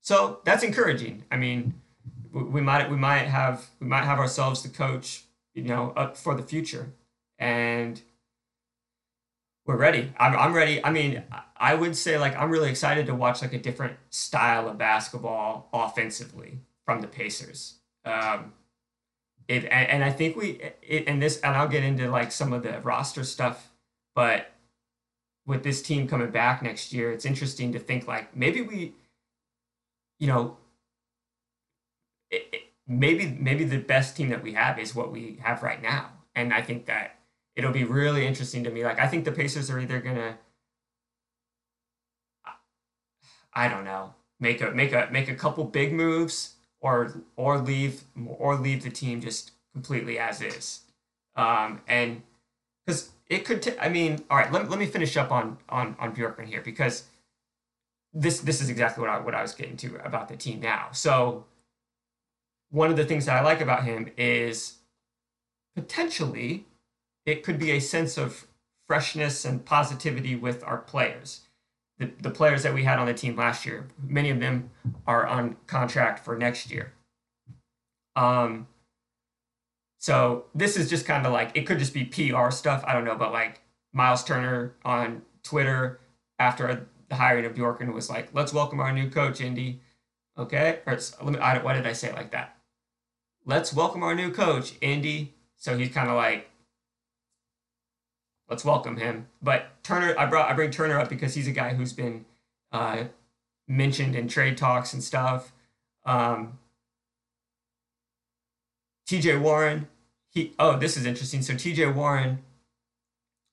so 0.00 0.40
that's 0.44 0.62
encouraging. 0.62 1.24
I 1.30 1.36
mean, 1.36 1.74
we, 2.32 2.42
we 2.42 2.60
might 2.60 2.90
we 2.90 2.96
might 2.96 3.26
have 3.26 3.66
we 3.80 3.86
might 3.86 4.04
have 4.04 4.18
ourselves 4.18 4.62
the 4.62 4.68
coach, 4.68 5.24
you 5.56 5.64
know, 5.64 5.92
up 5.96 6.16
for 6.16 6.34
the 6.34 6.42
future, 6.42 6.92
and 7.38 8.00
we're 9.64 9.76
ready. 9.76 10.12
I'm, 10.18 10.36
I'm 10.36 10.52
ready. 10.52 10.84
I 10.84 10.90
mean, 10.90 11.24
I 11.56 11.74
would 11.74 11.96
say 11.96 12.18
like 12.18 12.36
I'm 12.36 12.50
really 12.50 12.70
excited 12.70 13.06
to 13.06 13.14
watch 13.14 13.42
like 13.42 13.54
a 13.54 13.58
different 13.58 13.96
style 14.10 14.68
of 14.68 14.78
basketball 14.78 15.68
offensively 15.72 16.60
from 16.84 17.00
the 17.00 17.08
Pacers. 17.08 17.76
Um, 18.04 18.52
it 19.48 19.64
and, 19.64 19.88
and 19.88 20.04
I 20.04 20.12
think 20.12 20.36
we 20.36 20.60
it, 20.82 21.04
and 21.06 21.20
this 21.20 21.40
and 21.40 21.56
I'll 21.56 21.68
get 21.68 21.82
into 21.82 22.10
like 22.10 22.30
some 22.30 22.52
of 22.52 22.62
the 22.62 22.80
roster 22.80 23.24
stuff, 23.24 23.72
but 24.14 24.52
with 25.46 25.62
this 25.64 25.80
team 25.80 26.06
coming 26.06 26.30
back 26.30 26.62
next 26.62 26.92
year, 26.92 27.12
it's 27.12 27.24
interesting 27.24 27.72
to 27.72 27.78
think 27.78 28.06
like 28.06 28.36
maybe 28.36 28.60
we, 28.60 28.94
you 30.18 30.26
know, 30.26 30.58
it, 32.30 32.65
maybe 32.86 33.36
maybe 33.38 33.64
the 33.64 33.78
best 33.78 34.16
team 34.16 34.28
that 34.30 34.42
we 34.42 34.52
have 34.54 34.78
is 34.78 34.94
what 34.94 35.12
we 35.12 35.38
have 35.42 35.62
right 35.62 35.82
now, 35.82 36.10
and 36.34 36.52
I 36.52 36.62
think 36.62 36.86
that 36.86 37.18
it'll 37.54 37.72
be 37.72 37.84
really 37.84 38.26
interesting 38.26 38.64
to 38.64 38.70
me. 38.70 38.84
Like 38.84 39.00
I 39.00 39.08
think 39.08 39.24
the 39.24 39.32
Pacers 39.32 39.70
are 39.70 39.80
either 39.80 40.00
gonna, 40.00 40.38
I 43.52 43.68
don't 43.68 43.84
know, 43.84 44.14
make 44.40 44.60
a 44.60 44.70
make 44.70 44.92
a 44.92 45.08
make 45.10 45.28
a 45.28 45.34
couple 45.34 45.64
big 45.64 45.92
moves 45.92 46.54
or 46.80 47.22
or 47.36 47.58
leave 47.58 48.04
or 48.26 48.56
leave 48.56 48.82
the 48.82 48.90
team 48.90 49.20
just 49.20 49.52
completely 49.72 50.18
as 50.18 50.40
is. 50.40 50.80
Um, 51.34 51.82
and 51.86 52.22
because 52.86 53.10
it 53.28 53.44
could, 53.44 53.60
t- 53.60 53.78
I 53.78 53.88
mean, 53.88 54.24
all 54.30 54.38
right, 54.38 54.50
let, 54.50 54.70
let 54.70 54.78
me 54.78 54.86
finish 54.86 55.16
up 55.16 55.30
on 55.30 55.58
on 55.68 55.96
on 55.98 56.14
Bjorkgren 56.14 56.46
here 56.46 56.62
because 56.62 57.04
this 58.12 58.40
this 58.40 58.60
is 58.60 58.70
exactly 58.70 59.02
what 59.02 59.10
I 59.10 59.18
what 59.18 59.34
I 59.34 59.42
was 59.42 59.54
getting 59.54 59.76
to 59.78 59.96
about 60.04 60.28
the 60.28 60.36
team 60.36 60.60
now. 60.60 60.88
So 60.92 61.44
one 62.70 62.90
of 62.90 62.96
the 62.96 63.04
things 63.04 63.26
that 63.26 63.36
I 63.36 63.44
like 63.44 63.60
about 63.60 63.84
him 63.84 64.10
is 64.16 64.78
potentially 65.74 66.66
it 67.24 67.42
could 67.42 67.58
be 67.58 67.70
a 67.72 67.80
sense 67.80 68.16
of 68.16 68.46
freshness 68.86 69.44
and 69.44 69.64
positivity 69.64 70.36
with 70.36 70.62
our 70.64 70.78
players 70.78 71.46
the, 71.98 72.10
the 72.20 72.30
players 72.30 72.62
that 72.62 72.74
we 72.74 72.84
had 72.84 72.98
on 72.98 73.06
the 73.06 73.14
team 73.14 73.36
last 73.36 73.64
year, 73.64 73.88
many 74.06 74.30
of 74.30 74.40
them 74.40 74.70
are 75.06 75.26
on 75.26 75.56
contract 75.66 76.24
for 76.24 76.36
next 76.36 76.70
year. 76.70 76.92
Um, 78.14 78.66
so 79.98 80.44
this 80.54 80.76
is 80.76 80.90
just 80.90 81.06
kind 81.06 81.26
of 81.26 81.32
like 81.32 81.52
it 81.54 81.62
could 81.62 81.78
just 81.78 81.94
be 81.94 82.04
PR 82.04 82.50
stuff. 82.50 82.84
I 82.86 82.92
don't 82.92 83.04
know, 83.04 83.16
but 83.16 83.32
like 83.32 83.62
Miles 83.92 84.24
Turner 84.24 84.74
on 84.84 85.22
Twitter 85.42 86.00
after 86.38 86.86
the 87.08 87.14
hiring 87.14 87.46
of 87.46 87.54
Bjorkgren 87.54 87.92
was 87.92 88.10
like, 88.10 88.28
"Let's 88.32 88.52
welcome 88.52 88.80
our 88.80 88.92
new 88.92 89.08
coach, 89.10 89.40
Indy." 89.40 89.80
Okay, 90.38 90.80
or 90.86 90.98
let 91.22 91.32
me. 91.32 91.38
I, 91.38 91.54
don't, 91.54 91.64
why 91.64 91.72
did 91.72 91.86
I 91.86 91.92
say 91.92 92.12
like 92.12 92.30
that? 92.32 92.55
Let's 93.48 93.72
welcome 93.72 94.02
our 94.02 94.16
new 94.16 94.32
coach, 94.32 94.74
Indy. 94.80 95.32
So 95.56 95.78
he's 95.78 95.92
kind 95.92 96.10
of 96.10 96.16
like 96.16 96.50
let's 98.48 98.64
welcome 98.64 98.96
him. 98.96 99.28
But 99.40 99.84
Turner, 99.84 100.18
I 100.18 100.26
brought 100.26 100.50
I 100.50 100.52
bring 100.52 100.72
Turner 100.72 100.98
up 100.98 101.08
because 101.08 101.34
he's 101.34 101.46
a 101.46 101.52
guy 101.52 101.74
who's 101.74 101.92
been 101.92 102.24
uh, 102.72 103.04
mentioned 103.68 104.16
in 104.16 104.26
trade 104.26 104.56
talks 104.56 104.92
and 104.92 105.02
stuff. 105.02 105.52
Um, 106.04 106.58
T.J. 109.06 109.36
Warren, 109.36 109.86
he 110.28 110.52
oh 110.58 110.76
this 110.76 110.96
is 110.96 111.06
interesting. 111.06 111.40
So 111.40 111.54
T.J. 111.56 111.86
Warren, 111.86 112.42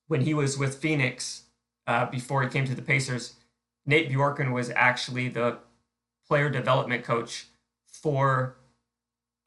when 0.08 0.22
he 0.22 0.34
was 0.34 0.58
with 0.58 0.74
Phoenix 0.74 1.44
uh, 1.86 2.08
before 2.08 2.42
he 2.42 2.50
came 2.50 2.66
to 2.66 2.74
the 2.74 2.82
Pacers, 2.82 3.36
Nate 3.86 4.10
Bjorken 4.10 4.54
was 4.54 4.72
actually 4.72 5.30
the 5.30 5.60
player 6.28 6.50
development 6.50 7.04
coach 7.04 7.46
for 7.86 8.56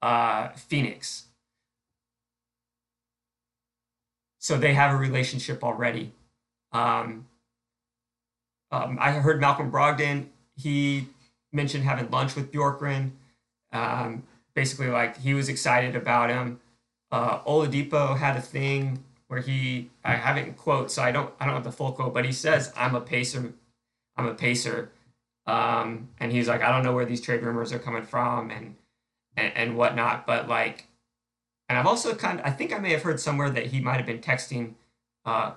uh, 0.07 0.49
Phoenix. 0.55 1.27
so 4.47 4.57
they 4.57 4.75
have 4.75 4.93
a 4.93 4.97
relationship 4.97 5.65
already. 5.65 6.13
Um, 6.71 7.27
um, 8.71 8.97
I 9.01 9.11
heard 9.11 9.41
Malcolm 9.41 9.73
Brogdon. 9.73 10.27
He 10.57 11.09
mentioned 11.53 11.83
having 11.83 12.09
lunch 12.13 12.37
with 12.37 12.53
Bjorkgren. 12.53 13.11
Um, 13.73 14.23
basically, 14.55 14.87
like 14.87 15.19
he 15.19 15.35
was 15.35 15.49
excited 15.49 15.97
about 15.97 16.31
him. 16.31 16.61
Uh, 17.11 17.41
Oladipo 17.41 18.17
had 18.17 18.37
a 18.37 18.41
thing 18.41 19.03
where 19.27 19.41
he 19.41 19.91
I 20.05 20.15
have 20.15 20.37
it 20.37 20.47
in 20.47 20.55
quote, 20.55 20.93
so 20.93 21.03
I 21.03 21.11
don't 21.11 21.35
I 21.41 21.45
don't 21.45 21.55
have 21.55 21.65
the 21.65 21.73
full 21.73 21.91
quote, 21.91 22.15
but 22.15 22.25
he 22.25 22.31
says, 22.31 22.73
"I'm 22.77 22.95
a 22.95 23.01
pacer, 23.01 23.53
I'm 24.17 24.29
a 24.29 24.35
pacer," 24.35 24.93
um, 25.49 26.11
and 26.21 26.31
he's 26.31 26.47
like, 26.47 26.63
"I 26.63 26.71
don't 26.71 26.85
know 26.85 26.95
where 26.95 27.05
these 27.05 27.21
trade 27.21 27.43
rumors 27.43 27.73
are 27.73 27.81
coming 27.81 28.05
from 28.05 28.53
and 28.53 28.77
and, 29.37 29.53
and 29.55 29.77
whatnot," 29.77 30.27
but 30.27 30.49
like 30.49 30.87
and 31.69 31.79
I've 31.79 31.87
also 31.87 32.15
kind 32.15 32.41
of, 32.41 32.47
I 32.47 32.51
think 32.51 32.73
I 32.73 32.79
may 32.79 32.93
have 32.93 33.03
heard 33.03 33.21
somewhere 33.21 33.51
that 33.51 33.67
he 33.67 33.81
might 33.81 33.97
have 33.97 34.07
been 34.07 34.21
texting 34.21 34.75
uh, 35.25 35.53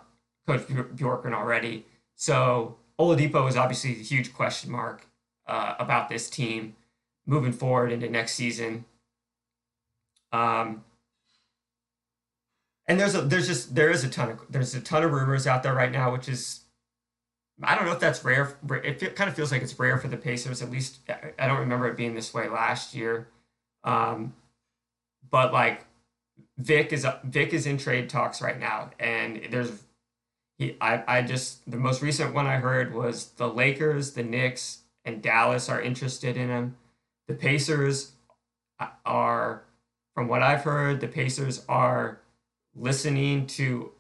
Coach 0.48 0.62
Bjorken 0.62 1.34
already. 1.34 1.86
So 2.16 2.78
Oladipo 3.00 3.48
is 3.48 3.56
obviously 3.56 3.92
a 3.92 4.04
huge 4.04 4.34
question 4.34 4.72
mark 4.72 5.06
uh, 5.48 5.76
about 5.80 6.10
this 6.10 6.30
team 6.30 6.76
moving 7.26 7.52
forward 7.52 7.92
into 7.92 8.10
next 8.10 8.34
season. 8.34 8.86
Um, 10.32 10.84
and 12.88 13.00
there's 13.00 13.14
a 13.14 13.22
there's 13.22 13.48
just 13.48 13.76
there 13.76 13.92
is 13.92 14.04
a 14.04 14.10
ton 14.10 14.32
of 14.32 14.40
there's 14.50 14.74
a 14.74 14.82
ton 14.82 15.04
of 15.04 15.12
rumors 15.12 15.46
out 15.46 15.62
there 15.62 15.76
right 15.76 15.92
now, 15.92 16.12
which 16.12 16.28
is 16.28 16.62
I 17.62 17.76
don't 17.76 17.86
know 17.86 17.92
if 17.92 18.00
that's 18.00 18.24
rare. 18.24 18.58
It 18.84 19.16
kind 19.16 19.30
of 19.30 19.36
feels 19.36 19.52
like 19.52 19.62
it's 19.62 19.78
rare 19.78 20.00
for 20.00 20.08
the 20.08 20.18
Pacers. 20.18 20.64
At 20.64 20.72
least 20.72 20.98
I 21.38 21.46
don't 21.46 21.60
remember 21.60 21.88
it 21.88 21.98
being 21.98 22.16
this 22.16 22.34
way 22.34 22.48
last 22.48 22.96
year. 22.96 23.28
Um, 23.84 24.34
but 25.30 25.54
like 25.54 25.86
Vic 26.58 26.92
is 26.92 27.06
Vic 27.24 27.54
is 27.54 27.66
in 27.66 27.78
trade 27.78 28.10
talks 28.10 28.42
right 28.42 28.60
now, 28.60 28.92
and 29.00 29.48
there's 29.50 29.84
he 30.58 30.76
I 30.82 31.04
I 31.08 31.22
just 31.22 31.70
the 31.70 31.78
most 31.78 32.02
recent 32.02 32.34
one 32.34 32.48
I 32.48 32.58
heard 32.58 32.94
was 32.94 33.28
the 33.32 33.48
Lakers, 33.48 34.14
the 34.14 34.24
Knicks, 34.24 34.80
and 35.06 35.22
Dallas 35.22 35.70
are 35.70 35.82
interested 35.82 36.38
in 36.38 36.50
him. 36.50 36.76
The 37.28 37.36
Pacers 37.36 38.14
are, 39.06 39.64
from 40.16 40.28
what 40.28 40.42
I've 40.42 40.64
heard, 40.64 41.00
the 41.00 41.08
Pacers 41.08 41.64
are 41.70 42.20
listening 42.76 43.46
to 43.48 43.92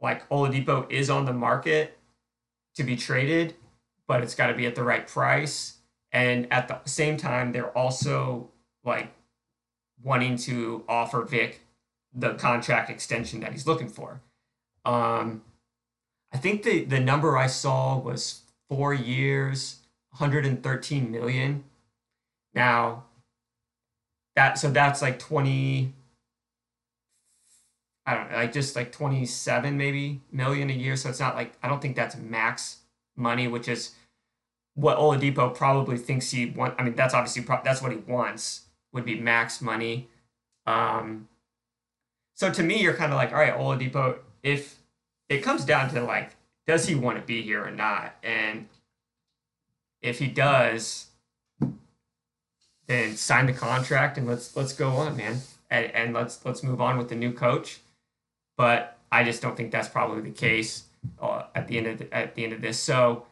like 0.00 0.28
Oladipo 0.30 0.90
is 0.90 1.10
on 1.10 1.26
the 1.26 1.32
market 1.32 1.98
to 2.74 2.82
be 2.82 2.96
traded, 2.96 3.54
but 4.06 4.22
it's 4.22 4.34
got 4.34 4.46
to 4.46 4.54
be 4.54 4.66
at 4.66 4.74
the 4.74 4.82
right 4.82 5.06
price. 5.06 5.78
And 6.12 6.52
at 6.52 6.68
the 6.68 6.80
same 6.86 7.16
time, 7.16 7.52
they're 7.52 7.76
also 7.76 8.50
like 8.84 9.12
wanting 10.02 10.36
to 10.36 10.84
offer 10.88 11.22
Vic 11.22 11.60
the 12.12 12.34
contract 12.34 12.90
extension 12.90 13.40
that 13.40 13.52
he's 13.52 13.66
looking 13.66 13.88
for. 13.88 14.20
Um, 14.84 15.42
I 16.32 16.38
think 16.38 16.62
the 16.62 16.84
the 16.84 17.00
number 17.00 17.36
I 17.36 17.46
saw 17.46 17.98
was 17.98 18.42
four 18.68 18.94
years, 18.94 19.80
113 20.10 21.10
million. 21.10 21.64
Now, 22.54 23.04
that 24.36 24.58
so 24.58 24.70
that's 24.70 25.02
like 25.02 25.18
20. 25.18 25.94
I 28.06 28.14
don't 28.14 28.30
know, 28.30 28.36
like 28.38 28.52
just 28.52 28.74
like 28.74 28.90
27 28.90 29.76
maybe 29.76 30.20
million 30.32 30.70
a 30.70 30.72
year. 30.72 30.96
So 30.96 31.10
it's 31.10 31.20
not 31.20 31.36
like 31.36 31.52
I 31.62 31.68
don't 31.68 31.80
think 31.80 31.96
that's 31.96 32.16
max 32.16 32.78
money, 33.16 33.46
which 33.46 33.68
is 33.68 33.94
what 34.74 34.96
Oladipo 34.96 35.54
probably 35.54 35.98
thinks 35.98 36.30
he 36.30 36.46
want. 36.46 36.74
I 36.78 36.82
mean, 36.82 36.94
that's 36.94 37.14
obviously 37.14 37.42
pro- 37.42 37.62
that's 37.62 37.82
what 37.82 37.92
he 37.92 37.98
wants 37.98 38.62
would 38.92 39.04
be 39.04 39.18
max 39.18 39.60
money. 39.60 40.08
Um, 40.66 41.28
so 42.34 42.50
to 42.52 42.62
me, 42.62 42.82
you're 42.82 42.94
kind 42.94 43.12
of 43.12 43.18
like, 43.18 43.32
all 43.32 43.38
right, 43.38 43.54
Oladipo, 43.54 44.18
if 44.42 44.78
it 45.28 45.38
comes 45.38 45.64
down 45.64 45.90
to 45.90 46.02
like, 46.02 46.36
does 46.66 46.86
he 46.86 46.94
want 46.94 47.18
to 47.18 47.24
be 47.24 47.42
here 47.42 47.64
or 47.64 47.70
not? 47.70 48.14
And 48.22 48.68
if 50.02 50.18
he 50.18 50.26
does, 50.26 51.06
then 52.86 53.16
sign 53.16 53.46
the 53.46 53.52
contract 53.52 54.18
and 54.18 54.26
let's 54.26 54.56
let's 54.56 54.72
go 54.72 54.90
on, 54.90 55.16
man. 55.16 55.38
And, 55.70 55.86
and 55.92 56.14
let's 56.14 56.44
let's 56.44 56.62
move 56.62 56.80
on 56.80 56.98
with 56.98 57.08
the 57.08 57.14
new 57.14 57.32
coach. 57.32 57.80
But 58.56 58.98
I 59.12 59.24
just 59.24 59.42
don't 59.42 59.56
think 59.56 59.70
that's 59.70 59.88
probably 59.88 60.22
the 60.22 60.30
case 60.30 60.84
uh, 61.20 61.44
at 61.54 61.68
the 61.68 61.78
end 61.78 61.86
of 61.86 61.98
the, 61.98 62.14
at 62.14 62.34
the 62.34 62.44
end 62.44 62.52
of 62.52 62.60
this. 62.60 62.78
So 62.78 63.26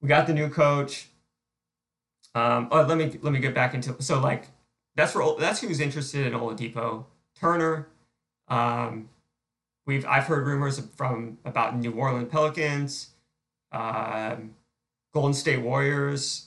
we 0.00 0.08
got 0.08 0.26
the 0.26 0.34
new 0.34 0.48
coach. 0.48 1.08
Um, 2.34 2.68
oh, 2.70 2.82
let 2.82 2.98
me 2.98 3.18
let 3.22 3.32
me 3.32 3.38
get 3.38 3.54
back 3.54 3.74
into 3.74 4.00
so 4.02 4.20
like 4.20 4.48
that's 4.96 5.16
that's 5.38 5.60
who's 5.60 5.80
interested 5.80 6.26
in 6.26 6.32
Oladipo. 6.32 7.04
Turner, 7.38 7.88
um, 8.48 9.08
we've 9.86 10.06
I've 10.06 10.24
heard 10.26 10.46
rumors 10.46 10.80
from 10.96 11.38
about 11.44 11.78
New 11.78 11.92
Orleans 11.92 12.28
Pelicans, 12.30 13.10
um, 13.72 14.54
Golden 15.14 15.34
State 15.34 15.60
Warriors. 15.60 16.46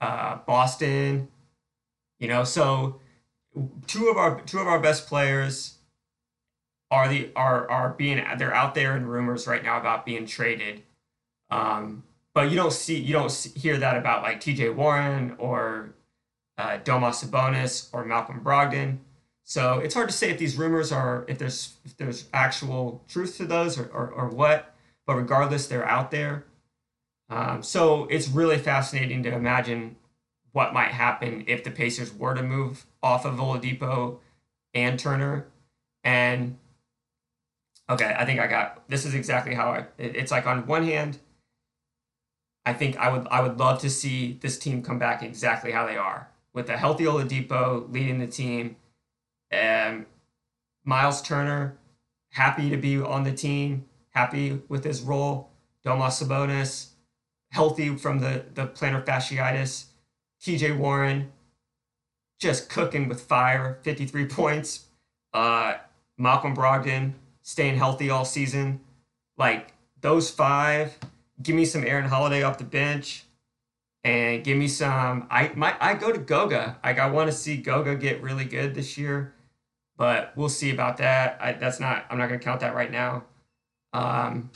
uh, 0.00 0.38
Boston. 0.46 1.28
You 2.18 2.28
know, 2.28 2.44
so 2.44 3.00
two 3.86 4.08
of 4.08 4.16
our 4.16 4.40
two 4.42 4.58
of 4.58 4.66
our 4.66 4.80
best 4.80 5.06
players 5.06 5.78
are 6.90 7.08
the 7.08 7.30
are 7.36 7.70
are 7.70 7.90
being 7.90 8.24
they're 8.38 8.54
out 8.54 8.74
there 8.74 8.96
in 8.96 9.06
rumors 9.06 9.46
right 9.46 9.62
now 9.62 9.78
about 9.78 10.06
being 10.06 10.26
traded. 10.26 10.82
Um, 11.50 12.04
but 12.36 12.50
you 12.50 12.56
don't 12.56 12.74
see 12.74 12.98
you 12.98 13.14
don't 13.14 13.32
hear 13.54 13.78
that 13.78 13.96
about 13.96 14.22
like 14.22 14.42
T.J. 14.42 14.68
Warren 14.68 15.36
or 15.38 15.94
uh, 16.58 16.76
Domas 16.84 17.24
Sabonis 17.24 17.88
or 17.94 18.04
Malcolm 18.04 18.42
Brogdon. 18.44 18.98
So 19.44 19.78
it's 19.78 19.94
hard 19.94 20.10
to 20.10 20.14
say 20.14 20.28
if 20.28 20.38
these 20.38 20.54
rumors 20.54 20.92
are 20.92 21.24
if 21.28 21.38
there's 21.38 21.76
if 21.86 21.96
there's 21.96 22.28
actual 22.34 23.02
truth 23.08 23.38
to 23.38 23.46
those 23.46 23.78
or, 23.78 23.86
or, 23.86 24.10
or 24.10 24.28
what. 24.28 24.74
But 25.06 25.14
regardless, 25.14 25.66
they're 25.66 25.88
out 25.88 26.10
there. 26.10 26.44
Um, 27.30 27.62
so 27.62 28.04
it's 28.10 28.28
really 28.28 28.58
fascinating 28.58 29.22
to 29.22 29.32
imagine 29.32 29.96
what 30.52 30.74
might 30.74 30.90
happen 30.90 31.44
if 31.46 31.64
the 31.64 31.70
Pacers 31.70 32.12
were 32.12 32.34
to 32.34 32.42
move 32.42 32.84
off 33.02 33.24
of 33.24 33.36
Oladipo 33.36 34.18
and 34.74 34.98
Turner. 34.98 35.46
And 36.04 36.58
okay, 37.88 38.14
I 38.18 38.26
think 38.26 38.40
I 38.40 38.46
got 38.46 38.86
this 38.90 39.06
is 39.06 39.14
exactly 39.14 39.54
how 39.54 39.70
I. 39.70 39.86
It's 39.96 40.30
like 40.30 40.46
on 40.46 40.66
one 40.66 40.84
hand, 40.84 41.18
I 42.66 42.74
think 42.74 42.98
I 42.98 43.08
would 43.10 43.26
I 43.28 43.40
would 43.40 43.58
love 43.58 43.80
to 43.80 43.90
see 43.90 44.38
this 44.42 44.58
team 44.58 44.82
come 44.82 44.98
back 44.98 45.22
exactly 45.22 45.72
how 45.72 45.86
they 45.86 45.96
are 45.96 46.28
with 46.52 46.68
a 46.68 46.76
healthy 46.76 47.04
Oladipo 47.04 47.90
leading 47.90 48.18
the 48.18 48.26
team, 48.26 48.76
and 49.50 50.04
Miles 50.84 51.22
Turner 51.22 51.78
happy 52.32 52.68
to 52.68 52.76
be 52.76 53.00
on 53.00 53.24
the 53.24 53.32
team, 53.32 53.86
happy 54.10 54.60
with 54.68 54.84
his 54.84 55.00
role. 55.00 55.50
Domas 55.84 56.20
Sabonis 56.22 56.90
healthy 57.56 57.96
from 57.96 58.18
the, 58.18 58.44
the 58.54 58.66
plantar 58.66 59.04
fasciitis. 59.04 59.86
TJ 60.42 60.76
Warren 60.76 61.32
just 62.38 62.68
cooking 62.68 63.08
with 63.08 63.22
fire, 63.22 63.78
53 63.82 64.26
points. 64.40 64.86
Uh, 65.32 65.74
Malcolm 66.18 66.54
Brogdon 66.54 67.14
staying 67.42 67.76
healthy 67.76 68.10
all 68.10 68.24
season. 68.24 68.80
Like 69.38 69.72
those 70.00 70.30
five, 70.30 70.98
give 71.42 71.54
me 71.54 71.64
some 71.64 71.84
Aaron 71.84 72.08
Holiday 72.08 72.42
off 72.42 72.58
the 72.58 72.64
bench 72.64 73.24
and 74.04 74.44
give 74.44 74.56
me 74.56 74.68
some 74.68 75.26
I 75.30 75.50
might 75.54 75.76
I 75.80 75.94
go 75.94 76.12
to 76.12 76.18
Goga. 76.18 76.78
Like 76.84 76.98
I 76.98 77.10
want 77.10 77.30
to 77.30 77.36
see 77.36 77.56
Goga 77.56 77.96
get 77.96 78.22
really 78.22 78.44
good 78.44 78.74
this 78.74 78.96
year, 78.96 79.34
but 79.96 80.32
we'll 80.36 80.48
see 80.48 80.70
about 80.70 80.98
that. 80.98 81.38
I, 81.40 81.52
that's 81.52 81.80
not 81.80 82.06
I'm 82.10 82.18
not 82.18 82.28
gonna 82.28 82.38
count 82.38 82.60
that 82.60 82.74
right 82.74 82.90
now. 82.90 83.24
Um, 83.92 84.50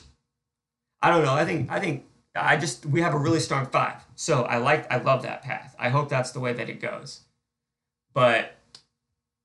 I 1.03 1.11
don't 1.11 1.25
know. 1.25 1.35
I 1.35 1.45
think 1.45 1.71
I 1.71 1.81
think 1.81 2.05
I 2.35 2.57
just 2.57 2.87
we 2.87 3.01
have 3.01 3.15
a 3.15 3.19
really 3.19 3.41
strong 3.41 3.67
five. 3.67 4.05
So 4.15 4.43
I 4.45 4.59
like 4.59 4.91
I 4.93 4.99
love 4.99 5.23
that 5.23 5.43
path. 5.43 5.75
I 5.79 5.89
hope 5.89 6.09
that's 6.09 6.31
the 6.31 6.41
way 6.41 6.53
that 6.53 6.69
it 6.69 6.81
goes. 6.81 7.23
But 8.13 8.57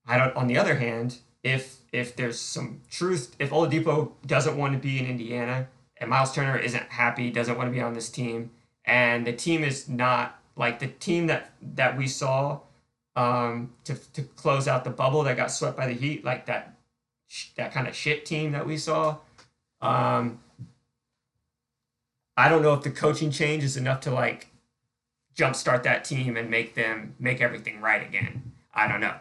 I 0.06 0.18
don't 0.18 0.36
on 0.36 0.48
the 0.48 0.58
other 0.58 0.76
hand, 0.76 1.18
if 1.44 1.78
if 1.92 2.16
there's 2.16 2.40
some 2.40 2.82
truth, 2.92 3.36
if 3.40 3.50
Oladipo 3.50 4.12
doesn't 4.26 4.58
want 4.58 4.74
to 4.74 4.80
be 4.80 5.00
in 5.00 5.08
Indiana 5.08 5.68
and 6.06 6.12
Miles 6.12 6.32
Turner 6.32 6.56
isn't 6.56 6.84
happy, 6.90 7.32
doesn't 7.32 7.58
want 7.58 7.68
to 7.68 7.72
be 7.72 7.82
on 7.82 7.96
this 7.96 8.10
team, 8.10 8.52
and 8.86 9.26
the 9.26 9.34
team 9.34 9.64
is 9.64 9.90
not 9.90 10.40
like 10.56 10.78
the 10.78 10.88
team 10.88 11.26
that 11.28 11.52
that 11.60 11.98
we 11.98 12.08
saw 12.08 12.60
um, 13.16 13.74
to 13.86 13.96
to 14.14 14.22
close 14.22 14.68
out 14.68 14.84
the 14.84 14.92
bubble 14.92 15.24
that 15.24 15.36
got 15.36 15.50
swept 15.50 15.76
by 15.76 15.88
the 15.88 15.94
Heat, 15.94 16.24
like 16.24 16.46
that 16.46 16.76
that 17.58 17.74
kind 17.74 17.88
of 17.88 17.96
shit 17.96 18.24
team 18.24 18.52
that 18.52 18.68
we 18.68 18.78
saw. 18.78 19.18
Um, 19.82 20.40
I 22.38 22.50
don't 22.50 22.62
know 22.62 22.76
if 22.76 22.84
the 22.84 22.92
coaching 22.92 23.32
change 23.32 23.64
is 23.64 23.76
enough 23.76 24.02
to 24.02 24.12
like 24.12 24.52
jumpstart 25.36 25.82
that 25.84 26.06
team 26.06 26.38
and 26.38 26.52
make 26.52 26.76
them 26.76 27.16
make 27.20 27.42
everything 27.42 27.82
right 27.82 28.06
again. 28.06 28.52
I 28.76 28.88
don't 28.88 29.02
know. 29.02 29.16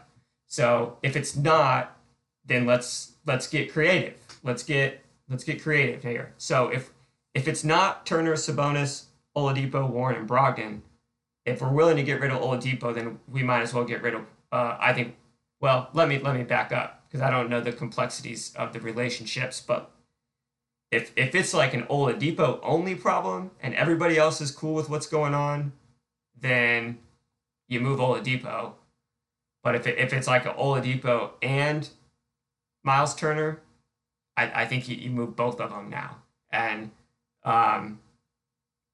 So 0.49 0.99
if 1.03 1.17
it's 1.17 1.35
not, 1.35 1.97
then 2.45 2.67
let's 2.67 3.13
let's 3.25 3.49
get 3.49 3.73
creative. 3.73 4.17
Let's 4.43 4.63
get 4.63 5.04
let's 5.29 5.45
get 5.45 5.63
creative 5.63 6.03
here. 6.03 6.33
So 6.37 6.69
if 6.69 6.91
if 7.35 7.49
it's 7.49 7.65
not 7.65 8.07
Turner, 8.07 8.35
Sabonis, 8.35 9.07
Oladipo, 9.37 9.89
Warren, 9.89 10.17
and 10.17 10.29
Brogdon, 10.29 10.83
if 11.45 11.61
we're 11.61 11.73
willing 11.73 11.97
to 11.97 12.03
get 12.03 12.21
rid 12.21 12.31
of 12.31 12.41
Oladipo, 12.41 12.95
then 12.95 13.19
we 13.29 13.43
might 13.43 13.63
as 13.63 13.75
well 13.75 13.85
get 13.85 14.03
rid 14.03 14.15
of. 14.15 14.23
Uh, 14.53 14.77
I 14.81 14.93
think. 14.93 15.17
Well, 15.61 15.89
let 15.95 16.09
me 16.09 16.19
let 16.19 16.37
me 16.37 16.43
back 16.43 16.73
up 16.73 17.05
because 17.09 17.23
I 17.23 17.31
don't 17.31 17.49
know 17.49 17.61
the 17.61 17.73
complexities 17.73 18.55
of 18.57 18.73
the 18.73 18.81
relationships, 18.81 19.61
but 19.61 19.91
if 20.91 21.13
if 21.17 21.35
it's 21.35 21.55
like 21.55 21.75
an 21.75 21.85
Oladipo 21.85 22.61
only 22.63 22.95
problem 22.95 23.51
and 23.61 23.75
everybody 23.75 24.17
else 24.17 24.41
is 24.41 24.51
cool 24.51 24.75
with 24.75 24.89
what's 24.91 25.07
going 25.07 25.35
on, 25.35 25.73
then 26.39 26.99
you 27.69 27.81
move 27.81 27.99
Oladipo. 27.99 28.73
But 29.63 29.75
if 29.75 29.87
it, 29.87 29.99
if 29.99 30.13
it's 30.13 30.27
like 30.27 30.45
an 30.45 30.53
Oladipo 30.53 31.31
and 31.41 31.89
Miles 32.83 33.15
Turner, 33.15 33.61
I, 34.37 34.63
I 34.63 34.67
think 34.67 34.89
you, 34.89 34.97
you 34.97 35.11
move 35.11 35.37
both 35.37 35.61
of 35.61 35.71
them 35.71 35.91
now. 35.91 36.17
And 36.51 36.91
um, 37.45 38.01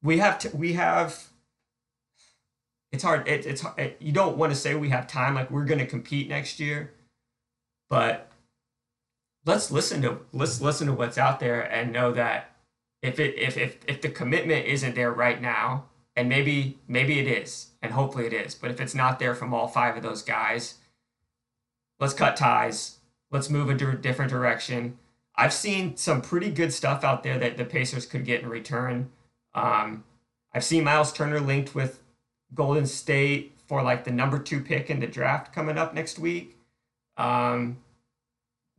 we 0.02 0.18
have 0.18 0.38
to, 0.40 0.56
we 0.56 0.74
have 0.74 1.30
it's 2.92 3.04
hard 3.04 3.28
it, 3.28 3.46
it's 3.46 3.64
it, 3.76 3.96
you 4.00 4.12
don't 4.12 4.36
want 4.36 4.52
to 4.52 4.58
say 4.58 4.74
we 4.74 4.88
have 4.88 5.06
time 5.06 5.34
like 5.34 5.50
we're 5.50 5.64
going 5.64 5.78
to 5.78 5.86
compete 5.86 6.28
next 6.28 6.58
year 6.58 6.92
but 7.88 8.30
let's 9.44 9.70
listen 9.70 10.02
to 10.02 10.18
let's 10.32 10.60
listen 10.60 10.86
to 10.86 10.92
what's 10.92 11.18
out 11.18 11.40
there 11.40 11.60
and 11.60 11.92
know 11.92 12.12
that 12.12 12.56
if 13.02 13.18
it 13.18 13.38
if 13.38 13.56
if 13.56 13.78
if 13.86 14.00
the 14.00 14.08
commitment 14.08 14.66
isn't 14.66 14.94
there 14.94 15.12
right 15.12 15.40
now 15.40 15.84
and 16.16 16.28
maybe 16.28 16.78
maybe 16.88 17.18
it 17.18 17.28
is 17.28 17.68
and 17.80 17.92
hopefully 17.92 18.26
it 18.26 18.32
is 18.32 18.54
but 18.54 18.70
if 18.70 18.80
it's 18.80 18.94
not 18.94 19.18
there 19.18 19.34
from 19.34 19.54
all 19.54 19.68
five 19.68 19.96
of 19.96 20.02
those 20.02 20.22
guys 20.22 20.74
let's 21.98 22.14
cut 22.14 22.36
ties 22.36 22.98
let's 23.30 23.50
move 23.50 23.70
a 23.70 23.74
different 23.74 24.30
direction 24.30 24.98
i've 25.40 25.52
seen 25.52 25.96
some 25.96 26.20
pretty 26.20 26.50
good 26.50 26.72
stuff 26.72 27.04
out 27.04 27.22
there 27.22 27.38
that 27.38 27.56
the 27.56 27.64
pacers 27.64 28.06
could 28.06 28.24
get 28.24 28.42
in 28.42 28.48
return 28.48 29.10
um, 29.54 30.04
i've 30.54 30.64
seen 30.64 30.84
miles 30.84 31.12
turner 31.12 31.40
linked 31.40 31.74
with 31.74 32.02
golden 32.54 32.86
state 32.86 33.52
for 33.66 33.82
like 33.82 34.04
the 34.04 34.10
number 34.10 34.38
two 34.38 34.60
pick 34.60 34.90
in 34.90 35.00
the 35.00 35.06
draft 35.06 35.52
coming 35.52 35.78
up 35.78 35.94
next 35.94 36.18
week 36.18 36.56
um, 37.16 37.76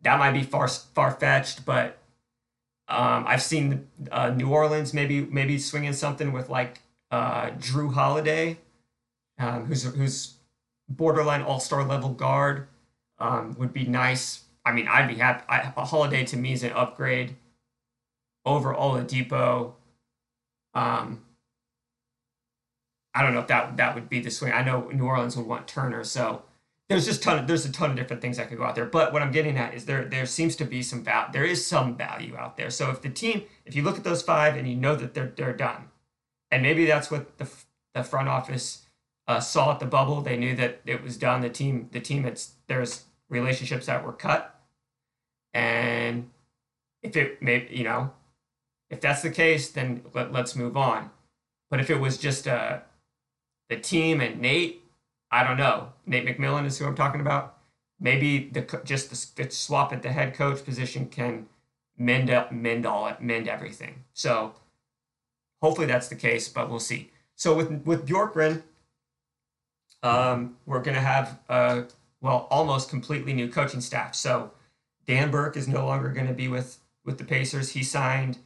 that 0.02 0.17
might 0.17 0.32
be 0.32 0.43
far 0.43 0.67
far 0.67 1.12
fetched, 1.12 1.65
but 1.65 1.97
um, 2.88 3.26
I've 3.28 3.41
seen 3.41 3.88
uh, 4.12 4.30
New 4.30 4.50
Orleans 4.50 4.93
maybe 4.93 5.21
maybe 5.21 5.60
swinging 5.60 5.93
something 5.93 6.32
with 6.32 6.50
like 6.50 6.82
uh, 7.12 7.52
Jrue 7.52 7.93
Holiday, 7.93 8.58
um, 9.38 9.65
who's 9.65 9.84
who's 9.84 10.36
borderline 10.89 11.41
All 11.41 11.60
Star 11.60 11.84
level 11.84 12.10
guard, 12.10 12.67
um, 13.19 13.56
would 13.58 13.74
be 13.74 13.86
nice. 13.86 14.40
I 14.65 14.71
mean, 14.71 14.88
I'd 14.88 15.08
be 15.08 15.15
happy. 15.15 15.43
I, 15.50 15.74
a 15.76 15.86
Holiday 15.86 16.24
to 16.26 16.38
me 16.38 16.54
is 16.54 16.63
an 16.63 16.71
upgrade 16.74 17.36
over 18.45 18.74
Oladipo. 18.74 19.74
Um, 20.74 21.24
I 23.13 23.24
don't 23.24 23.34
know 23.34 23.41
if 23.41 23.47
that 23.47 23.78
that 23.78 23.95
would 23.95 24.10
be 24.10 24.19
the 24.19 24.32
swing. 24.32 24.54
I 24.54 24.63
know 24.63 24.89
New 24.89 25.06
Orleans 25.06 25.36
would 25.36 25.47
want 25.47 25.67
Turner, 25.67 26.04
so 26.04 26.43
there's 26.91 27.06
just 27.06 27.24
ton 27.24 27.39
of, 27.39 27.47
there's 27.47 27.65
a 27.65 27.71
ton 27.71 27.91
of 27.91 27.95
different 27.95 28.21
things 28.21 28.38
that 28.38 28.50
could 28.50 28.58
go 28.58 28.63
out 28.63 28.76
there. 28.76 28.86
But 28.86 29.13
what 29.13 29.21
I'm 29.21 29.32
getting 29.32 29.58
at 29.58 29.74
is 29.74 29.86
there 29.86 30.06
there 30.06 30.26
seems 30.26 30.56
to 30.58 30.65
be 30.65 30.84
some 30.84 31.04
value. 31.04 31.32
There 31.34 31.45
is 31.45 31.65
some 31.65 31.95
value 31.95 32.36
out 32.38 32.58
there. 32.58 32.69
So 32.69 32.89
if 32.91 33.02
the 33.02 33.10
team, 33.10 33.43
if 33.65 33.76
you 33.76 33.84
look 33.84 33.97
at 33.97 34.04
those 34.04 34.21
five 34.21 34.56
and 34.56 34.67
you 34.67 34.76
know 34.76 34.95
that 34.95 35.13
they're 35.13 35.34
they're 35.36 35.54
done, 35.54 35.89
and 36.52 36.62
maybe 36.62 36.86
that's 36.86 37.10
what 37.10 37.38
the 37.38 37.50
the 37.93 38.04
front 38.04 38.30
office 38.30 38.86
uh, 39.28 39.39
saw 39.39 39.71
at 39.71 39.80
the 39.80 39.86
bubble. 39.86 40.21
They 40.21 40.38
knew 40.38 40.56
that 40.56 40.82
it 40.86 41.04
was 41.04 41.17
done. 41.17 41.41
The 41.41 41.50
team 41.50 41.89
the 41.91 42.02
team 42.02 42.26
it's 42.26 42.54
there's 42.67 43.06
relationships 43.32 43.88
that 43.88 44.06
were 44.06 44.13
cut, 44.13 44.62
and 45.56 46.30
if 47.02 47.17
it 47.17 47.41
may 47.41 47.67
you 47.72 47.84
know 47.84 48.12
if 48.91 49.02
that's 49.02 49.24
the 49.24 49.32
case, 49.32 49.70
then 49.70 50.04
let, 50.13 50.32
let's 50.32 50.56
move 50.56 50.78
on. 50.78 51.10
But 51.72 51.80
if 51.80 51.89
it 51.89 52.00
was 52.00 52.17
just 52.17 52.48
uh, 52.48 52.80
the 53.70 53.78
team 53.78 54.22
and 54.22 54.39
Nate 54.39 54.82
I 55.32 55.46
don't 55.46 55.58
know. 55.58 55.94
Nate 56.06 56.26
McMillan 56.26 56.65
is 56.65 56.78
who 56.78 56.86
I'm 56.86 56.96
talking 56.96 57.22
about. 57.22 57.58
Maybe 58.00 58.50
the 58.50 58.82
just 58.84 59.36
the, 59.36 59.44
the 59.44 59.52
swap 59.52 59.94
at 59.94 60.02
the 60.02 60.12
head 60.12 60.34
coach 60.34 60.65
position 60.65 61.08
can 61.08 61.48
mend 61.98 62.30
up, 62.30 62.52
mend 62.52 62.86
all 62.86 63.08
it, 63.08 63.22
mend 63.22 63.48
everything. 63.48 64.04
So 64.13 64.54
hopefully 65.62 65.88
that's 65.88 66.10
the 66.10 66.15
case, 66.15 66.50
but 66.50 66.70
we'll 66.70 66.80
see. 66.80 67.12
So 67.36 67.56
with 67.56 67.86
with 67.86 68.08
Bjorkgren, 68.08 68.63
um, 70.04 70.58
we're 70.65 70.82
gonna 70.82 71.00
have 71.00 71.39
a 71.48 71.86
well 72.21 72.47
almost 72.49 72.89
completely 72.89 73.34
new 73.34 73.49
coaching 73.49 73.81
staff. 73.81 74.15
So 74.15 74.51
Dan 75.05 75.31
Burke 75.31 75.57
is 75.57 75.67
no 75.67 75.86
longer 75.86 76.10
going 76.10 76.27
to 76.27 76.34
be 76.34 76.47
with 76.47 76.77
with 77.03 77.17
the 77.17 77.23
Pacers. 77.23 77.71
He 77.71 77.84
signed, 77.84 78.38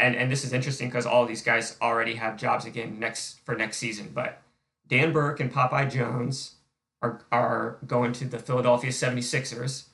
and 0.00 0.16
and 0.16 0.30
this 0.30 0.44
is 0.44 0.52
interesting 0.52 0.88
because 0.88 1.06
all 1.06 1.26
these 1.26 1.42
guys 1.42 1.76
already 1.80 2.14
have 2.14 2.36
jobs 2.36 2.64
again 2.64 2.98
next 2.98 3.40
for 3.44 3.54
next 3.54 3.76
season. 3.76 4.10
But 4.14 4.40
Dan 4.88 5.12
Burke 5.12 5.40
and 5.40 5.52
Popeye 5.52 5.90
Jones 5.90 6.56
are, 7.02 7.20
are 7.30 7.78
going 7.86 8.12
to 8.12 8.24
the 8.24 8.38
Philadelphia 8.38 8.90
76ers, 8.90 9.86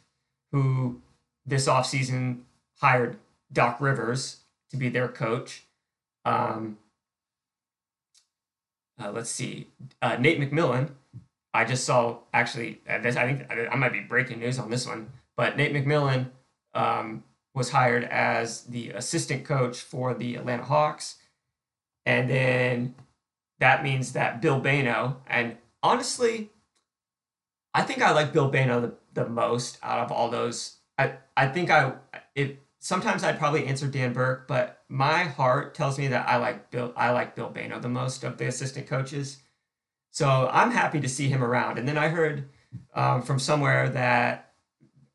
who 0.53 1.01
this 1.47 1.67
offseason 1.67 2.41
hired 2.81 3.17
Doc 3.53 3.81
Rivers 3.81 4.39
to 4.71 4.77
be 4.77 4.89
their 4.89 5.09
coach. 5.09 5.65
Um, 6.25 6.79
uh, 9.01 9.11
let's 9.13 9.31
see, 9.31 9.69
uh, 10.03 10.17
Nate 10.17 10.41
McMillan. 10.41 10.91
I 11.55 11.65
just 11.65 11.85
saw 11.85 12.19
actually. 12.33 12.81
Uh, 12.89 12.99
this, 12.99 13.17
I 13.17 13.33
think 13.33 13.51
I 13.51 13.75
might 13.77 13.93
be 13.93 14.01
breaking 14.01 14.41
news 14.41 14.59
on 14.59 14.71
this 14.71 14.87
one, 14.87 15.11
but 15.37 15.57
Nate 15.57 15.73
McMillan 15.73 16.31
um, 16.75 17.25
was 17.55 17.71
hired 17.71 18.05
as 18.05 18.65
the 18.65 18.91
assistant 18.91 19.45
coach 19.45 19.81
for 19.81 20.15
the 20.15 20.37
Atlanta 20.37 20.65
Hawks, 20.65 21.17
and 22.07 22.29
then 22.29 22.95
that 23.59 23.83
means 23.83 24.13
that 24.13 24.41
Bill 24.41 24.61
Bayno 24.61 25.17
and 25.27 25.57
honestly, 25.83 26.51
I 27.75 27.83
think 27.83 28.03
I 28.03 28.13
like 28.13 28.33
Bill 28.33 28.51
Bayno 28.51 28.81
the, 28.81 28.95
the 29.15 29.29
most 29.29 29.79
out 29.83 30.01
of 30.01 30.13
all 30.13 30.31
those. 30.31 30.77
I 30.97 31.15
I 31.37 31.47
think 31.49 31.71
I 31.71 31.95
it 32.35 32.63
sometimes 32.81 33.25
I'd 33.25 33.39
probably 33.39 33.67
answer 33.67 33.87
Dan 33.87 34.13
Burke, 34.13 34.47
but 34.49 34.83
my 34.89 35.25
heart 35.25 35.75
tells 35.75 35.99
me 35.99 36.09
that 36.09 36.29
I 36.29 36.37
like 36.37 36.71
Bill. 36.71 36.93
I 36.97 37.11
like 37.11 37.35
Bill 37.35 37.51
Bayno 37.51 37.81
the 37.81 37.89
most 37.89 38.25
of 38.25 38.39
the 38.39 38.47
assistant 38.47 38.87
coaches. 38.87 39.39
So 40.19 40.51
I'm 40.53 40.73
happy 40.73 40.99
to 40.99 41.09
see 41.09 41.29
him 41.29 41.45
around. 41.45 41.79
And 41.79 41.87
then 41.87 41.97
I 41.97 42.09
heard 42.09 42.49
um, 42.93 43.23
from 43.23 43.39
somewhere 43.39 43.89
that 43.91 44.53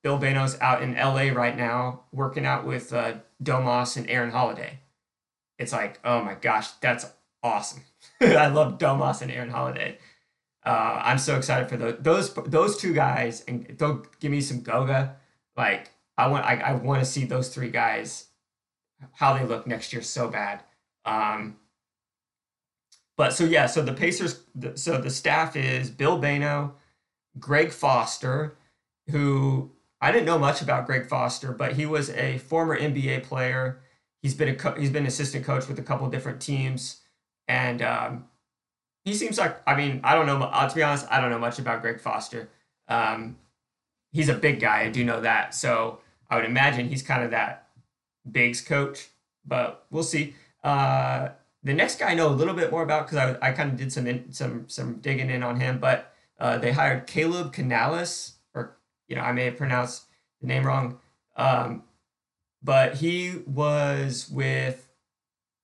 Bill 0.02 0.18
Bayno's 0.18 0.58
out 0.62 0.82
in 0.82 0.96
LA 0.96 1.38
right 1.38 1.58
now 1.58 2.04
working 2.14 2.46
out 2.46 2.66
with 2.66 2.94
uh, 2.94 3.16
Domas 3.44 3.98
and 3.98 4.10
Aaron 4.10 4.32
Holiday. 4.32 4.80
It's 5.60 5.74
like, 5.74 6.00
oh 6.06 6.24
my 6.24 6.36
gosh, 6.36 6.72
that's 6.80 7.06
awesome. 7.44 7.82
I 8.22 8.48
love 8.48 8.78
Domas 8.78 9.22
and 9.22 9.30
Aaron 9.30 9.50
Holiday. 9.50 9.98
Uh, 10.66 11.02
I'm 11.04 11.18
so 11.18 11.36
excited 11.36 11.68
for 11.68 11.76
those 11.76 11.98
those 12.00 12.34
those 12.46 12.78
two 12.78 12.94
guys, 12.94 13.44
and 13.46 13.78
don't 13.78 14.08
give 14.22 14.32
me 14.32 14.40
some 14.40 14.62
Goga. 14.62 15.18
Like 15.58 15.92
I 16.18 16.28
want 16.28 16.46
I, 16.46 16.56
I 16.62 16.74
want 16.76 17.02
to 17.02 17.06
see 17.06 17.26
those 17.26 17.50
three 17.50 17.72
guys 17.72 18.28
how 19.12 19.38
they 19.38 19.44
look 19.44 19.68
next 19.68 19.92
year 19.92 20.02
so 20.02 20.30
bad. 20.30 20.64
Um, 21.04 21.58
but 23.18 23.34
so 23.34 23.44
yeah, 23.44 23.66
so 23.68 23.82
the 23.82 23.94
Pacers, 23.94 24.42
so 24.76 25.00
the 25.00 25.10
staff 25.10 25.56
is 25.56 25.90
Bill 25.90 26.20
Bayno, 26.20 26.72
Greg 27.40 27.72
Foster, 27.72 28.58
who 29.10 29.72
I 30.02 30.12
didn't 30.12 30.26
know 30.26 30.40
much 30.40 30.62
about 30.62 30.86
Greg 30.86 31.08
Foster, 31.08 31.52
but 31.52 31.74
he 31.74 31.86
was 31.86 32.10
a 32.12 32.40
former 32.40 32.78
NBA 32.78 33.24
player. 33.24 33.82
He's 34.22 34.34
been 34.34 34.50
a 34.50 34.56
co- 34.56 34.76
he's 34.76 34.90
been 34.90 35.06
assistant 35.06 35.46
coach 35.46 35.68
with 35.68 35.78
a 35.80 35.84
couple 35.84 36.10
different 36.10 36.42
teams, 36.42 37.02
and 37.48 37.82
um, 37.82 38.26
he 39.06 39.14
seems 39.14 39.38
like 39.38 39.62
I 39.68 39.76
mean 39.76 40.02
I 40.04 40.16
don't 40.16 40.26
know 40.26 40.42
uh, 40.42 40.68
to 40.68 40.76
be 40.76 40.84
honest 40.84 41.06
I 41.12 41.22
don't 41.22 41.30
know 41.30 41.40
much 41.40 41.60
about 41.60 41.82
Greg 41.82 42.00
Foster. 42.00 42.50
Um, 42.88 43.38
he's 44.12 44.30
a 44.30 44.34
big 44.34 44.60
guy, 44.60 44.82
I 44.82 44.90
do 44.90 45.04
know 45.04 45.22
that, 45.22 45.54
so 45.54 46.00
I 46.30 46.36
would 46.36 46.46
imagine 46.46 46.90
he's 46.90 47.04
kind 47.04 47.24
of 47.24 47.32
that 47.32 47.68
bigs 48.30 48.62
coach, 48.62 49.10
but 49.46 49.86
we'll 49.92 50.04
see. 50.04 50.36
Uh, 50.64 51.30
the 51.64 51.74
next 51.74 52.00
guy 52.00 52.12
I 52.12 52.14
know 52.14 52.28
a 52.28 52.30
little 52.30 52.54
bit 52.54 52.72
more 52.72 52.84
about 52.84 53.08
because 53.08 53.38
I, 53.42 53.50
I 53.50 53.52
kind 53.52 53.72
of 53.72 53.78
did 53.78 53.92
some 53.92 54.08
in, 54.08 54.32
some 54.32 54.66
some 54.68 54.96
digging 54.96 55.30
in 55.30 55.44
on 55.44 55.60
him, 55.60 55.80
but 55.80 56.14
uh, 56.40 56.58
they 56.58 56.72
hired 56.72 57.08
Caleb 57.08 57.54
Canales, 57.54 58.34
or 58.54 58.78
you 59.08 59.16
know 59.16 59.22
I 59.22 59.32
may 59.32 59.46
have 59.46 59.58
pronounced 59.58 60.06
the 60.42 60.48
name 60.48 60.66
wrong, 60.66 61.00
um, 61.36 61.84
but 62.62 62.96
he 62.96 63.42
was 63.46 64.30
with 64.30 64.90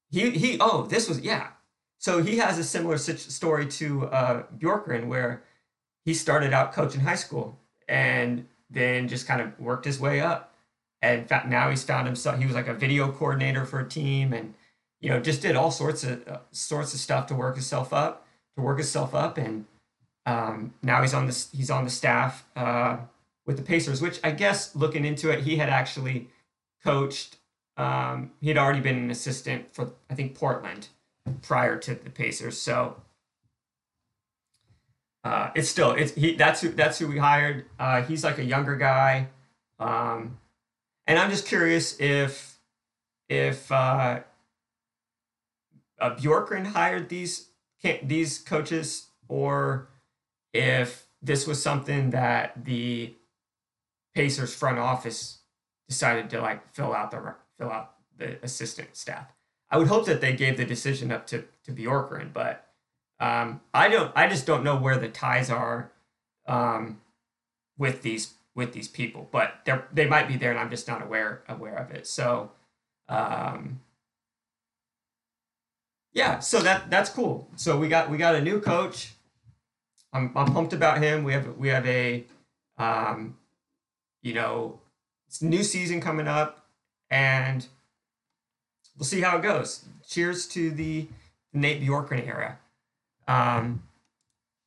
he 0.09 0.29
he 0.31 0.57
oh 0.59 0.83
this 0.83 1.09
was 1.09 1.19
yeah. 1.19 1.49
So 1.97 2.23
he 2.23 2.37
has 2.37 2.57
a 2.57 2.63
similar 2.63 2.97
story 2.97 3.67
to 3.67 4.07
uh, 4.07 4.43
where 5.03 5.43
he 6.05 6.13
started 6.13 6.53
out 6.53 6.71
coaching 6.71 7.01
high 7.01 7.15
school 7.15 7.59
and 7.89 8.47
then 8.69 9.09
just 9.09 9.27
kind 9.27 9.41
of 9.41 9.59
worked 9.59 9.83
his 9.83 9.99
way 9.99 10.21
up. 10.21 10.55
And 11.01 11.29
now 11.47 11.69
he's 11.69 11.83
found 11.83 12.07
himself 12.07 12.39
he 12.39 12.45
was 12.45 12.55
like 12.55 12.69
a 12.69 12.73
video 12.73 13.11
coordinator 13.11 13.65
for 13.65 13.81
a 13.81 13.87
team 13.87 14.31
and 14.31 14.53
you 15.01 15.09
know, 15.09 15.19
just 15.19 15.41
did 15.41 15.55
all 15.55 15.71
sorts 15.71 16.03
of 16.03 16.27
uh, 16.27 16.39
sorts 16.51 16.93
of 16.93 16.99
stuff 16.99 17.27
to 17.27 17.35
work 17.35 17.55
himself 17.55 17.93
up, 17.93 18.25
to 18.55 18.61
work 18.61 18.77
himself 18.77 19.15
up, 19.15 19.37
and 19.37 19.65
um, 20.25 20.73
now 20.83 21.01
he's 21.01 21.13
on 21.13 21.25
this 21.25 21.49
he's 21.51 21.69
on 21.69 21.85
the 21.85 21.89
staff 21.89 22.45
uh, 22.55 22.97
with 23.45 23.57
the 23.57 23.63
Pacers, 23.63 24.01
which 24.01 24.19
I 24.23 24.31
guess 24.31 24.75
looking 24.75 25.05
into 25.05 25.29
it, 25.29 25.41
he 25.43 25.57
had 25.57 25.69
actually 25.69 26.29
coached. 26.83 27.37
Um, 27.77 28.31
he 28.41 28.49
had 28.49 28.57
already 28.57 28.81
been 28.81 28.97
an 28.97 29.09
assistant 29.09 29.73
for 29.73 29.93
I 30.09 30.15
think 30.15 30.35
Portland 30.35 30.89
prior 31.41 31.77
to 31.77 31.95
the 31.95 32.09
Pacers, 32.09 32.61
so 32.61 32.97
uh, 35.23 35.51
it's 35.55 35.69
still 35.69 35.91
it's 35.91 36.13
he 36.13 36.35
that's 36.35 36.61
who 36.61 36.69
that's 36.69 36.99
who 36.99 37.07
we 37.07 37.17
hired. 37.17 37.65
Uh, 37.79 38.01
he's 38.01 38.23
like 38.23 38.37
a 38.37 38.43
younger 38.43 38.75
guy, 38.75 39.27
um, 39.79 40.37
and 41.07 41.17
I'm 41.17 41.29
just 41.29 41.45
curious 41.45 41.99
if 41.99 42.57
if 43.29 43.71
uh, 43.71 44.21
uh, 45.99 46.15
Bjorkgren 46.15 46.67
hired 46.67 47.09
these 47.09 47.49
these 48.03 48.39
coaches, 48.39 49.07
or 49.27 49.89
if 50.53 51.07
this 51.21 51.47
was 51.47 51.61
something 51.61 52.11
that 52.11 52.65
the 52.65 53.15
Pacers 54.15 54.53
front 54.53 54.79
office 54.79 55.39
decided 55.87 56.29
to 56.29 56.41
like 56.41 56.73
fill 56.73 56.93
out 56.93 57.11
the 57.11 57.35
fill 57.57 57.71
out 57.71 57.93
the 58.17 58.43
assistant 58.43 58.95
staff. 58.95 59.27
I 59.71 59.77
would 59.77 59.87
hope 59.87 60.05
that 60.07 60.19
they 60.19 60.33
gave 60.33 60.57
the 60.57 60.65
decision 60.65 61.11
up 61.11 61.27
to 61.27 61.45
to 61.65 61.71
Bjorkgren, 61.71 62.33
but 62.33 62.65
um, 63.19 63.61
I 63.73 63.89
don't. 63.89 64.11
I 64.15 64.27
just 64.27 64.45
don't 64.45 64.63
know 64.63 64.77
where 64.77 64.97
the 64.97 65.09
ties 65.09 65.49
are 65.49 65.91
um, 66.47 67.01
with 67.77 68.01
these 68.01 68.33
with 68.55 68.73
these 68.73 68.87
people, 68.87 69.29
but 69.31 69.61
they 69.65 69.79
they 69.93 70.05
might 70.07 70.27
be 70.27 70.37
there, 70.37 70.51
and 70.51 70.59
I'm 70.59 70.69
just 70.69 70.87
not 70.87 71.01
aware 71.01 71.43
aware 71.47 71.75
of 71.75 71.91
it. 71.91 72.07
So. 72.07 72.51
Um, 73.07 73.79
yeah, 76.13 76.39
so 76.39 76.59
that 76.59 76.89
that's 76.89 77.09
cool. 77.09 77.47
So 77.55 77.77
we 77.77 77.87
got 77.87 78.09
we 78.09 78.17
got 78.17 78.35
a 78.35 78.41
new 78.41 78.59
coach. 78.59 79.13
I'm 80.11 80.31
I'm 80.35 80.51
pumped 80.53 80.73
about 80.73 80.99
him. 80.99 81.23
We 81.23 81.33
have 81.33 81.57
we 81.57 81.67
have 81.69 81.85
a 81.85 82.25
um, 82.77 83.37
you 84.23 84.33
know, 84.33 84.79
it's 85.27 85.41
new 85.41 85.63
season 85.63 86.01
coming 86.01 86.27
up, 86.27 86.65
and 87.11 87.67
we'll 88.97 89.05
see 89.05 89.21
how 89.21 89.37
it 89.37 89.43
goes. 89.43 89.85
Cheers 90.07 90.47
to 90.47 90.71
the 90.71 91.07
Nate 91.53 91.81
Bjorkgren 91.81 92.25
era. 92.25 92.57
Um, 93.27 93.83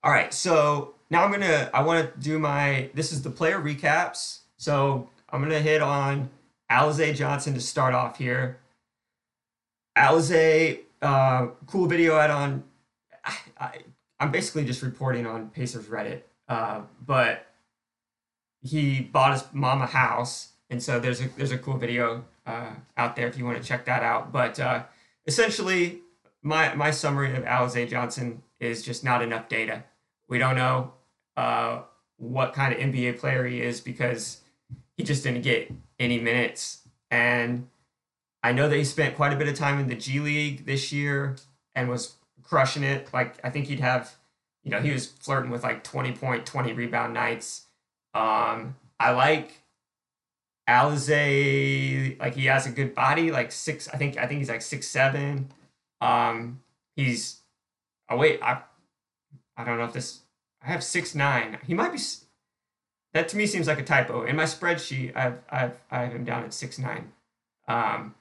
all 0.05 0.13
right, 0.13 0.33
so 0.33 0.95
now 1.11 1.25
I'm 1.25 1.33
gonna 1.33 1.71
I 1.75 1.83
want 1.83 2.13
to 2.15 2.21
do 2.21 2.39
my 2.39 2.91
this 2.95 3.13
is 3.13 3.23
the 3.23 3.31
player 3.31 3.59
recaps. 3.59 4.41
So 4.57 5.11
I'm 5.31 5.43
gonna 5.43 5.59
hit 5.61 5.83
on 5.83 6.31
Alize 6.71 7.17
Johnson 7.17 7.55
to 7.55 7.61
start 7.61 7.95
off 7.95 8.19
here. 8.19 8.59
Alize 9.99 10.79
uh, 11.03 11.49
cool 11.67 11.87
video 11.87 12.17
out 12.17 12.31
on. 12.31 12.65
I, 13.25 13.37
I, 13.59 13.79
I'm 14.21 14.31
basically 14.31 14.65
just 14.65 14.83
reporting 14.83 15.27
on 15.27 15.51
Pacers 15.51 15.87
Reddit, 15.87 16.23
uh, 16.49 16.83
but 17.05 17.47
he 18.63 19.01
bought 19.01 19.33
his 19.33 19.45
mom 19.53 19.83
a 19.83 19.87
house, 19.87 20.53
and 20.71 20.83
so 20.83 21.01
there's 21.01 21.21
a 21.21 21.29
there's 21.37 21.51
a 21.51 21.59
cool 21.59 21.77
video 21.77 22.25
uh, 22.47 22.71
out 22.97 23.17
there 23.17 23.27
if 23.27 23.37
you 23.37 23.45
want 23.45 23.61
to 23.61 23.67
check 23.67 23.85
that 23.87 24.03
out. 24.03 24.33
But 24.33 24.61
uh, 24.61 24.85
essentially, 25.27 26.01
my 26.43 26.75
my 26.75 26.91
summary 26.93 27.37
of 27.37 27.45
Alize 27.45 27.89
Johnson 27.91 28.43
is 28.61 28.83
just 28.83 29.03
not 29.03 29.23
enough 29.23 29.49
data. 29.49 29.85
We 30.29 30.39
don't 30.39 30.57
know 30.57 30.93
uh, 31.37 31.83
what 32.17 32.53
kind 32.53 32.73
of 32.73 32.79
NBA 32.79 33.19
player 33.19 33.45
he 33.45 33.61
is 33.61 33.81
because 33.81 34.41
he 34.97 35.03
just 35.03 35.25
didn't 35.25 35.43
get 35.43 35.73
any 35.99 36.21
minutes, 36.21 36.87
and 37.11 37.69
I 38.43 38.53
know 38.53 38.69
that 38.69 38.77
he 38.77 38.85
spent 38.85 39.17
quite 39.17 39.33
a 39.33 39.37
bit 39.37 39.49
of 39.49 39.55
time 39.55 39.79
in 39.79 39.89
the 39.89 39.95
G 39.95 40.19
League 40.19 40.67
this 40.67 40.93
year 40.93 41.37
and 41.75 41.89
was 41.89 42.17
crushing 42.43 42.83
it. 42.83 43.09
Like 43.13 43.37
I 43.45 43.51
think 43.51 43.67
he'd 43.67 43.81
have, 43.81 44.17
you 44.65 44.71
know, 44.71 44.81
he 44.81 44.91
was 44.91 45.07
flirting 45.07 45.51
with 45.51 45.63
like 45.63 45.85
20 45.85 46.13
point, 46.13 46.47
20 46.47 46.73
rebound 46.73 47.15
nights. 47.15 47.67
Um, 48.15 48.77
I 48.99 49.13
like 49.13 49.63
Alize, 50.69 52.19
like 52.19 52.35
he 52.35 52.47
has 52.47 52.67
a 52.67 52.71
good 52.71 52.95
body, 52.95 53.31
like 53.31 53.53
six, 53.53 53.89
I 53.89 53.97
think 53.97 54.17
I 54.17 54.27
think 54.27 54.39
he's 54.39 54.49
like 54.49 54.63
six 54.63 54.89
seven. 54.89 55.51
Um, 56.01 56.61
he's 56.97 57.41
oh 58.09 58.17
wait, 58.17 58.43
I 58.43 58.63
I 59.57 59.65
don't 59.65 59.79
know 59.79 59.85
if 59.85 59.93
this 59.93 60.21
I 60.63 60.67
have 60.67 60.83
six 60.83 61.15
nine. 61.15 61.59
He 61.67 61.75
might 61.75 61.93
be 61.93 61.99
that 63.15 63.29
to 63.29 63.37
me 63.37 63.47
seems 63.47 63.67
like 63.67 63.81
a 63.81 63.85
typo. 63.85 64.25
In 64.25 64.37
my 64.37 64.45
spreadsheet, 64.45 65.17
I've 65.17 65.39
I've 65.51 65.75
I 65.91 66.03
have 66.05 66.13
him 66.13 66.25
down 66.25 66.45
at 66.45 66.55
six 66.55 66.79
nine. 66.79 67.13
Um, 67.69 68.15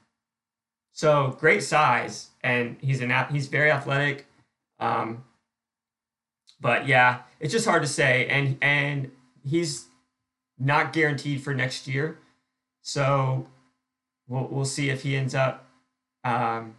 so 0.93 1.35
great 1.39 1.63
size, 1.63 2.29
and 2.43 2.77
he's 2.81 3.01
an 3.01 3.13
he's 3.31 3.47
very 3.47 3.71
athletic. 3.71 4.25
Um, 4.79 5.23
but 6.59 6.87
yeah, 6.87 7.21
it's 7.39 7.51
just 7.51 7.65
hard 7.65 7.81
to 7.81 7.87
say, 7.87 8.27
and 8.27 8.57
and 8.61 9.11
he's 9.43 9.87
not 10.59 10.93
guaranteed 10.93 11.41
for 11.41 11.53
next 11.53 11.87
year. 11.87 12.19
So 12.81 13.47
we'll 14.27 14.47
we'll 14.47 14.65
see 14.65 14.89
if 14.89 15.03
he 15.03 15.15
ends 15.15 15.33
up, 15.33 15.67
um, 16.23 16.75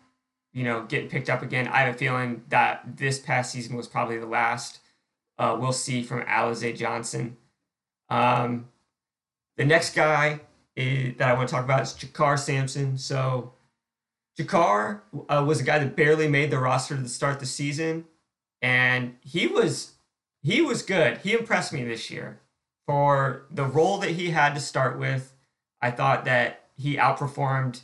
you 0.53 0.65
know, 0.65 0.85
getting 0.85 1.09
picked 1.09 1.31
up 1.31 1.43
again. 1.43 1.69
I 1.69 1.79
have 1.81 1.95
a 1.95 1.99
feeling 1.99 2.45
that 2.49 2.97
this 2.97 3.19
past 3.19 3.53
season 3.53 3.77
was 3.77 3.89
probably 3.89 4.19
the 4.19 4.27
last. 4.27 4.81
Uh, 5.39 5.57
we'll 5.59 5.73
see 5.73 6.03
from 6.03 6.23
Alize 6.23 6.77
Johnson. 6.77 7.37
Um, 8.09 8.69
the 9.57 9.65
next 9.65 9.95
guy 9.95 10.41
is, 10.77 11.17
that 11.17 11.29
I 11.29 11.35
want 11.35 11.49
to 11.49 11.55
talk 11.55 11.65
about 11.65 11.83
is 11.83 11.95
JaKarr 11.95 12.39
Sampson. 12.39 12.99
So 12.99 13.53
JaKarr 14.39 15.01
uh, 15.29 15.45
was 15.47 15.61
a 15.61 15.65
guy 15.65 15.79
that 15.79 15.97
barely 15.97 16.29
made 16.29 16.51
the 16.51 16.59
roster 16.59 16.97
to 16.97 17.09
start 17.09 17.41
the 17.41 17.47
season. 17.47 18.07
and 18.63 19.17
he 19.23 19.47
was 19.47 19.93
he 20.43 20.61
was 20.63 20.83
good. 20.83 21.19
He 21.19 21.33
impressed 21.35 21.73
me 21.73 21.85
this 21.85 22.11
year 22.11 22.41
for 22.87 23.47
the 23.51 23.65
role 23.65 23.99
that 23.99 24.13
he 24.13 24.31
had 24.31 24.55
to 24.55 24.61
start 24.61 24.99
with. 24.99 25.35
I 25.81 25.91
thought 25.91 26.25
that 26.25 26.67
he 26.77 26.97
outperformed. 26.97 27.83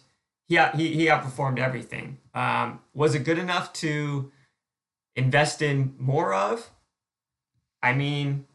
He 0.49 0.59
he, 0.77 0.95
he 0.95 1.07
outperformed 1.07 1.59
everything. 1.59 2.19
Um, 2.35 2.81
was 2.95 3.15
it 3.15 3.25
good 3.25 3.39
enough 3.39 3.73
to 3.75 4.31
invest 5.17 5.63
in 5.63 5.95
more 5.99 6.33
of? 6.35 6.71
I 7.83 7.93
mean, 7.95 8.47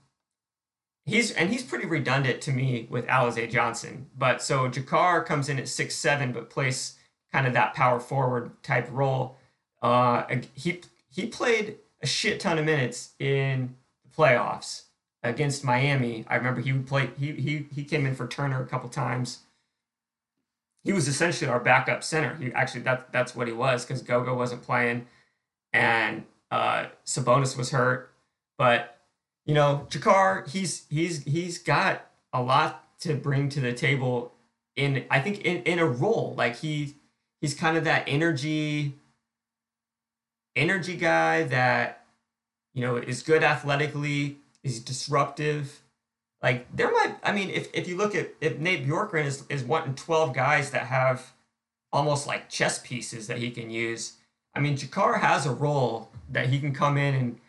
he's 1.05 1.31
and 1.31 1.49
he's 1.51 1.63
pretty 1.63 1.85
redundant 1.87 2.41
to 2.43 2.51
me 2.51 2.87
with 2.89 3.07
Alize 3.07 3.51
Johnson. 3.51 4.07
But 4.17 4.41
so 4.41 4.69
JaKarr 4.69 5.25
comes 5.25 5.49
in 5.49 5.59
at 5.59 5.67
six 5.67 5.95
seven, 5.95 6.31
but 6.33 6.49
plays 6.49 6.95
kind 7.33 7.47
of 7.47 7.53
that 7.53 7.73
power 7.73 7.99
forward 7.99 8.51
type 8.63 8.87
role. 8.91 9.37
Uh, 9.81 10.23
he 10.53 10.81
he 11.09 11.25
played 11.25 11.77
a 12.01 12.07
shit 12.07 12.39
ton 12.39 12.59
of 12.59 12.65
minutes 12.65 13.13
in 13.19 13.75
the 14.03 14.15
playoffs 14.15 14.83
against 15.23 15.63
Miami. 15.63 16.25
I 16.27 16.35
remember 16.35 16.61
he 16.61 16.71
played 16.73 17.11
he 17.17 17.33
he 17.33 17.65
he 17.73 17.83
came 17.83 18.05
in 18.05 18.15
for 18.15 18.27
Turner 18.27 18.61
a 18.61 18.67
couple 18.67 18.87
times. 18.89 19.39
He 20.83 20.93
was 20.93 21.07
essentially 21.07 21.49
our 21.49 21.59
backup 21.59 22.03
center. 22.03 22.35
He 22.35 22.53
actually 22.53 22.81
that 22.81 23.11
that's 23.11 23.35
what 23.35 23.47
he 23.47 23.53
was 23.53 23.83
because 23.83 24.01
Goga 24.03 24.33
wasn't 24.33 24.61
playing, 24.61 25.07
and 25.73 26.25
uh, 26.51 26.85
Sabonis 27.05 27.57
was 27.57 27.71
hurt. 27.71 28.11
But 28.57 28.99
you 29.45 29.53
know, 29.53 29.87
JaKarr, 29.89 30.49
he's 30.49 30.85
he's 30.89 31.23
he's 31.23 31.57
got 31.57 32.05
a 32.31 32.41
lot 32.41 32.99
to 32.99 33.15
bring 33.15 33.49
to 33.49 33.59
the 33.59 33.73
table 33.73 34.33
in 34.75 35.05
I 35.09 35.19
think 35.19 35.41
in, 35.41 35.63
in 35.63 35.79
a 35.79 35.85
role. 35.85 36.35
Like 36.37 36.57
he 36.57 36.95
he's 37.43 37.53
kind 37.53 37.75
of 37.75 37.83
that 37.83 38.05
energy 38.07 38.95
energy 40.55 40.95
guy 40.95 41.43
that 41.43 42.05
you 42.73 42.81
know 42.81 42.95
is 42.95 43.21
good 43.21 43.43
athletically, 43.43 44.37
is 44.63 44.79
disruptive. 44.79 45.81
Like 46.41 46.65
there 46.75 46.91
might 46.91 47.17
I 47.21 47.33
mean 47.33 47.49
if, 47.49 47.67
if 47.73 47.87
you 47.87 47.97
look 47.97 48.15
at 48.15 48.33
if 48.41 48.57
Nate 48.57 48.87
Bjorkgren 48.87 49.25
is 49.25 49.43
is 49.49 49.63
wanting 49.63 49.93
12 49.93 50.33
guys 50.33 50.71
that 50.71 50.87
have 50.87 51.33
almost 51.91 52.25
like 52.25 52.49
chess 52.49 52.79
pieces 52.79 53.27
that 53.27 53.37
he 53.37 53.51
can 53.51 53.69
use. 53.69 54.13
I 54.55 54.59
mean 54.59 54.75
JaKarr 54.75 55.19
has 55.19 55.45
a 55.45 55.51
role 55.51 56.09
that 56.29 56.47
he 56.47 56.59
can 56.59 56.73
come 56.73 56.97
in 56.97 57.13
and 57.13 57.39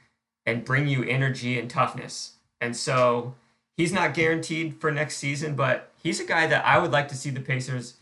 and 0.44 0.64
bring 0.64 0.88
you 0.88 1.04
energy 1.04 1.58
and 1.58 1.70
toughness. 1.70 2.32
And 2.60 2.76
so 2.76 3.34
he's 3.76 3.92
not 3.92 4.12
guaranteed 4.12 4.80
for 4.80 4.90
next 4.90 5.18
season, 5.18 5.54
but 5.54 5.92
he's 6.02 6.20
a 6.20 6.24
guy 6.24 6.46
that 6.48 6.64
I 6.64 6.78
would 6.78 6.90
like 6.90 7.08
to 7.08 7.14
see 7.14 7.30
the 7.30 7.40
Pacers. 7.40 7.94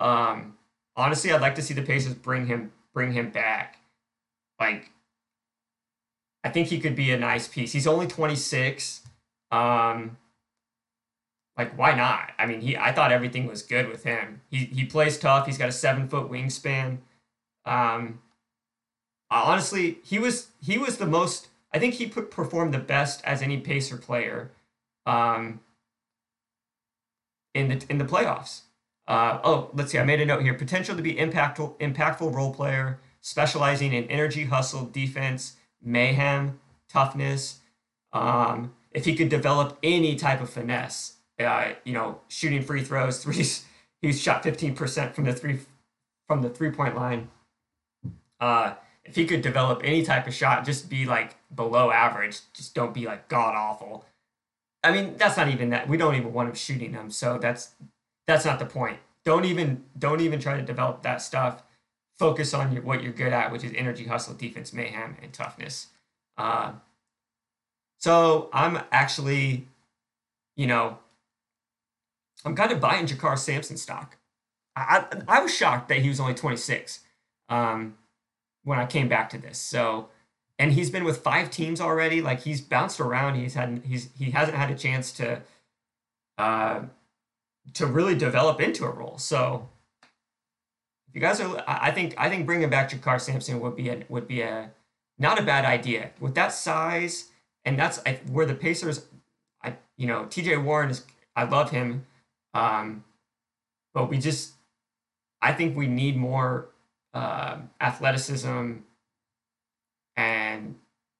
Um, 0.00 0.54
honestly, 0.96 1.32
I'd 1.32 1.40
like 1.40 1.54
to 1.56 1.62
see 1.62 1.74
the 1.74 1.82
Pacers 1.82 2.14
bring 2.14 2.46
him 2.46 2.72
bring 2.92 3.12
him 3.12 3.30
back. 3.30 3.78
Like, 4.60 4.90
I 6.44 6.50
think 6.50 6.68
he 6.68 6.78
could 6.78 6.94
be 6.94 7.10
a 7.10 7.18
nice 7.18 7.48
piece. 7.48 7.72
He's 7.72 7.86
only 7.86 8.06
26. 8.06 9.02
Um, 9.50 10.16
like, 11.56 11.76
why 11.76 11.94
not? 11.94 12.32
I 12.38 12.46
mean, 12.46 12.60
he 12.60 12.76
I 12.76 12.92
thought 12.92 13.12
everything 13.12 13.46
was 13.46 13.62
good 13.62 13.88
with 13.88 14.04
him. 14.04 14.40
He 14.50 14.58
he 14.66 14.84
plays 14.84 15.18
tough. 15.18 15.46
He's 15.46 15.58
got 15.58 15.68
a 15.68 15.72
seven 15.72 16.08
foot 16.08 16.30
wingspan. 16.30 16.98
Um, 17.64 18.20
honestly, 19.30 19.98
he 20.04 20.18
was 20.18 20.48
he 20.60 20.78
was 20.78 20.98
the 20.98 21.06
most 21.06 21.48
I 21.72 21.78
think 21.78 21.94
he 21.94 22.06
put, 22.06 22.30
performed 22.30 22.72
the 22.72 22.78
best 22.78 23.20
as 23.24 23.42
any 23.42 23.58
Pacer 23.58 23.96
player 23.96 24.52
um, 25.06 25.60
in 27.52 27.68
the 27.68 27.84
in 27.88 27.98
the 27.98 28.04
playoffs. 28.04 28.62
Uh, 29.06 29.38
oh, 29.44 29.70
let's 29.74 29.92
see. 29.92 29.98
I 29.98 30.04
made 30.04 30.20
a 30.20 30.26
note 30.26 30.42
here. 30.42 30.54
Potential 30.54 30.96
to 30.96 31.02
be 31.02 31.14
impactful, 31.14 31.78
impactful 31.78 32.34
role 32.34 32.54
player, 32.54 33.00
specializing 33.20 33.92
in 33.92 34.04
energy, 34.04 34.44
hustle, 34.44 34.86
defense, 34.86 35.56
mayhem, 35.82 36.58
toughness. 36.88 37.60
Um, 38.12 38.74
if 38.92 39.04
he 39.04 39.14
could 39.14 39.28
develop 39.28 39.78
any 39.82 40.16
type 40.16 40.40
of 40.40 40.48
finesse, 40.48 41.16
uh, 41.38 41.72
you 41.84 41.92
know, 41.92 42.20
shooting 42.28 42.62
free 42.62 42.82
throws, 42.82 43.18
threes. 43.22 43.64
He's 44.00 44.20
shot 44.20 44.42
fifteen 44.42 44.74
percent 44.74 45.14
from 45.14 45.24
the 45.24 45.32
three 45.32 45.60
from 46.28 46.42
the 46.42 46.50
three 46.50 46.70
point 46.70 46.96
line. 46.96 47.28
Uh, 48.40 48.74
if 49.04 49.16
he 49.16 49.26
could 49.26 49.42
develop 49.42 49.80
any 49.84 50.02
type 50.02 50.26
of 50.26 50.34
shot, 50.34 50.64
just 50.64 50.88
be 50.88 51.04
like 51.06 51.36
below 51.54 51.90
average, 51.90 52.40
just 52.52 52.74
don't 52.74 52.94
be 52.94 53.06
like 53.06 53.28
god 53.28 53.54
awful. 53.54 54.04
I 54.82 54.92
mean, 54.92 55.16
that's 55.16 55.36
not 55.36 55.48
even 55.48 55.70
that. 55.70 55.88
We 55.88 55.96
don't 55.96 56.14
even 56.14 56.32
want 56.32 56.50
him 56.50 56.54
shooting 56.54 56.92
them, 56.92 57.10
so 57.10 57.38
that's 57.38 57.70
that's 58.26 58.44
not 58.44 58.58
the 58.58 58.66
point. 58.66 58.98
Don't 59.24 59.44
even 59.44 59.84
don't 59.98 60.20
even 60.20 60.40
try 60.40 60.56
to 60.56 60.62
develop 60.62 61.02
that 61.02 61.22
stuff. 61.22 61.62
Focus 62.18 62.54
on 62.54 62.72
your, 62.72 62.82
what 62.82 63.02
you're 63.02 63.12
good 63.12 63.32
at, 63.32 63.50
which 63.50 63.64
is 63.64 63.72
energy, 63.74 64.04
hustle, 64.04 64.34
defense, 64.34 64.72
mayhem, 64.72 65.16
and 65.20 65.32
toughness. 65.32 65.88
Uh, 66.38 66.72
so 67.98 68.50
I'm 68.52 68.80
actually, 68.92 69.66
you 70.56 70.66
know, 70.66 70.98
I'm 72.44 72.54
kind 72.54 72.70
of 72.70 72.80
buying 72.80 73.06
JaKarr 73.06 73.38
Sampson 73.38 73.76
stock. 73.76 74.16
I, 74.76 75.06
I, 75.10 75.38
I 75.38 75.40
was 75.40 75.54
shocked 75.54 75.88
that 75.88 75.98
he 75.98 76.08
was 76.08 76.20
only 76.20 76.34
26. 76.34 77.00
Um, 77.48 77.96
when 78.64 78.78
I 78.78 78.86
came 78.86 79.08
back 79.08 79.30
to 79.30 79.38
this. 79.38 79.58
So, 79.58 80.08
and 80.58 80.72
he's 80.72 80.90
been 80.90 81.04
with 81.04 81.18
five 81.18 81.50
teams 81.50 81.80
already. 81.80 82.20
Like 82.20 82.40
he's 82.42 82.60
bounced 82.60 83.00
around. 83.00 83.36
He's 83.36 83.54
had 83.54 83.82
he's 83.84 84.10
he 84.18 84.30
hasn't 84.30 84.56
had 84.56 84.70
a 84.70 84.74
chance 84.74 85.12
to 85.12 85.42
uh 86.38 86.82
to 87.72 87.86
really 87.86 88.14
develop 88.14 88.60
into 88.60 88.84
a 88.84 88.90
role. 88.90 89.18
So, 89.18 89.68
if 91.08 91.14
you 91.14 91.20
guys 91.20 91.40
are, 91.40 91.62
I 91.66 91.90
think 91.90 92.14
I 92.18 92.28
think 92.28 92.46
bringing 92.46 92.70
back 92.70 92.90
JaKarr 92.90 93.20
Sampson 93.20 93.60
would 93.60 93.76
be 93.76 93.88
a 93.88 94.04
would 94.08 94.28
be 94.28 94.42
a 94.42 94.70
not 95.18 95.38
a 95.38 95.42
bad 95.42 95.64
idea 95.64 96.10
with 96.20 96.34
that 96.34 96.52
size. 96.52 97.30
And 97.64 97.78
that's 97.78 98.00
where 98.30 98.46
the 98.46 98.54
Pacers, 98.54 99.06
I 99.62 99.76
you 99.96 100.06
know, 100.06 100.26
T.J. 100.26 100.58
Warren 100.58 100.90
is. 100.90 101.04
I 101.36 101.44
love 101.44 101.70
him, 101.70 102.06
um, 102.52 103.02
but 103.92 104.08
we 104.08 104.18
just, 104.18 104.52
I 105.42 105.52
think 105.52 105.76
we 105.76 105.88
need 105.88 106.16
more 106.16 106.68
uh, 107.12 107.56
athleticism 107.80 108.74
and 110.16 110.74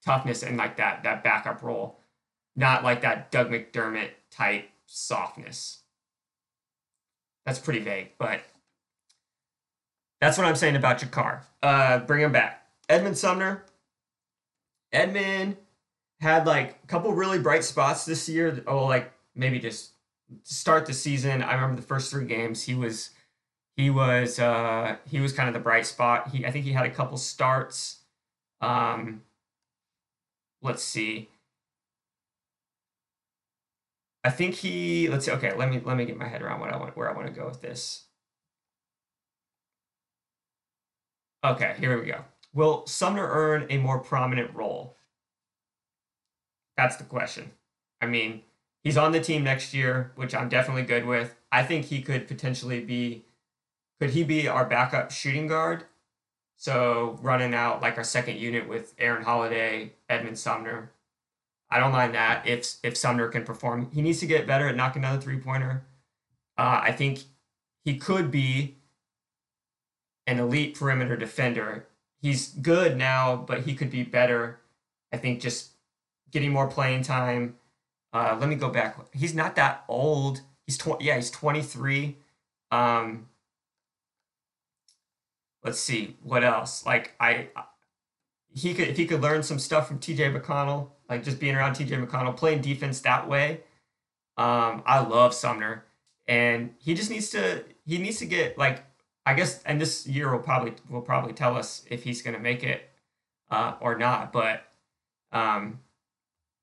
toughness 0.05 0.43
and 0.43 0.55
like 0.55 0.77
that 0.77 1.03
that 1.03 1.23
backup 1.23 1.63
role, 1.63 1.99
not 2.55 2.83
like 2.83 3.01
that 3.01 3.31
Doug 3.31 3.49
McDermott 3.49 4.11
type 4.31 4.69
softness. 4.85 5.79
That's 7.45 7.59
pretty 7.59 7.79
vague, 7.79 8.11
but 8.17 8.41
that's 10.19 10.37
what 10.37 10.47
I'm 10.47 10.55
saying 10.55 10.75
about 10.75 10.99
JaKarr. 10.99 11.41
Uh, 11.61 11.99
bring 11.99 12.21
him 12.21 12.31
back. 12.31 12.65
Edmond 12.89 13.17
Sumner. 13.17 13.65
Edmond 14.91 15.57
had 16.21 16.47
like 16.47 16.79
a 16.83 16.87
couple 16.87 17.13
really 17.13 17.39
bright 17.39 17.63
spots 17.63 18.05
this 18.05 18.27
year. 18.27 18.63
Oh, 18.65 18.85
like 18.85 19.11
maybe 19.35 19.59
just 19.59 19.91
start 20.43 20.85
the 20.85 20.93
season. 20.93 21.43
I 21.43 21.53
remember 21.53 21.75
the 21.75 21.87
first 21.87 22.09
three 22.09 22.25
games 22.25 22.63
he 22.63 22.75
was 22.75 23.11
he 23.75 23.89
was 23.89 24.39
uh, 24.39 24.95
he 25.07 25.19
was 25.19 25.33
kind 25.33 25.47
of 25.47 25.53
the 25.53 25.59
bright 25.59 25.85
spot. 25.85 26.29
He 26.29 26.45
I 26.45 26.51
think 26.51 26.65
he 26.65 26.71
had 26.71 26.85
a 26.85 26.91
couple 26.91 27.17
starts. 27.17 27.99
Um, 28.61 29.21
let's 30.61 30.83
see. 30.83 31.29
I 34.25 34.31
think 34.31 34.55
he 34.55 35.07
let's 35.07 35.25
see. 35.25 35.31
Okay, 35.31 35.53
let 35.55 35.69
me 35.69 35.79
let 35.85 35.95
me 35.95 36.05
get 36.05 36.17
my 36.17 36.27
head 36.27 36.41
around 36.41 36.59
what 36.59 36.73
I 36.73 36.77
want 36.77 36.97
where 36.97 37.07
I 37.07 37.15
want 37.15 37.27
to 37.27 37.33
go 37.33 37.45
with 37.45 37.61
this. 37.61 38.05
Okay, 41.45 41.75
here 41.79 42.01
we 42.01 42.07
go. 42.07 42.25
Will 42.51 42.87
Sumner 42.87 43.27
earn 43.29 43.67
a 43.69 43.77
more 43.77 43.99
prominent 43.99 44.55
role? 44.55 44.97
That's 46.75 46.95
the 46.95 47.03
question. 47.03 47.51
I 48.01 48.07
mean, 48.07 48.41
he's 48.83 48.97
on 48.97 49.11
the 49.11 49.21
team 49.21 49.43
next 49.43 49.75
year, 49.75 50.11
which 50.15 50.33
I'm 50.33 50.49
definitely 50.49 50.83
good 50.83 51.05
with. 51.05 51.35
I 51.51 51.61
think 51.61 51.85
he 51.85 52.01
could 52.01 52.27
potentially 52.27 52.79
be 52.79 53.25
could 54.01 54.09
he 54.09 54.23
be 54.23 54.47
our 54.47 54.65
backup 54.65 55.11
shooting 55.11 55.45
guard? 55.45 55.83
So 56.57 57.19
running 57.21 57.53
out 57.53 57.83
like 57.83 57.99
our 57.99 58.03
second 58.03 58.37
unit 58.37 58.67
with 58.67 58.95
Aaron 58.97 59.23
Holiday, 59.23 59.93
Edmond 60.09 60.39
Sumner. 60.39 60.89
I 61.69 61.79
don't 61.79 61.91
mind 61.91 62.15
that 62.15 62.47
if 62.47 62.75
if 62.83 62.95
Sumner 62.95 63.27
can 63.27 63.43
perform. 63.43 63.89
He 63.91 64.01
needs 64.01 64.19
to 64.19 64.27
get 64.27 64.47
better 64.47 64.67
at 64.67 64.75
knocking 64.75 65.01
down 65.01 65.15
the 65.15 65.21
three 65.21 65.39
pointer. 65.39 65.85
Uh, 66.57 66.81
I 66.83 66.91
think 66.91 67.19
he 67.83 67.97
could 67.97 68.31
be 68.31 68.77
an 70.27 70.39
elite 70.39 70.77
perimeter 70.77 71.15
defender. 71.17 71.87
He's 72.21 72.49
good 72.49 72.97
now, 72.97 73.35
but 73.35 73.61
he 73.61 73.75
could 73.75 73.91
be 73.91 74.03
better. 74.03 74.59
I 75.11 75.17
think 75.17 75.41
just 75.41 75.71
getting 76.31 76.51
more 76.51 76.67
playing 76.67 77.03
time. 77.03 77.55
Uh, 78.13 78.37
let 78.39 78.49
me 78.49 78.55
go 78.55 78.69
back. 78.69 78.97
He's 79.13 79.35
not 79.35 79.55
that 79.55 79.83
old. 79.87 80.41
He's 80.65 80.77
twenty. 80.77 81.05
Yeah, 81.05 81.15
he's 81.15 81.31
twenty 81.31 81.61
three. 81.61 82.17
Um, 82.71 83.27
let's 85.63 85.79
see 85.79 86.15
what 86.23 86.43
else. 86.43 86.85
Like 86.85 87.13
I, 87.19 87.49
he 88.55 88.73
could 88.73 88.87
if 88.87 88.97
he 88.97 89.05
could 89.05 89.21
learn 89.21 89.43
some 89.43 89.59
stuff 89.59 89.87
from 89.87 89.99
T.J. 89.99 90.31
McConnell, 90.31 90.89
like 91.09 91.23
just 91.23 91.39
being 91.39 91.55
around 91.55 91.73
T.J. 91.73 91.97
McConnell, 91.97 92.35
playing 92.35 92.61
defense 92.61 93.01
that 93.01 93.27
way. 93.29 93.61
Um, 94.37 94.81
I 94.85 94.99
love 94.99 95.33
Sumner, 95.33 95.85
and 96.27 96.73
he 96.79 96.93
just 96.95 97.09
needs 97.11 97.29
to 97.31 97.63
he 97.85 97.97
needs 97.99 98.17
to 98.19 98.25
get 98.25 98.57
like 98.57 98.85
I 99.25 99.33
guess, 99.33 99.61
and 99.63 99.81
this 99.81 100.07
year 100.07 100.31
will 100.31 100.39
probably 100.43 100.73
will 100.89 101.01
probably 101.01 101.33
tell 101.33 101.57
us 101.57 101.83
if 101.89 102.03
he's 102.03 102.21
going 102.21 102.35
to 102.35 102.39
make 102.41 102.63
it 102.63 102.89
uh, 103.51 103.75
or 103.81 103.97
not. 103.97 104.31
But 104.33 104.63
Um, 105.31 105.81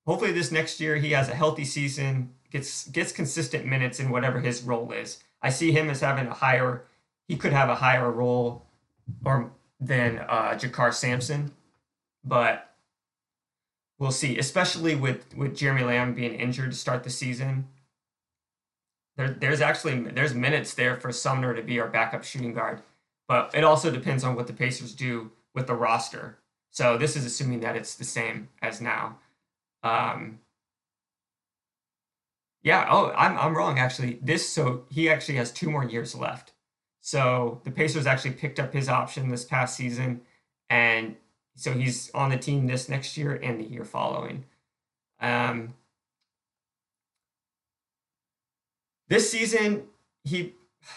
hopefully, 0.07 0.33
this 0.33 0.51
next 0.53 0.81
year 0.81 0.97
he 0.97 1.11
has 1.13 1.29
a 1.29 1.35
healthy 1.35 1.65
season, 1.65 2.35
gets 2.51 2.89
gets 2.89 3.13
consistent 3.13 3.67
minutes 3.67 4.01
in 4.01 4.11
whatever 4.11 4.41
his 4.41 4.63
role 4.63 4.93
is. 4.93 5.23
I 5.43 5.51
see 5.51 5.73
him 5.73 5.91
as 5.91 6.01
having 6.01 6.27
a 6.27 6.35
higher. 6.35 6.87
He 7.29 7.37
could 7.37 7.53
have 7.53 7.69
a 7.69 7.77
higher 7.77 8.11
role, 8.11 8.67
or 9.25 9.53
than 9.81 10.19
uh, 10.21 10.53
JaKarr 10.55 10.95
Sampson, 10.95 11.53
but 12.25 12.75
we'll 13.99 14.11
see. 14.11 14.39
Especially 14.39 14.95
with 14.95 15.37
with 15.37 15.57
Jeremy 15.57 15.85
Lamb 15.85 16.15
being 16.15 16.35
injured 16.35 16.73
to 16.73 16.77
start 16.77 17.05
the 17.05 17.11
season, 17.11 17.69
there, 19.17 19.31
there's 19.31 19.61
actually 19.61 20.01
there's 20.01 20.35
minutes 20.35 20.75
there 20.75 20.97
for 20.97 21.13
Sumner 21.13 21.55
to 21.55 21.63
be 21.63 21.81
our 21.81 21.89
backup 21.89 22.25
shooting 22.25 22.55
guard, 22.55 22.83
but 23.29 23.55
it 23.55 23.65
also 23.65 23.91
depends 23.91 24.25
on 24.25 24.35
what 24.35 24.47
the 24.47 24.53
Pacers 24.53 24.95
do 24.95 25.31
with 25.55 25.67
the 25.67 25.75
roster. 25.75 26.39
So 26.71 26.97
this 26.97 27.17
is 27.17 27.25
assuming 27.25 27.61
that 27.61 27.77
it's 27.77 27.95
the 27.95 28.05
same 28.05 28.49
as 28.63 28.81
now. 28.81 29.19
Um, 29.83 30.41
yeah. 32.63 32.87
Oh, 32.91 33.13
I'm 33.17 33.37
I'm 33.39 33.57
wrong 33.57 33.79
actually. 33.79 34.19
This 34.23 34.49
so 34.49 34.85
he 34.91 35.09
actually 35.11 35.37
has 35.37 35.53
two 35.53 35.71
more 35.71 35.85
years 35.85 36.15
left. 36.15 36.53
So 37.01 37.61
the 37.65 37.71
Pacers 37.71 38.07
actually 38.07 38.33
picked 38.33 38.61
up 38.61 38.73
his 38.73 38.89
option 38.89 39.29
this 39.29 39.45
past 39.45 39.77
season, 39.77 40.23
and 40.71 41.17
so 41.57 41.73
he's 41.73 42.11
on 42.15 42.31
the 42.31 42.39
team 42.39 42.67
this 42.67 42.89
next 42.89 43.17
year 43.17 43.39
and 43.43 43.61
the 43.61 43.65
year 43.65 43.85
following. 43.85 44.45
Um, 45.21 45.75
this 49.09 49.31
season, 49.31 49.85
he. 50.25 50.55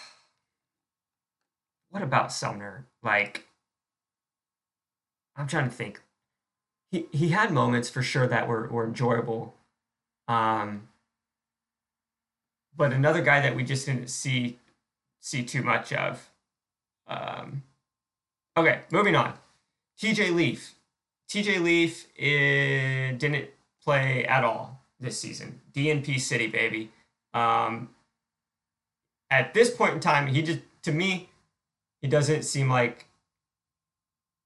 What 1.89 2.03
about 2.03 2.33
Sumner? 2.33 2.85
Like, 3.03 3.45
I'm 5.37 5.47
trying 5.47 5.69
to 5.69 5.73
think. 5.73 6.01
He 6.91 7.05
he 7.11 7.29
had 7.29 7.51
moments 7.51 7.89
for 7.89 8.01
sure 8.01 8.27
that 8.27 8.49
were 8.49 8.67
were 8.67 8.85
enjoyable. 8.85 9.53
Um, 10.27 10.89
but 12.75 12.91
another 12.91 13.21
guy 13.21 13.39
that 13.39 13.55
we 13.55 13.63
just 13.63 13.85
didn't 13.85 14.09
see 14.09 14.59
see 15.21 15.43
too 15.43 15.61
much 15.63 15.93
of. 15.93 16.29
Um, 17.07 17.63
okay, 18.57 18.81
moving 18.91 19.15
on. 19.15 19.33
TJ 20.01 20.33
Leaf. 20.35 20.75
TJ 21.29 21.61
Leaf 21.61 22.07
is, 22.17 23.17
didn't 23.17 23.49
play 23.83 24.25
at 24.25 24.43
all 24.43 24.81
this 24.99 25.19
season. 25.19 25.61
DNP 25.73 26.19
City, 26.19 26.47
baby. 26.47 26.91
Um, 27.33 27.89
at 29.29 29.53
this 29.53 29.69
point 29.69 29.93
in 29.93 29.99
time, 29.99 30.27
he 30.27 30.41
just, 30.41 30.59
to 30.83 30.91
me, 30.91 31.29
he 32.01 32.07
doesn't 32.07 32.43
seem 32.43 32.69
like 32.69 33.05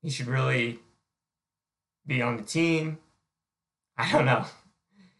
he 0.01 0.09
should 0.09 0.27
really 0.27 0.79
be 2.05 2.21
on 2.21 2.37
the 2.37 2.43
team. 2.43 2.97
I 3.97 4.11
don't 4.11 4.25
know. 4.25 4.45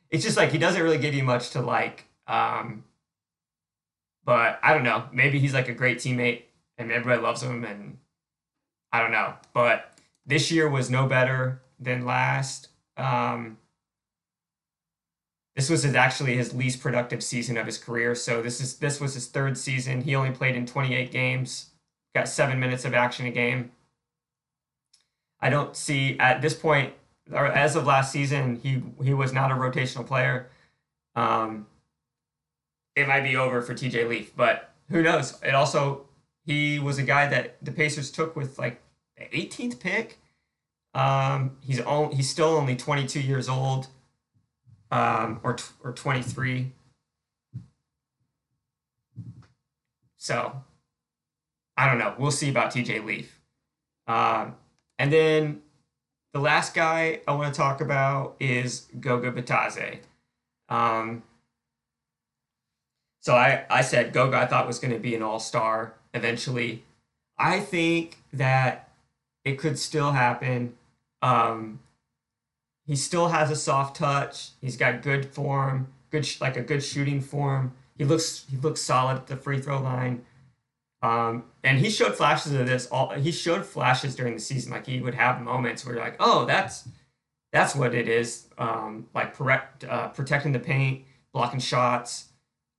It's 0.09 0.23
just 0.23 0.37
like 0.37 0.51
he 0.51 0.57
doesn't 0.57 0.81
really 0.81 0.97
give 0.97 1.13
you 1.13 1.23
much 1.23 1.51
to 1.51 1.61
like. 1.61 2.05
Um, 2.27 2.83
but 4.25 4.59
I 4.63 4.73
don't 4.73 4.83
know. 4.83 5.05
Maybe 5.11 5.39
he's 5.39 5.53
like 5.53 5.69
a 5.69 5.73
great 5.73 5.97
teammate 5.97 6.43
and 6.77 6.91
everybody 6.91 7.21
loves 7.21 7.43
him, 7.43 7.63
and 7.63 7.97
I 8.91 9.01
don't 9.01 9.11
know. 9.11 9.33
But 9.53 9.88
this 10.29 10.51
year 10.51 10.69
was 10.69 10.91
no 10.91 11.07
better 11.07 11.61
than 11.79 12.05
last. 12.05 12.69
Um, 12.95 13.57
this 15.55 15.69
was 15.69 15.83
his, 15.83 15.95
actually 15.95 16.37
his 16.37 16.53
least 16.53 16.81
productive 16.81 17.23
season 17.23 17.57
of 17.57 17.65
his 17.65 17.79
career. 17.79 18.13
So 18.13 18.41
this 18.41 18.61
is 18.61 18.77
this 18.77 19.01
was 19.01 19.15
his 19.15 19.27
third 19.27 19.57
season. 19.57 20.01
He 20.01 20.15
only 20.15 20.31
played 20.31 20.55
in 20.55 20.67
28 20.67 21.11
games, 21.11 21.71
got 22.15 22.29
seven 22.29 22.59
minutes 22.59 22.85
of 22.85 22.93
action 22.93 23.25
a 23.25 23.31
game. 23.31 23.71
I 25.41 25.49
don't 25.49 25.75
see 25.75 26.17
at 26.19 26.41
this 26.41 26.53
point, 26.53 26.93
or 27.31 27.47
as 27.47 27.75
of 27.75 27.87
last 27.87 28.11
season, 28.11 28.57
he 28.61 28.83
he 29.03 29.13
was 29.15 29.33
not 29.33 29.51
a 29.51 29.55
rotational 29.55 30.05
player. 30.05 30.47
Um, 31.15 31.65
it 32.95 33.07
might 33.07 33.23
be 33.23 33.35
over 33.35 33.61
for 33.63 33.73
TJ 33.73 34.07
Leaf, 34.07 34.35
but 34.35 34.75
who 34.89 35.01
knows? 35.01 35.41
It 35.41 35.55
also 35.55 36.05
he 36.45 36.77
was 36.77 36.99
a 36.99 37.03
guy 37.03 37.25
that 37.27 37.57
the 37.63 37.71
Pacers 37.71 38.11
took 38.11 38.35
with 38.35 38.59
like 38.59 38.79
the 39.17 39.25
18th 39.25 39.79
pick. 39.79 40.18
Um, 40.99 41.57
he's 41.65 41.79
all, 41.79 42.13
he's 42.13 42.29
still 42.29 42.57
only 42.57 42.75
22 42.75 43.21
years 43.21 43.47
old, 43.47 43.87
um, 44.91 45.39
or 45.43 45.55
or 45.83 45.93
23. 45.93 46.73
So 50.17 50.61
I 51.77 51.87
don't 51.87 51.97
know. 51.97 52.13
We'll 52.17 52.31
see 52.31 52.49
about 52.49 52.73
TJ 52.73 53.05
Leaf. 53.05 53.39
Um, 54.07 54.55
and 54.97 55.13
then 55.13 55.61
the 56.33 56.39
last 56.39 56.73
guy 56.73 57.21
I 57.25 57.33
want 57.33 57.53
to 57.53 57.57
talk 57.57 57.79
about 57.79 58.35
is 58.41 58.87
Goga 58.99 59.31
Bitadze. 59.31 59.99
Um, 60.67 61.23
so 63.21 63.35
I, 63.35 63.65
I 63.69 63.81
said 63.81 64.11
Goga 64.11 64.37
I 64.37 64.45
thought 64.45 64.67
was 64.67 64.79
going 64.79 64.93
to 64.93 64.99
be 64.99 65.15
an 65.15 65.21
all 65.21 65.39
star 65.39 65.93
eventually. 66.13 66.83
I 67.37 67.61
think 67.61 68.17
that 68.33 68.89
it 69.45 69.57
could 69.57 69.79
still 69.79 70.11
happen. 70.11 70.75
Um, 71.21 71.79
he 72.85 72.95
still 72.95 73.27
has 73.29 73.51
a 73.51 73.55
soft 73.55 73.97
touch. 73.97 74.49
He's 74.61 74.77
got 74.77 75.01
good 75.01 75.25
form, 75.25 75.87
good 76.09 76.25
sh- 76.25 76.41
like 76.41 76.57
a 76.57 76.61
good 76.61 76.83
shooting 76.83 77.21
form. 77.21 77.73
He 77.97 78.05
looks 78.05 78.45
he 78.49 78.57
looks 78.57 78.81
solid 78.81 79.17
at 79.17 79.27
the 79.27 79.35
free 79.35 79.61
throw 79.61 79.79
line. 79.81 80.25
Um, 81.01 81.45
and 81.63 81.79
he 81.79 81.89
showed 81.89 82.15
flashes 82.15 82.53
of 82.53 82.67
this. 82.67 82.87
All 82.87 83.11
he 83.11 83.31
showed 83.31 83.65
flashes 83.65 84.15
during 84.15 84.33
the 84.33 84.39
season. 84.39 84.71
Like 84.71 84.85
he 84.85 85.01
would 85.01 85.15
have 85.15 85.41
moments 85.41 85.85
where 85.85 85.95
you're 85.95 86.03
like, 86.03 86.15
oh, 86.19 86.45
that's 86.45 86.87
that's 87.51 87.75
what 87.75 87.93
it 87.93 88.07
is. 88.07 88.47
Um, 88.57 89.07
like 89.13 89.35
correct, 89.35 89.83
uh, 89.83 90.09
protecting 90.09 90.51
the 90.51 90.59
paint, 90.59 91.05
blocking 91.31 91.59
shots. 91.59 92.29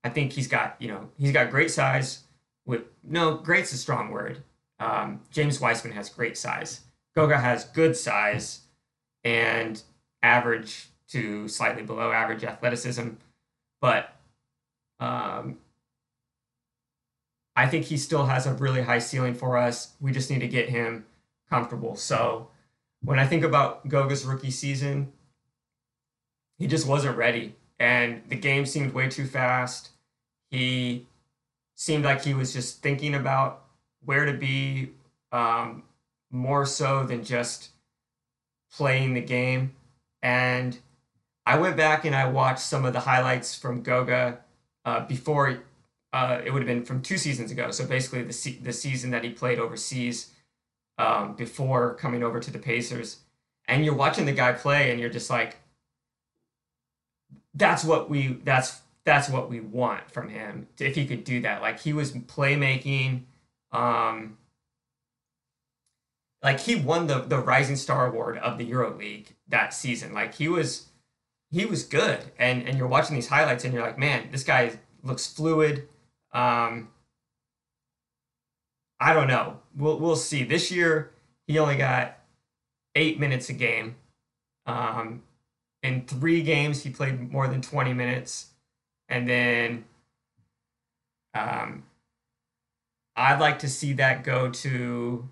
I 0.03 0.09
think 0.09 0.33
he's 0.33 0.47
got 0.47 0.75
you 0.79 0.89
know 0.89 1.09
he's 1.17 1.31
got 1.31 1.49
great 1.49 1.71
size. 1.71 2.23
With 2.65 2.83
no, 3.03 3.35
great's 3.35 3.73
a 3.73 3.77
strong 3.77 4.11
word. 4.11 4.43
Um, 4.79 5.21
James 5.31 5.59
Wiseman 5.59 5.93
has 5.93 6.09
great 6.09 6.37
size. 6.37 6.81
Goga 7.15 7.37
has 7.37 7.65
good 7.65 7.95
size 7.95 8.61
and 9.23 9.81
average 10.23 10.87
to 11.09 11.47
slightly 11.47 11.83
below 11.83 12.11
average 12.11 12.43
athleticism, 12.43 13.09
but 13.81 14.15
um, 14.99 15.57
I 17.55 17.67
think 17.67 17.85
he 17.85 17.97
still 17.97 18.25
has 18.25 18.47
a 18.47 18.53
really 18.53 18.81
high 18.81 18.99
ceiling 18.99 19.33
for 19.33 19.57
us. 19.57 19.93
We 19.99 20.11
just 20.11 20.29
need 20.29 20.39
to 20.39 20.47
get 20.47 20.69
him 20.69 21.05
comfortable. 21.49 21.95
So 21.95 22.49
when 23.03 23.19
I 23.19 23.27
think 23.27 23.43
about 23.43 23.87
Goga's 23.87 24.25
rookie 24.25 24.51
season, 24.51 25.11
he 26.57 26.67
just 26.67 26.87
wasn't 26.87 27.17
ready 27.17 27.55
and 27.81 28.21
the 28.29 28.35
game 28.35 28.67
seemed 28.67 28.93
way 28.93 29.09
too 29.09 29.25
fast. 29.25 29.89
He 30.51 31.07
seemed 31.73 32.05
like 32.05 32.23
he 32.23 32.35
was 32.35 32.53
just 32.53 32.83
thinking 32.83 33.15
about 33.15 33.63
where 34.05 34.25
to 34.25 34.33
be 34.33 34.91
um, 35.31 35.81
more 36.31 36.65
so 36.65 37.03
than 37.03 37.23
just 37.23 37.69
playing 38.73 39.13
the 39.13 39.21
game. 39.21 39.73
And 40.23 40.77
I 41.45 41.57
went 41.57 41.77
back 41.77 42.05
and 42.05 42.15
I 42.15 42.27
watched 42.27 42.61
some 42.61 42.85
of 42.85 42.93
the 42.93 43.01
highlights 43.01 43.57
from 43.57 43.81
Goga 43.81 44.39
uh, 44.85 45.05
before. 45.05 45.63
Uh, 46.13 46.41
it 46.43 46.51
would 46.51 46.61
have 46.61 46.67
been 46.67 46.85
from 46.85 47.01
two 47.01 47.17
seasons 47.17 47.51
ago. 47.51 47.71
So 47.71 47.85
basically, 47.85 48.23
the 48.23 48.33
se- 48.33 48.59
the 48.61 48.73
season 48.73 49.11
that 49.11 49.23
he 49.23 49.29
played 49.29 49.59
overseas 49.59 50.31
um, 50.97 51.35
before 51.35 51.95
coming 51.95 52.23
over 52.23 52.39
to 52.39 52.51
the 52.51 52.59
Pacers. 52.59 53.19
And 53.67 53.85
you're 53.85 53.95
watching 53.95 54.25
the 54.25 54.33
guy 54.33 54.51
play, 54.51 54.91
and 54.91 54.99
you're 54.99 55.09
just 55.09 55.29
like, 55.29 55.57
that's 57.53 57.83
what 57.83 58.09
we 58.09 58.39
that's 58.43 58.81
that's 59.03 59.29
what 59.29 59.49
we 59.49 59.59
want 59.59 60.09
from 60.11 60.29
him 60.29 60.67
if 60.79 60.95
he 60.95 61.05
could 61.05 61.23
do 61.23 61.41
that 61.41 61.61
like 61.61 61.79
he 61.79 61.91
was 61.93 62.11
playmaking 62.13 63.23
um 63.71 64.37
like 66.43 66.59
he 66.61 66.75
won 66.75 67.07
the 67.07 67.19
the 67.19 67.39
rising 67.39 67.75
star 67.75 68.07
award 68.07 68.37
of 68.37 68.57
the 68.57 68.69
EuroLeague 68.69 69.27
that 69.47 69.73
season. 69.73 70.13
Like 70.13 70.35
he 70.35 70.47
was 70.47 70.87
he 71.49 71.65
was 71.65 71.83
good. 71.83 72.19
And 72.37 72.67
and 72.67 72.77
you're 72.77 72.87
watching 72.87 73.15
these 73.15 73.27
highlights 73.29 73.63
and 73.63 73.73
you're 73.73 73.83
like 73.83 73.99
man 73.99 74.29
this 74.31 74.43
guy 74.43 74.79
looks 75.03 75.27
fluid. 75.27 75.87
Um 76.33 76.89
i 78.99 79.13
don't 79.13 79.27
know. 79.27 79.59
We'll 79.75 79.99
we'll 79.99 80.15
see. 80.15 80.43
This 80.43 80.71
year 80.71 81.11
he 81.47 81.59
only 81.59 81.77
got 81.77 82.17
eight 82.95 83.19
minutes 83.19 83.49
a 83.49 83.53
game. 83.53 83.95
Um 84.65 85.23
in 85.83 86.05
three 86.05 86.43
games, 86.43 86.83
he 86.83 86.89
played 86.89 87.31
more 87.31 87.47
than 87.47 87.61
20 87.61 87.93
minutes. 87.93 88.51
And 89.09 89.27
then 89.27 89.85
um, 91.33 91.83
I'd 93.15 93.39
like 93.39 93.59
to 93.59 93.67
see 93.67 93.93
that 93.93 94.23
go 94.23 94.49
to 94.49 95.29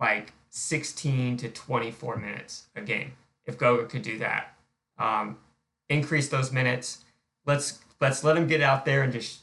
like 0.00 0.32
16 0.50 1.36
to 1.38 1.48
24 1.48 2.16
minutes 2.16 2.64
a 2.74 2.80
game 2.80 3.12
if 3.46 3.58
Goga 3.58 3.86
could 3.86 4.02
do 4.02 4.18
that. 4.18 4.54
Um, 4.98 5.38
increase 5.88 6.28
those 6.28 6.52
minutes. 6.52 7.04
Let's 7.46 7.80
let's 8.00 8.24
let 8.24 8.36
him 8.36 8.46
get 8.46 8.60
out 8.60 8.84
there 8.84 9.02
and 9.02 9.12
just 9.12 9.40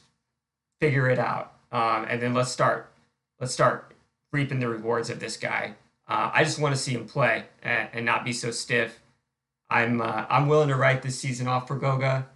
figure 0.80 1.08
it 1.08 1.18
out. 1.18 1.54
Um, 1.70 2.06
and 2.08 2.20
then 2.20 2.34
let's 2.34 2.50
start 2.50 2.90
let's 3.40 3.52
start 3.52 3.94
reaping 4.32 4.60
the 4.60 4.68
rewards 4.68 5.10
of 5.10 5.20
this 5.20 5.36
guy. 5.36 5.74
Uh, 6.06 6.30
I 6.32 6.44
just 6.44 6.58
want 6.58 6.74
to 6.74 6.80
see 6.80 6.92
him 6.92 7.06
play 7.06 7.44
and, 7.62 7.88
and 7.92 8.06
not 8.06 8.24
be 8.24 8.32
so 8.32 8.50
stiff 8.50 9.00
I'm 9.70 10.00
uh, 10.00 10.26
I'm 10.28 10.48
willing 10.48 10.68
to 10.68 10.76
write 10.76 11.02
this 11.02 11.18
season 11.18 11.46
off 11.46 11.68
for 11.68 11.76
Goga, 11.76 12.26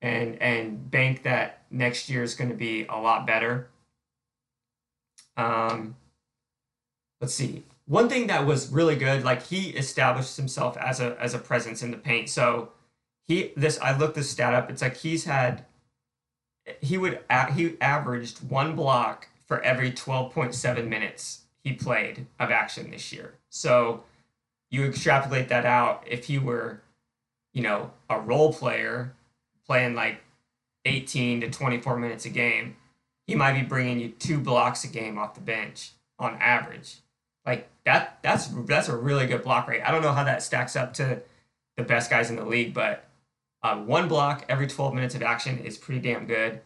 and 0.00 0.40
and 0.40 0.90
bank 0.90 1.22
that 1.24 1.62
next 1.70 2.08
year 2.08 2.22
is 2.22 2.34
going 2.34 2.50
to 2.50 2.56
be 2.56 2.86
a 2.86 2.96
lot 2.96 3.26
better. 3.26 3.68
Um, 5.36 5.96
let's 7.20 7.34
see. 7.34 7.64
One 7.86 8.08
thing 8.08 8.26
that 8.26 8.46
was 8.46 8.70
really 8.70 8.96
good, 8.96 9.24
like 9.24 9.46
he 9.46 9.70
established 9.70 10.36
himself 10.36 10.76
as 10.76 11.00
a 11.00 11.16
as 11.20 11.34
a 11.34 11.38
presence 11.38 11.82
in 11.82 11.90
the 11.90 11.96
paint. 11.96 12.28
So 12.28 12.70
he 13.26 13.52
this 13.56 13.78
I 13.80 13.96
looked 13.96 14.14
this 14.14 14.30
stat 14.30 14.54
up. 14.54 14.70
It's 14.70 14.82
like 14.82 14.96
he's 14.96 15.24
had 15.24 15.64
he 16.80 16.98
would 16.98 17.20
he 17.54 17.76
averaged 17.80 18.48
one 18.48 18.76
block 18.76 19.28
for 19.46 19.62
every 19.62 19.90
12.7 19.90 20.86
minutes 20.86 21.42
he 21.64 21.72
played 21.72 22.26
of 22.38 22.50
action 22.50 22.90
this 22.90 23.12
year. 23.12 23.34
So 23.48 24.04
you 24.70 24.84
extrapolate 24.84 25.48
that 25.48 25.64
out 25.64 26.04
if 26.06 26.26
he 26.26 26.38
were, 26.38 26.82
you 27.54 27.62
know, 27.62 27.92
a 28.10 28.20
role 28.20 28.52
player 28.52 29.14
playing 29.66 29.94
like 29.94 30.20
18 30.84 31.40
to 31.40 31.50
24 31.50 31.96
minutes 31.98 32.26
a 32.26 32.30
game, 32.30 32.76
he 33.26 33.34
might 33.34 33.58
be 33.58 33.62
bringing 33.62 33.98
you 34.00 34.10
two 34.10 34.38
blocks 34.38 34.84
a 34.84 34.88
game 34.88 35.18
off 35.18 35.34
the 35.34 35.40
bench 35.40 35.92
on 36.18 36.36
average. 36.36 36.96
Like 37.48 37.70
that 37.84 38.18
that's 38.20 38.48
that's 38.66 38.90
a 38.90 38.96
really 38.96 39.26
good 39.26 39.42
block 39.42 39.68
rate. 39.68 39.80
I 39.80 39.90
don't 39.90 40.02
know 40.02 40.12
how 40.12 40.24
that 40.24 40.42
stacks 40.42 40.76
up 40.76 40.92
to 40.94 41.22
the 41.78 41.82
best 41.82 42.10
guys 42.10 42.28
in 42.28 42.36
the 42.36 42.44
league, 42.44 42.74
but 42.74 43.08
uh, 43.62 43.76
one 43.78 44.06
block 44.06 44.44
every 44.50 44.66
12 44.66 44.92
minutes 44.92 45.14
of 45.14 45.22
action 45.22 45.58
is 45.58 45.78
pretty 45.78 45.98
damn 45.98 46.26
good. 46.26 46.60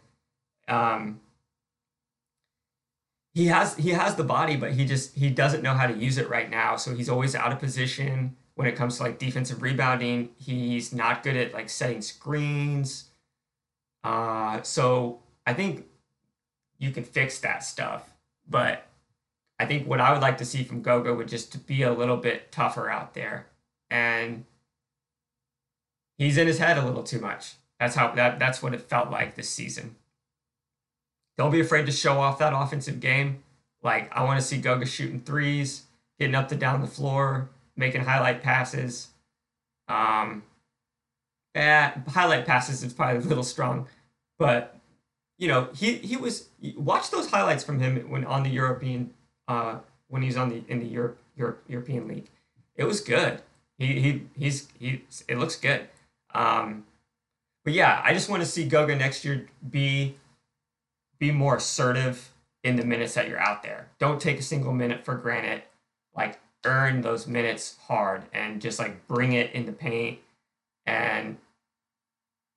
Um, 0.66 1.20
he 3.32 3.46
has 3.46 3.76
he 3.76 3.90
has 3.90 4.16
the 4.16 4.24
body, 4.24 4.56
but 4.56 4.72
he 4.72 4.84
just 4.84 5.14
he 5.14 5.30
doesn't 5.30 5.62
know 5.62 5.74
how 5.74 5.86
to 5.86 5.94
use 5.94 6.18
it 6.18 6.28
right 6.28 6.50
now. 6.50 6.74
So 6.74 6.96
he's 6.96 7.08
always 7.08 7.36
out 7.36 7.52
of 7.52 7.60
position 7.60 8.36
when 8.56 8.66
it 8.66 8.74
comes 8.74 8.96
to 8.96 9.04
like 9.04 9.20
defensive 9.20 9.62
rebounding. 9.62 10.30
He's 10.36 10.92
not 10.92 11.22
good 11.22 11.36
at 11.36 11.54
like 11.54 11.70
setting 11.70 12.02
screens. 12.02 13.10
Uh, 14.02 14.62
so 14.62 15.20
I 15.46 15.54
think 15.54 15.86
you 16.78 16.90
can 16.90 17.04
fix 17.04 17.38
that 17.38 17.62
stuff, 17.62 18.10
but 18.50 18.88
I 19.62 19.64
think 19.64 19.86
what 19.86 20.00
I 20.00 20.12
would 20.12 20.20
like 20.20 20.38
to 20.38 20.44
see 20.44 20.64
from 20.64 20.82
Goga 20.82 21.14
would 21.14 21.28
just 21.28 21.52
to 21.52 21.58
be 21.58 21.82
a 21.82 21.92
little 21.92 22.16
bit 22.16 22.50
tougher 22.50 22.90
out 22.90 23.14
there, 23.14 23.46
and 23.88 24.44
he's 26.18 26.36
in 26.36 26.48
his 26.48 26.58
head 26.58 26.78
a 26.78 26.84
little 26.84 27.04
too 27.04 27.20
much. 27.20 27.54
That's 27.78 27.94
how 27.94 28.10
that 28.16 28.40
that's 28.40 28.60
what 28.60 28.74
it 28.74 28.80
felt 28.80 29.12
like 29.12 29.36
this 29.36 29.48
season. 29.48 29.94
Don't 31.38 31.52
be 31.52 31.60
afraid 31.60 31.86
to 31.86 31.92
show 31.92 32.18
off 32.20 32.40
that 32.40 32.52
offensive 32.52 32.98
game. 32.98 33.44
Like 33.84 34.10
I 34.12 34.24
want 34.24 34.40
to 34.40 34.44
see 34.44 34.58
Goga 34.58 34.84
shooting 34.84 35.20
threes, 35.20 35.84
getting 36.18 36.34
up 36.34 36.48
to 36.48 36.56
down 36.56 36.80
the 36.80 36.88
floor, 36.88 37.48
making 37.76 38.00
highlight 38.00 38.42
passes. 38.42 39.10
Um, 39.86 40.42
yeah, 41.54 42.00
highlight 42.08 42.46
passes 42.46 42.82
is 42.82 42.92
probably 42.92 43.22
a 43.22 43.28
little 43.28 43.44
strong, 43.44 43.86
but 44.40 44.76
you 45.38 45.46
know 45.46 45.68
he 45.72 45.98
he 45.98 46.16
was 46.16 46.48
watch 46.74 47.12
those 47.12 47.30
highlights 47.30 47.62
from 47.62 47.78
him 47.78 48.10
when 48.10 48.24
on 48.24 48.42
the 48.42 48.50
European 48.50 49.14
uh, 49.48 49.78
when 50.08 50.22
he's 50.22 50.36
on 50.36 50.48
the 50.48 50.62
in 50.68 50.80
the 50.80 50.86
Europe, 50.86 51.18
Europe 51.36 51.64
European 51.68 52.08
League. 52.08 52.28
It 52.76 52.84
was 52.84 53.00
good. 53.00 53.42
He 53.78 54.00
he 54.00 54.26
he's 54.36 54.68
he. 54.78 55.04
It 55.28 55.38
looks 55.38 55.56
good. 55.56 55.88
Um, 56.34 56.84
but 57.64 57.74
yeah, 57.74 58.00
I 58.04 58.14
just 58.14 58.28
want 58.28 58.42
to 58.42 58.48
see 58.48 58.64
Goga 58.64 58.96
next 58.96 59.24
year 59.24 59.46
be 59.68 60.16
be 61.18 61.30
more 61.30 61.56
assertive 61.56 62.32
in 62.64 62.76
the 62.76 62.84
minutes 62.84 63.14
that 63.14 63.28
you're 63.28 63.38
out 63.38 63.62
there. 63.62 63.88
Don't 63.98 64.20
take 64.20 64.38
a 64.38 64.42
single 64.42 64.72
minute 64.72 65.04
for 65.04 65.14
granted. 65.14 65.62
Like 66.14 66.38
earn 66.64 67.00
those 67.00 67.26
minutes 67.26 67.76
hard 67.86 68.22
and 68.32 68.60
just 68.60 68.78
like 68.78 69.06
bring 69.06 69.32
it 69.32 69.52
in 69.52 69.66
the 69.66 69.72
paint 69.72 70.18
and 70.86 71.38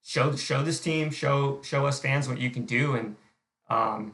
show 0.03 0.35
show 0.35 0.63
this 0.63 0.79
team, 0.79 1.11
show 1.11 1.61
show 1.63 1.85
us 1.85 1.99
fans 1.99 2.27
what 2.27 2.39
you 2.39 2.49
can 2.49 2.65
do 2.65 2.93
and 2.93 3.15
um, 3.69 4.13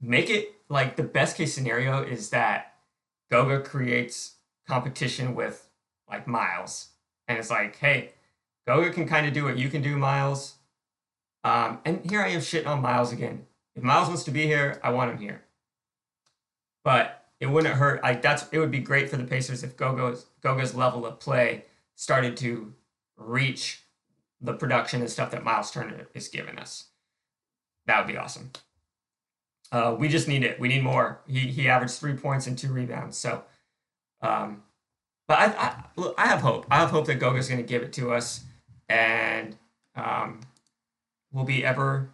make 0.00 0.30
it 0.30 0.53
like 0.68 0.96
the 0.96 1.02
best 1.02 1.36
case 1.36 1.54
scenario 1.54 2.02
is 2.02 2.30
that 2.30 2.74
Goga 3.30 3.60
creates 3.60 4.36
competition 4.66 5.34
with 5.34 5.68
like 6.08 6.26
Miles. 6.26 6.88
And 7.28 7.38
it's 7.38 7.50
like, 7.50 7.76
hey, 7.76 8.12
Goga 8.66 8.90
can 8.90 9.06
kind 9.06 9.26
of 9.26 9.32
do 9.32 9.44
what 9.44 9.58
you 9.58 9.68
can 9.68 9.82
do, 9.82 9.96
Miles. 9.96 10.54
Um, 11.42 11.80
and 11.84 12.08
here 12.08 12.22
I 12.22 12.28
am 12.28 12.40
shitting 12.40 12.66
on 12.66 12.82
Miles 12.82 13.12
again. 13.12 13.46
If 13.74 13.82
Miles 13.82 14.08
wants 14.08 14.24
to 14.24 14.30
be 14.30 14.46
here, 14.46 14.80
I 14.82 14.90
want 14.90 15.10
him 15.10 15.18
here. 15.18 15.42
But 16.82 17.24
it 17.40 17.46
wouldn't 17.46 17.74
hurt. 17.74 18.02
Like 18.02 18.22
that's 18.22 18.46
it 18.52 18.58
would 18.58 18.70
be 18.70 18.78
great 18.78 19.10
for 19.10 19.16
the 19.16 19.24
Pacers 19.24 19.62
if 19.62 19.76
Goga's 19.76 20.26
Goga's 20.40 20.74
level 20.74 21.04
of 21.04 21.20
play 21.20 21.64
started 21.94 22.36
to 22.38 22.72
reach 23.16 23.82
the 24.40 24.54
production 24.54 25.00
and 25.00 25.10
stuff 25.10 25.30
that 25.30 25.44
Miles 25.44 25.70
Turner 25.70 26.08
is 26.14 26.28
giving 26.28 26.58
us. 26.58 26.84
That 27.86 27.98
would 27.98 28.12
be 28.12 28.18
awesome. 28.18 28.50
Uh, 29.72 29.94
we 29.98 30.08
just 30.08 30.28
need 30.28 30.44
it. 30.44 30.60
We 30.60 30.68
need 30.68 30.82
more. 30.82 31.20
He 31.26 31.40
he 31.40 31.68
averaged 31.68 31.94
three 31.94 32.14
points 32.14 32.46
and 32.46 32.56
two 32.56 32.72
rebounds. 32.72 33.16
So, 33.16 33.42
um, 34.22 34.62
but 35.26 35.38
I 35.38 35.44
I, 35.96 36.12
I 36.18 36.26
have 36.26 36.40
hope. 36.40 36.66
I 36.70 36.76
have 36.76 36.90
hope 36.90 37.06
that 37.06 37.18
Goga's 37.18 37.48
going 37.48 37.60
to 37.60 37.66
give 37.66 37.82
it 37.82 37.92
to 37.94 38.12
us, 38.12 38.44
and 38.88 39.56
um, 39.96 40.40
we'll 41.32 41.44
be 41.44 41.64
ever 41.64 42.10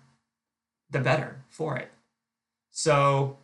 the 0.91 1.01
better 1.01 1.43
for 1.49 1.77
it. 1.77 1.91
So 2.71 3.39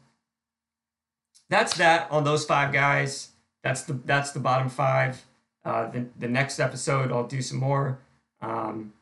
that's 1.48 1.76
that 1.76 2.10
on 2.10 2.24
those 2.24 2.44
five 2.44 2.72
guys. 2.72 3.30
That's 3.62 3.82
the 3.82 3.92
that's 3.92 4.32
the 4.32 4.40
bottom 4.40 4.68
five. 4.68 5.24
Uh, 5.64 5.90
the 5.90 6.06
the 6.18 6.28
next 6.28 6.58
episode 6.58 7.12
I'll 7.12 7.26
do 7.26 7.42
some 7.42 7.58
more. 7.58 7.98
Um, 8.40 8.92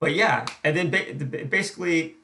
but 0.00 0.14
yeah, 0.14 0.46
and 0.64 0.76
then 0.76 0.90
ba- 0.90 1.44
basically 1.46 2.16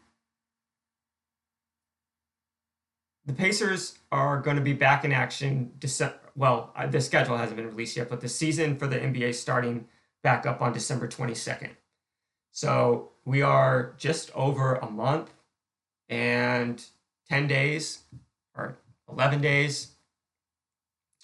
the 3.26 3.32
Pacers 3.32 3.98
are 4.12 4.40
going 4.40 4.56
to 4.56 4.62
be 4.62 4.72
back 4.72 5.04
in 5.04 5.12
action. 5.12 5.72
December. 5.78 6.18
Well, 6.36 6.72
uh, 6.76 6.86
the 6.86 7.00
schedule 7.00 7.36
hasn't 7.36 7.56
been 7.56 7.68
released 7.68 7.96
yet, 7.96 8.08
but 8.08 8.20
the 8.20 8.28
season 8.28 8.76
for 8.76 8.86
the 8.86 8.96
NBA 8.96 9.34
starting 9.34 9.86
back 10.22 10.46
up 10.46 10.60
on 10.60 10.72
December 10.72 11.08
twenty 11.08 11.34
second. 11.34 11.70
So 12.50 13.10
we 13.24 13.42
are 13.42 13.94
just 13.98 14.30
over 14.34 14.76
a 14.76 14.88
month 14.88 15.30
and 16.08 16.84
10 17.28 17.48
days 17.48 18.02
or 18.56 18.76
11 19.10 19.40
days 19.40 19.92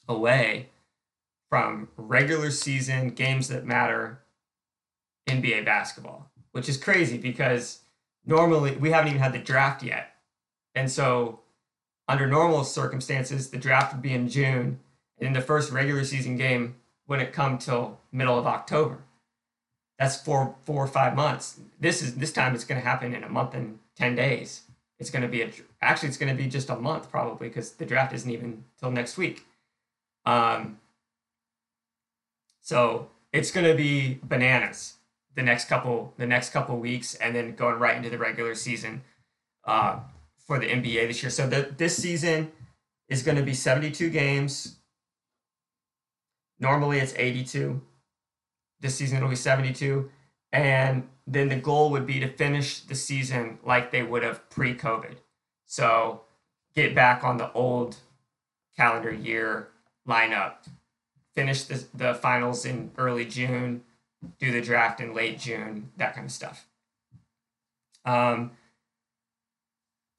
away 0.08 0.70
from 1.48 1.88
regular 1.96 2.50
season 2.50 3.10
games 3.10 3.48
that 3.48 3.64
matter 3.64 4.22
NBA 5.28 5.64
basketball, 5.64 6.30
which 6.52 6.68
is 6.68 6.76
crazy 6.76 7.18
because 7.18 7.80
normally 8.24 8.76
we 8.76 8.90
haven't 8.90 9.08
even 9.08 9.20
had 9.20 9.32
the 9.32 9.38
draft 9.38 9.82
yet. 9.82 10.14
And 10.74 10.90
so, 10.90 11.39
under 12.10 12.26
normal 12.26 12.64
circumstances, 12.64 13.50
the 13.50 13.58
draft 13.58 13.94
would 13.94 14.02
be 14.02 14.12
in 14.12 14.28
June, 14.28 14.80
and 15.18 15.26
then 15.26 15.32
the 15.32 15.40
first 15.40 15.72
regular 15.72 16.04
season 16.04 16.36
game 16.36 16.76
wouldn't 17.06 17.32
come 17.32 17.58
till 17.58 17.98
middle 18.12 18.38
of 18.38 18.46
October 18.46 18.98
that's 20.00 20.16
four 20.16 20.56
four 20.64 20.82
or 20.82 20.88
five 20.88 21.14
months. 21.14 21.60
This 21.78 22.00
is 22.00 22.14
this 22.14 22.32
time 22.32 22.54
it's 22.54 22.64
going 22.64 22.80
to 22.80 22.86
happen 22.86 23.14
in 23.14 23.22
a 23.22 23.28
month 23.28 23.54
and 23.54 23.78
ten 23.94 24.16
days. 24.16 24.62
It's 24.98 25.10
going 25.10 25.22
to 25.22 25.28
be 25.28 25.42
a 25.42 25.50
actually 25.82 26.08
it's 26.08 26.16
going 26.16 26.34
to 26.34 26.42
be 26.42 26.48
just 26.48 26.70
a 26.70 26.76
month 26.76 27.10
probably 27.10 27.48
because 27.48 27.72
the 27.72 27.84
draft 27.84 28.14
isn't 28.14 28.30
even 28.30 28.64
till 28.80 28.90
next 28.90 29.18
week. 29.18 29.44
Um, 30.24 30.80
so 32.62 33.10
it's 33.30 33.50
going 33.50 33.66
to 33.66 33.74
be 33.74 34.20
bananas 34.22 34.94
the 35.34 35.42
next 35.42 35.68
couple 35.68 36.14
the 36.16 36.26
next 36.26 36.50
couple 36.50 36.78
weeks 36.78 37.14
and 37.16 37.36
then 37.36 37.54
going 37.54 37.78
right 37.78 37.96
into 37.96 38.08
the 38.08 38.18
regular 38.18 38.54
season 38.54 39.02
uh, 39.66 39.98
for 40.50 40.58
the 40.58 40.66
NBA 40.66 41.06
this 41.06 41.22
year. 41.22 41.30
So 41.30 41.46
the, 41.46 41.72
this 41.76 41.96
season 41.96 42.50
is 43.08 43.22
going 43.22 43.36
to 43.36 43.42
be 43.44 43.54
72 43.54 44.10
games. 44.10 44.78
Normally 46.58 46.98
it's 46.98 47.14
82. 47.16 47.80
This 48.80 48.96
season 48.96 49.18
it'll 49.18 49.28
be 49.28 49.36
72. 49.36 50.10
And 50.52 51.08
then 51.24 51.50
the 51.50 51.54
goal 51.54 51.92
would 51.92 52.04
be 52.04 52.18
to 52.18 52.26
finish 52.26 52.80
the 52.80 52.96
season 52.96 53.60
like 53.64 53.92
they 53.92 54.02
would 54.02 54.24
have 54.24 54.50
pre 54.50 54.74
COVID. 54.74 55.18
So 55.66 56.22
get 56.74 56.96
back 56.96 57.22
on 57.22 57.36
the 57.36 57.52
old 57.52 57.98
calendar 58.76 59.12
year 59.12 59.68
lineup, 60.08 60.54
finish 61.32 61.62
the, 61.62 61.84
the 61.94 62.14
finals 62.14 62.64
in 62.64 62.90
early 62.98 63.24
June, 63.24 63.84
do 64.40 64.50
the 64.50 64.60
draft 64.60 65.00
in 65.00 65.14
late 65.14 65.38
June, 65.38 65.92
that 65.96 66.16
kind 66.16 66.26
of 66.26 66.32
stuff. 66.32 66.66
Um, 68.04 68.50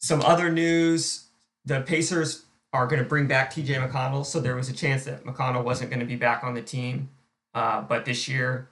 some 0.01 0.21
other 0.21 0.51
news 0.51 1.25
the 1.65 1.81
Pacers 1.81 2.45
are 2.73 2.87
going 2.87 3.01
to 3.01 3.07
bring 3.07 3.27
back 3.27 3.53
TJ 3.53 3.87
McConnell. 3.87 4.25
So 4.25 4.39
there 4.39 4.55
was 4.55 4.69
a 4.69 4.73
chance 4.73 5.05
that 5.05 5.23
McConnell 5.25 5.63
wasn't 5.63 5.89
going 5.89 5.99
to 5.99 6.05
be 6.05 6.15
back 6.15 6.43
on 6.43 6.53
the 6.53 6.61
team. 6.61 7.09
Uh, 7.53 7.81
but 7.81 8.05
this 8.05 8.27
year, 8.27 8.69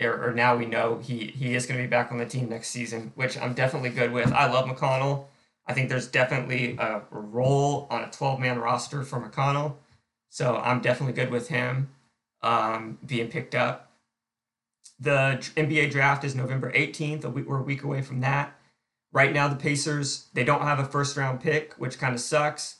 or, 0.00 0.28
or, 0.28 0.32
now 0.32 0.56
we 0.56 0.66
know 0.66 0.98
he 1.02 1.26
he 1.26 1.54
is 1.54 1.66
going 1.66 1.78
to 1.78 1.82
be 1.84 1.88
back 1.90 2.12
on 2.12 2.18
the 2.18 2.26
team 2.26 2.48
next 2.48 2.68
season, 2.68 3.12
which 3.16 3.36
I'm 3.38 3.54
definitely 3.54 3.90
good 3.90 4.12
with. 4.12 4.32
I 4.32 4.50
love 4.52 4.66
McConnell. 4.66 5.26
I 5.66 5.72
think 5.74 5.88
there's 5.88 6.06
definitely 6.06 6.76
a 6.78 7.02
role 7.10 7.88
on 7.90 8.04
a 8.04 8.10
12 8.10 8.38
man 8.38 8.58
roster 8.60 9.02
for 9.02 9.20
McConnell, 9.20 9.74
so 10.30 10.56
I'm 10.56 10.80
definitely 10.80 11.14
good 11.14 11.30
with 11.30 11.48
him. 11.48 11.90
um, 12.42 12.98
being 13.04 13.28
picked 13.28 13.54
up. 13.54 13.92
The 15.00 15.38
NBA 15.56 15.90
draft 15.90 16.24
is 16.24 16.34
November 16.34 16.72
18th. 16.72 17.24
We're 17.24 17.58
a 17.58 17.62
week 17.62 17.82
away 17.82 18.02
from 18.02 18.20
that. 18.20 18.55
Right 19.12 19.32
now, 19.32 19.48
the 19.48 19.56
Pacers 19.56 20.28
they 20.34 20.44
don't 20.44 20.62
have 20.62 20.78
a 20.78 20.84
first 20.84 21.16
round 21.16 21.40
pick, 21.40 21.74
which 21.74 21.98
kind 21.98 22.14
of 22.14 22.20
sucks. 22.20 22.76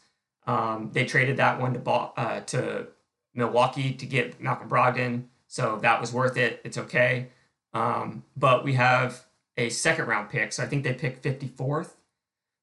Um, 0.47 0.91
they 0.93 1.05
traded 1.05 1.37
that 1.39 1.61
one 1.61 1.75
to 1.75 1.91
uh, 1.91 2.41
to 2.41 2.89
Milwaukee 3.35 3.93
to 3.95 4.07
get 4.07 4.41
Malcolm 4.41 4.69
Brogdon, 4.69 5.25
so 5.47 5.79
that 5.83 6.01
was 6.01 6.13
worth 6.13 6.37
it. 6.37 6.61
It's 6.65 6.79
okay. 6.79 7.29
Um, 7.73 8.25
but 8.37 8.65
we 8.65 8.75
have 8.75 9.25
a 9.57 9.69
second 9.71 10.07
round 10.07 10.31
pick, 10.31 10.53
so 10.53 10.63
I 10.63 10.67
think 10.67 10.85
they 10.85 10.95
picked 10.95 11.25
54th. 11.25 11.91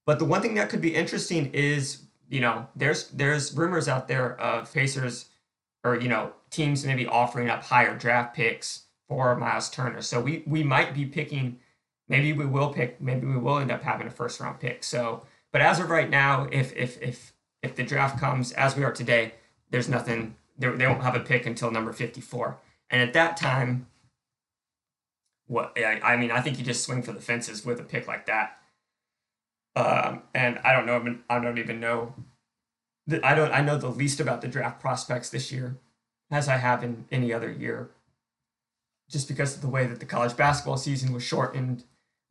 But 0.05 0.19
the 0.19 0.25
one 0.25 0.41
thing 0.41 0.55
that 0.55 0.69
could 0.69 0.81
be 0.81 0.95
interesting 0.95 1.51
is, 1.53 2.03
you 2.29 2.41
know, 2.41 2.67
there's 2.75 3.07
there's 3.09 3.53
rumors 3.53 3.87
out 3.87 4.07
there 4.07 4.39
of 4.39 4.73
Pacers 4.73 5.29
or 5.83 5.99
you 5.99 6.07
know 6.07 6.33
teams 6.49 6.85
maybe 6.85 7.05
offering 7.05 7.49
up 7.49 7.63
higher 7.63 7.97
draft 7.97 8.35
picks 8.35 8.83
for 9.07 9.35
Miles 9.35 9.69
Turner. 9.69 10.01
So 10.01 10.21
we 10.21 10.43
we 10.47 10.63
might 10.63 10.93
be 10.93 11.05
picking, 11.05 11.59
maybe 12.13 12.31
we 12.31 12.45
will 12.45 12.71
pick, 12.71 13.01
maybe 13.01 13.25
we 13.25 13.37
will 13.37 13.57
end 13.57 13.71
up 13.71 13.81
having 13.81 14.05
a 14.05 14.11
first 14.11 14.39
round 14.39 14.59
pick. 14.59 14.83
So, 14.83 15.25
but 15.51 15.61
as 15.61 15.79
of 15.79 15.89
right 15.89 16.09
now, 16.09 16.47
if 16.51 16.71
if 16.75 17.01
if 17.01 17.33
if 17.63 17.75
the 17.75 17.83
draft 17.83 18.19
comes 18.19 18.51
as 18.51 18.75
we 18.75 18.83
are 18.83 18.91
today, 18.91 19.33
there's 19.71 19.89
nothing. 19.89 20.35
They, 20.59 20.69
they 20.69 20.85
won't 20.85 21.01
have 21.01 21.15
a 21.15 21.19
pick 21.19 21.47
until 21.47 21.71
number 21.71 21.91
54, 21.91 22.59
and 22.91 23.01
at 23.01 23.13
that 23.13 23.35
time, 23.35 23.87
what 25.47 25.73
I, 25.75 25.99
I 26.03 26.17
mean, 26.17 26.29
I 26.29 26.39
think 26.41 26.59
you 26.59 26.63
just 26.63 26.83
swing 26.83 27.01
for 27.01 27.13
the 27.13 27.19
fences 27.19 27.65
with 27.65 27.79
a 27.79 27.83
pick 27.83 28.07
like 28.07 28.27
that. 28.27 28.59
Um, 29.75 30.21
and 30.35 30.59
I 30.63 30.71
don't 30.73 30.85
know. 30.85 31.17
I 31.31 31.39
don't 31.39 31.57
even 31.57 31.79
know. 31.79 32.13
I 33.23 33.33
don't. 33.33 33.51
I 33.51 33.61
know 33.61 33.79
the 33.79 33.89
least 33.89 34.19
about 34.19 34.41
the 34.41 34.47
draft 34.47 34.79
prospects 34.79 35.31
this 35.31 35.51
year, 35.51 35.77
as 36.29 36.47
I 36.47 36.57
have 36.57 36.83
in 36.83 37.05
any 37.11 37.33
other 37.33 37.51
year. 37.51 37.89
Just 39.09 39.27
because 39.27 39.55
of 39.55 39.61
the 39.61 39.67
way 39.67 39.87
that 39.87 39.99
the 39.99 40.05
college 40.05 40.37
basketball 40.37 40.77
season 40.77 41.11
was 41.11 41.23
shortened, 41.23 41.83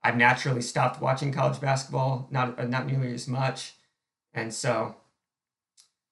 I've 0.05 0.16
naturally 0.16 0.62
stopped 0.62 1.00
watching 1.00 1.32
college 1.32 1.61
basketball, 1.61 2.28
not 2.30 2.68
not 2.68 2.86
nearly 2.86 3.14
as 3.14 3.28
much, 3.28 3.74
and 4.34 4.53
so. 4.53 4.96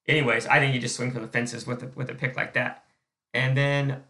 Anyways, 0.08 0.46
I 0.46 0.58
think 0.58 0.74
you 0.74 0.80
just 0.80 0.96
swing 0.96 1.12
for 1.12 1.20
the 1.20 1.28
fences 1.28 1.66
with 1.66 1.82
a, 1.82 1.86
with 1.94 2.10
a 2.10 2.14
pick 2.14 2.36
like 2.36 2.54
that, 2.54 2.84
and 3.32 3.56
then 3.56 4.02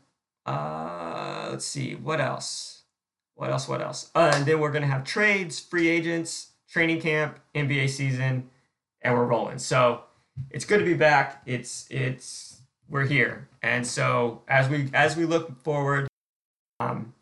uh, 0.47 1.49
let's 1.51 1.65
see 1.65 1.95
what 1.95 2.21
else, 2.21 2.85
what 3.35 3.51
else, 3.51 3.69
what 3.69 3.83
else, 3.83 4.11
uh, 4.15 4.31
and 4.35 4.47
then 4.47 4.61
we're 4.61 4.71
gonna 4.71 4.87
have 4.87 5.05
trades, 5.05 5.61
free 5.61 5.89
agents, 5.89 6.53
training 6.71 7.01
camp, 7.01 7.39
NBA 7.55 7.91
season, 7.91 8.49
and 9.03 9.15
we're 9.15 9.27
rolling. 9.27 9.59
So 9.59 10.05
it's 10.51 10.65
good 10.65 10.79
to 10.79 10.85
be 10.85 10.95
back. 10.95 11.43
It's 11.45 11.87
it's 11.91 12.63
we're 12.89 13.07
here, 13.07 13.49
and 13.63 13.87
so 13.87 14.43
as 14.49 14.69
we 14.69 14.89
as 14.95 15.17
we 15.17 15.25
look 15.25 15.63
forward, 15.63 16.09
um, 16.79 17.13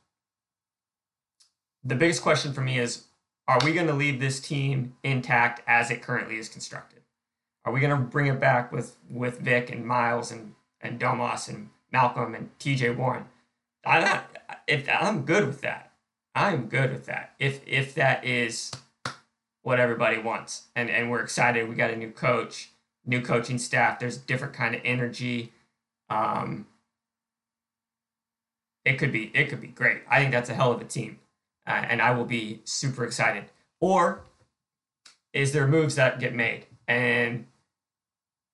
the 1.84 1.94
biggest 1.94 2.22
question 2.22 2.52
for 2.52 2.60
me 2.60 2.78
is: 2.78 3.04
Are 3.46 3.58
we 3.64 3.72
going 3.72 3.86
to 3.86 3.94
leave 3.94 4.20
this 4.20 4.40
team 4.40 4.94
intact 5.02 5.62
as 5.66 5.90
it 5.90 6.02
currently 6.02 6.38
is 6.38 6.48
constructed? 6.48 7.02
Are 7.64 7.72
we 7.72 7.80
going 7.80 7.90
to 7.90 8.02
bring 8.02 8.26
it 8.26 8.40
back 8.40 8.72
with 8.72 8.96
with 9.10 9.40
Vic 9.40 9.70
and 9.70 9.86
Miles 9.86 10.30
and 10.30 10.54
and 10.80 11.00
Domas 11.00 11.48
and 11.48 11.70
Malcolm 11.92 12.34
and 12.34 12.50
T.J. 12.58 12.90
Warren? 12.90 13.26
I 13.84 14.22
if 14.66 14.88
I'm 14.88 15.22
good 15.22 15.46
with 15.46 15.60
that. 15.62 15.92
I'm 16.34 16.66
good 16.66 16.92
with 16.92 17.06
that. 17.06 17.34
If 17.38 17.60
if 17.66 17.94
that 17.94 18.24
is 18.24 18.70
what 19.62 19.78
everybody 19.78 20.18
wants. 20.18 20.64
And 20.74 20.90
and 20.90 21.10
we're 21.10 21.20
excited. 21.20 21.68
We 21.68 21.74
got 21.74 21.90
a 21.90 21.96
new 21.96 22.10
coach, 22.10 22.70
new 23.04 23.20
coaching 23.20 23.58
staff. 23.58 23.98
There's 23.98 24.16
different 24.16 24.54
kind 24.54 24.74
of 24.74 24.80
energy. 24.84 25.52
Um, 26.08 26.66
it 28.84 28.94
could 28.98 29.12
be 29.12 29.30
it 29.34 29.50
could 29.50 29.60
be 29.60 29.68
great. 29.68 30.02
I 30.08 30.20
think 30.20 30.32
that's 30.32 30.48
a 30.48 30.54
hell 30.54 30.72
of 30.72 30.80
a 30.80 30.84
team, 30.84 31.18
uh, 31.68 31.84
and 31.88 32.00
I 32.00 32.12
will 32.12 32.24
be 32.24 32.62
super 32.64 33.04
excited. 33.04 33.44
Or 33.80 34.24
is 35.32 35.52
there 35.52 35.68
moves 35.68 35.94
that 35.96 36.18
get 36.18 36.34
made? 36.34 36.66
And 36.88 37.46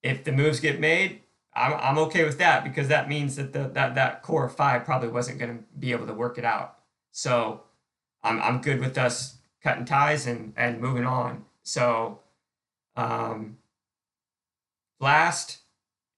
if 0.03 0.25
the 0.25 0.33
moves 0.33 0.61
get 0.61 0.81
made, 0.81 1.21
I'm, 1.55 1.75
I'm 1.75 1.99
okay 2.07 2.25
with 2.25 2.39
that 2.39 2.65
because 2.65 2.89
that 2.89 3.09
means 3.09 3.37
that 3.37 3.53
the 3.53 3.69
that 3.69 3.95
that 3.95 4.23
core 4.23 4.49
five 4.49 4.85
probably 4.85 5.09
wasn't 5.09 5.39
going 5.39 5.57
to 5.57 5.65
be 5.79 5.93
able 5.93 6.07
to 6.07 6.13
work 6.13 6.37
it 6.37 6.45
out. 6.45 6.79
So 7.13 7.63
I'm 8.23 8.43
I'm 8.43 8.61
good 8.61 8.81
with 8.81 8.99
us 8.99 9.39
cutting 9.63 9.85
ties 9.85 10.27
and 10.27 10.53
and 10.57 10.81
moving 10.81 11.07
on. 11.07 11.45
So, 11.63 12.21
um, 12.97 13.59
last, 15.01 15.59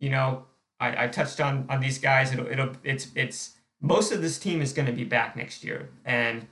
you 0.01 0.11
know, 0.11 0.47
I, 0.81 1.05
I 1.05 1.09
touched 1.09 1.41
on 1.41 1.67
on 1.69 1.81
these 1.81 1.99
guys. 1.99 2.33
It'll 2.33 2.47
it'll 2.47 2.73
it's 2.83 3.09
it's 3.15 3.57
most 3.81 4.11
of 4.11 4.23
this 4.23 4.39
team 4.39 4.63
is 4.63 4.73
going 4.73 4.87
to 4.87 4.93
be 4.93 5.05
back 5.05 5.37
next 5.37 5.63
year, 5.63 5.91
and 6.05 6.47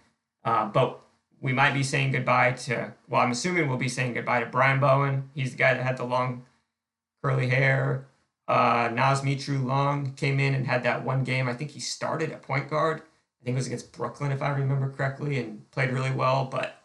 uh, 0.45 0.67
but 0.67 1.01
we 1.41 1.53
might 1.53 1.75
be 1.75 1.83
saying 1.83 2.13
goodbye 2.13 2.53
to. 2.53 2.95
Well, 3.09 3.21
I'm 3.21 3.31
assuming 3.31 3.69
we'll 3.69 3.77
be 3.77 3.89
saying 3.89 4.15
goodbye 4.15 4.41
to 4.41 4.47
Brian 4.47 4.81
Bowen. 4.81 5.31
He's 5.35 5.53
the 5.53 5.59
guy 5.59 5.75
that 5.75 5.83
had 5.83 5.97
the 5.97 6.05
long 6.05 6.45
curly 7.23 7.49
hair. 7.49 8.07
Uh, 8.47 8.91
Naz 8.93 9.23
Mitrou-Long 9.23 10.13
came 10.15 10.39
in 10.39 10.55
and 10.55 10.67
had 10.67 10.83
that 10.83 11.05
one 11.05 11.25
game. 11.25 11.49
I 11.49 11.55
think 11.55 11.71
he 11.71 11.81
started 11.81 12.31
at 12.31 12.43
point 12.43 12.69
guard. 12.69 13.01
I 13.01 13.45
think 13.45 13.55
it 13.55 13.59
was 13.59 13.67
against 13.67 13.93
Brooklyn, 13.93 14.33
if 14.33 14.43
I 14.43 14.51
remember 14.51 14.91
correctly, 14.91 15.39
and 15.39 15.71
played 15.71 15.91
really 15.91 16.11
well. 16.11 16.47
But 16.47 16.77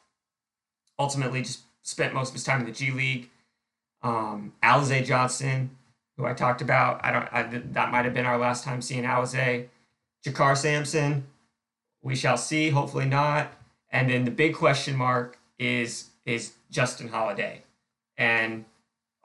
ultimately 0.98 1.42
just 1.42 1.62
spent 1.82 2.14
most 2.14 2.30
of 2.30 2.34
his 2.36 2.44
time 2.44 2.62
in 2.62 2.66
the 2.66 2.72
G 2.72 2.92
League. 2.92 3.30
Um, 4.02 4.54
Alize 4.64 5.06
Johnson, 5.06 5.72
who 6.18 6.26
I 6.26 6.34
talked 6.34 6.62
about, 6.62 7.04
I 7.04 7.12
don't. 7.12 7.28
I, 7.32 7.44
that 7.72 7.92
might 7.92 8.06
have 8.06 8.14
been 8.14 8.26
our 8.26 8.38
last 8.38 8.64
time 8.64 8.82
seeing 8.82 9.04
Alize. 9.04 9.68
JaKarr 10.26 10.58
Sampson, 10.58 11.26
we 12.02 12.16
shall 12.16 12.38
see. 12.38 12.70
Hopefully 12.70 13.06
not. 13.06 13.54
And 13.92 14.10
then 14.10 14.26
the 14.26 14.32
big 14.32 14.56
question 14.56 14.96
mark 14.96 15.40
is 15.58 16.10
is 16.26 16.54
Justin 16.70 17.08
Holiday, 17.08 17.64
and 18.18 18.66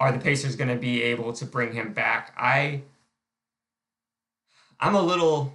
are 0.01 0.11
the 0.11 0.19
Pacers 0.19 0.57
going 0.57 0.71
to 0.71 0.77
be 0.77 1.03
able 1.03 1.33
to 1.35 1.45
bring 1.45 1.73
him 1.73 1.93
back? 1.93 2.35
I 2.37 2.83
I'm 4.81 4.95
a 4.95 5.03
little 5.03 5.53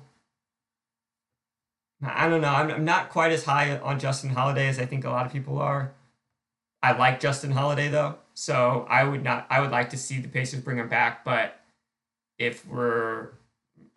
I 2.01 2.29
don't 2.29 2.41
know. 2.41 2.49
I'm, 2.49 2.71
I'm 2.71 2.85
not 2.85 3.09
quite 3.09 3.31
as 3.31 3.43
high 3.43 3.77
on 3.77 3.99
Justin 3.99 4.29
Holiday 4.29 4.67
as 4.67 4.79
I 4.79 4.85
think 4.85 5.03
a 5.03 5.09
lot 5.09 5.25
of 5.25 5.31
people 5.31 5.59
are. 5.59 5.91
I 6.81 6.93
like 6.93 7.19
Justin 7.19 7.51
Holiday 7.51 7.89
though, 7.89 8.15
so 8.33 8.85
I 8.89 9.03
would 9.03 9.23
not. 9.23 9.45
I 9.49 9.59
would 9.59 9.71
like 9.71 9.89
to 9.89 9.97
see 9.97 10.19
the 10.19 10.29
Pacers 10.29 10.61
bring 10.61 10.77
him 10.77 10.87
back, 10.87 11.25
but 11.25 11.59
if 12.37 12.65
we're, 12.65 13.31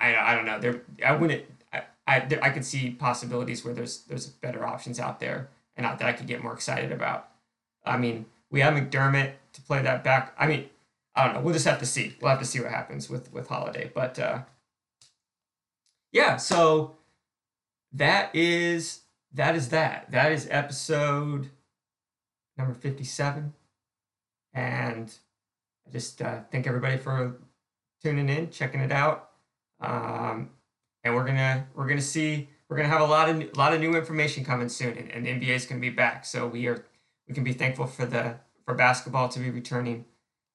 I, 0.01 0.17
I 0.17 0.35
don't 0.35 0.47
know. 0.47 0.59
There, 0.59 0.83
I 1.05 1.13
wouldn't. 1.13 1.45
I, 2.07 2.21
there, 2.21 2.43
I 2.43 2.51
could 2.51 2.65
see 2.65 2.91
possibilities 2.91 3.65
where 3.65 3.75
there's 3.75 4.01
there's 4.05 4.27
better 4.27 4.67
options 4.67 4.99
out 4.99 5.21
there, 5.21 5.51
and 5.77 5.87
that 5.87 6.03
I 6.03 6.13
could 6.13 6.27
get 6.27 6.43
more 6.43 6.53
excited 6.53 6.93
about. 6.93 7.29
I 7.85 7.97
mean, 7.97 8.27
we 8.51 8.61
have 8.61 8.75
McDermott 8.75 9.33
to 9.53 9.63
play 9.63 9.83
that 9.83 10.05
back. 10.05 10.35
I 10.39 10.47
mean, 10.47 10.69
I 11.15 11.25
don't 11.25 11.35
know. 11.35 11.41
We'll 11.41 11.55
just 11.55 11.67
have 11.67 11.79
to 11.81 11.87
see. 11.87 12.17
We'll 12.21 12.31
have 12.31 12.41
to 12.41 12.45
see 12.45 12.61
what 12.61 12.71
happens 12.71 13.09
with 13.09 13.33
with 13.33 13.49
Holiday, 13.49 13.91
but 13.95 14.19
uh, 14.19 14.43
yeah. 16.11 16.37
So 16.37 16.97
that 17.93 18.35
is 18.35 19.01
that 19.33 19.55
is 19.55 19.69
that. 19.71 20.11
That 20.11 20.33
is 20.33 20.49
episode 20.51 21.51
number 22.57 22.75
57. 22.75 23.53
And 24.55 25.15
I 25.87 25.91
just 25.91 26.21
uh, 26.21 26.41
thank 26.51 26.67
everybody 26.67 26.97
for 26.99 27.37
tuning 28.03 28.29
in, 28.29 28.51
checking 28.51 28.81
it 28.81 28.93
out. 28.93 29.31
Um, 29.81 30.51
and 31.05 31.15
we're 31.15 31.25
gonna 31.25 31.67
we're 31.75 31.89
gonna 31.89 32.01
see 32.01 32.49
we're 32.69 32.77
gonna 32.77 32.89
have 32.89 33.01
a 33.01 33.07
lot 33.07 33.29
of 33.29 33.41
a 33.41 33.51
lot 33.57 33.75
of 33.75 33.81
new 33.81 33.95
information 33.97 34.45
coming 34.45 34.69
soon, 34.69 34.97
and, 34.97 35.11
and 35.11 35.27
NBA 35.27 35.49
is 35.49 35.67
gonna 35.67 35.81
be 35.81 35.91
back. 35.91 36.25
So 36.25 36.47
we 36.47 36.67
are 36.69 36.85
we 37.29 37.35
can 37.35 37.45
be 37.45 37.53
thankful 37.53 37.87
for 37.87 38.07
the 38.07 38.37
for 38.65 38.75
basketball 38.75 39.29
to 39.31 39.39
be 39.39 39.51
returning, 39.51 40.05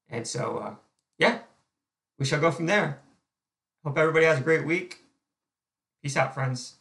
and 0.09 0.25
so 0.25 0.57
uh, 0.57 0.75
yeah, 1.17 1.39
we 2.17 2.25
shall 2.25 2.41
go 2.41 2.51
from 2.51 2.65
there. 2.65 3.01
Hope 3.83 3.97
everybody 3.97 4.25
has 4.25 4.39
a 4.39 4.43
great 4.43 4.65
week. 4.65 5.03
Peace 6.01 6.17
out, 6.17 6.33
friends. 6.33 6.76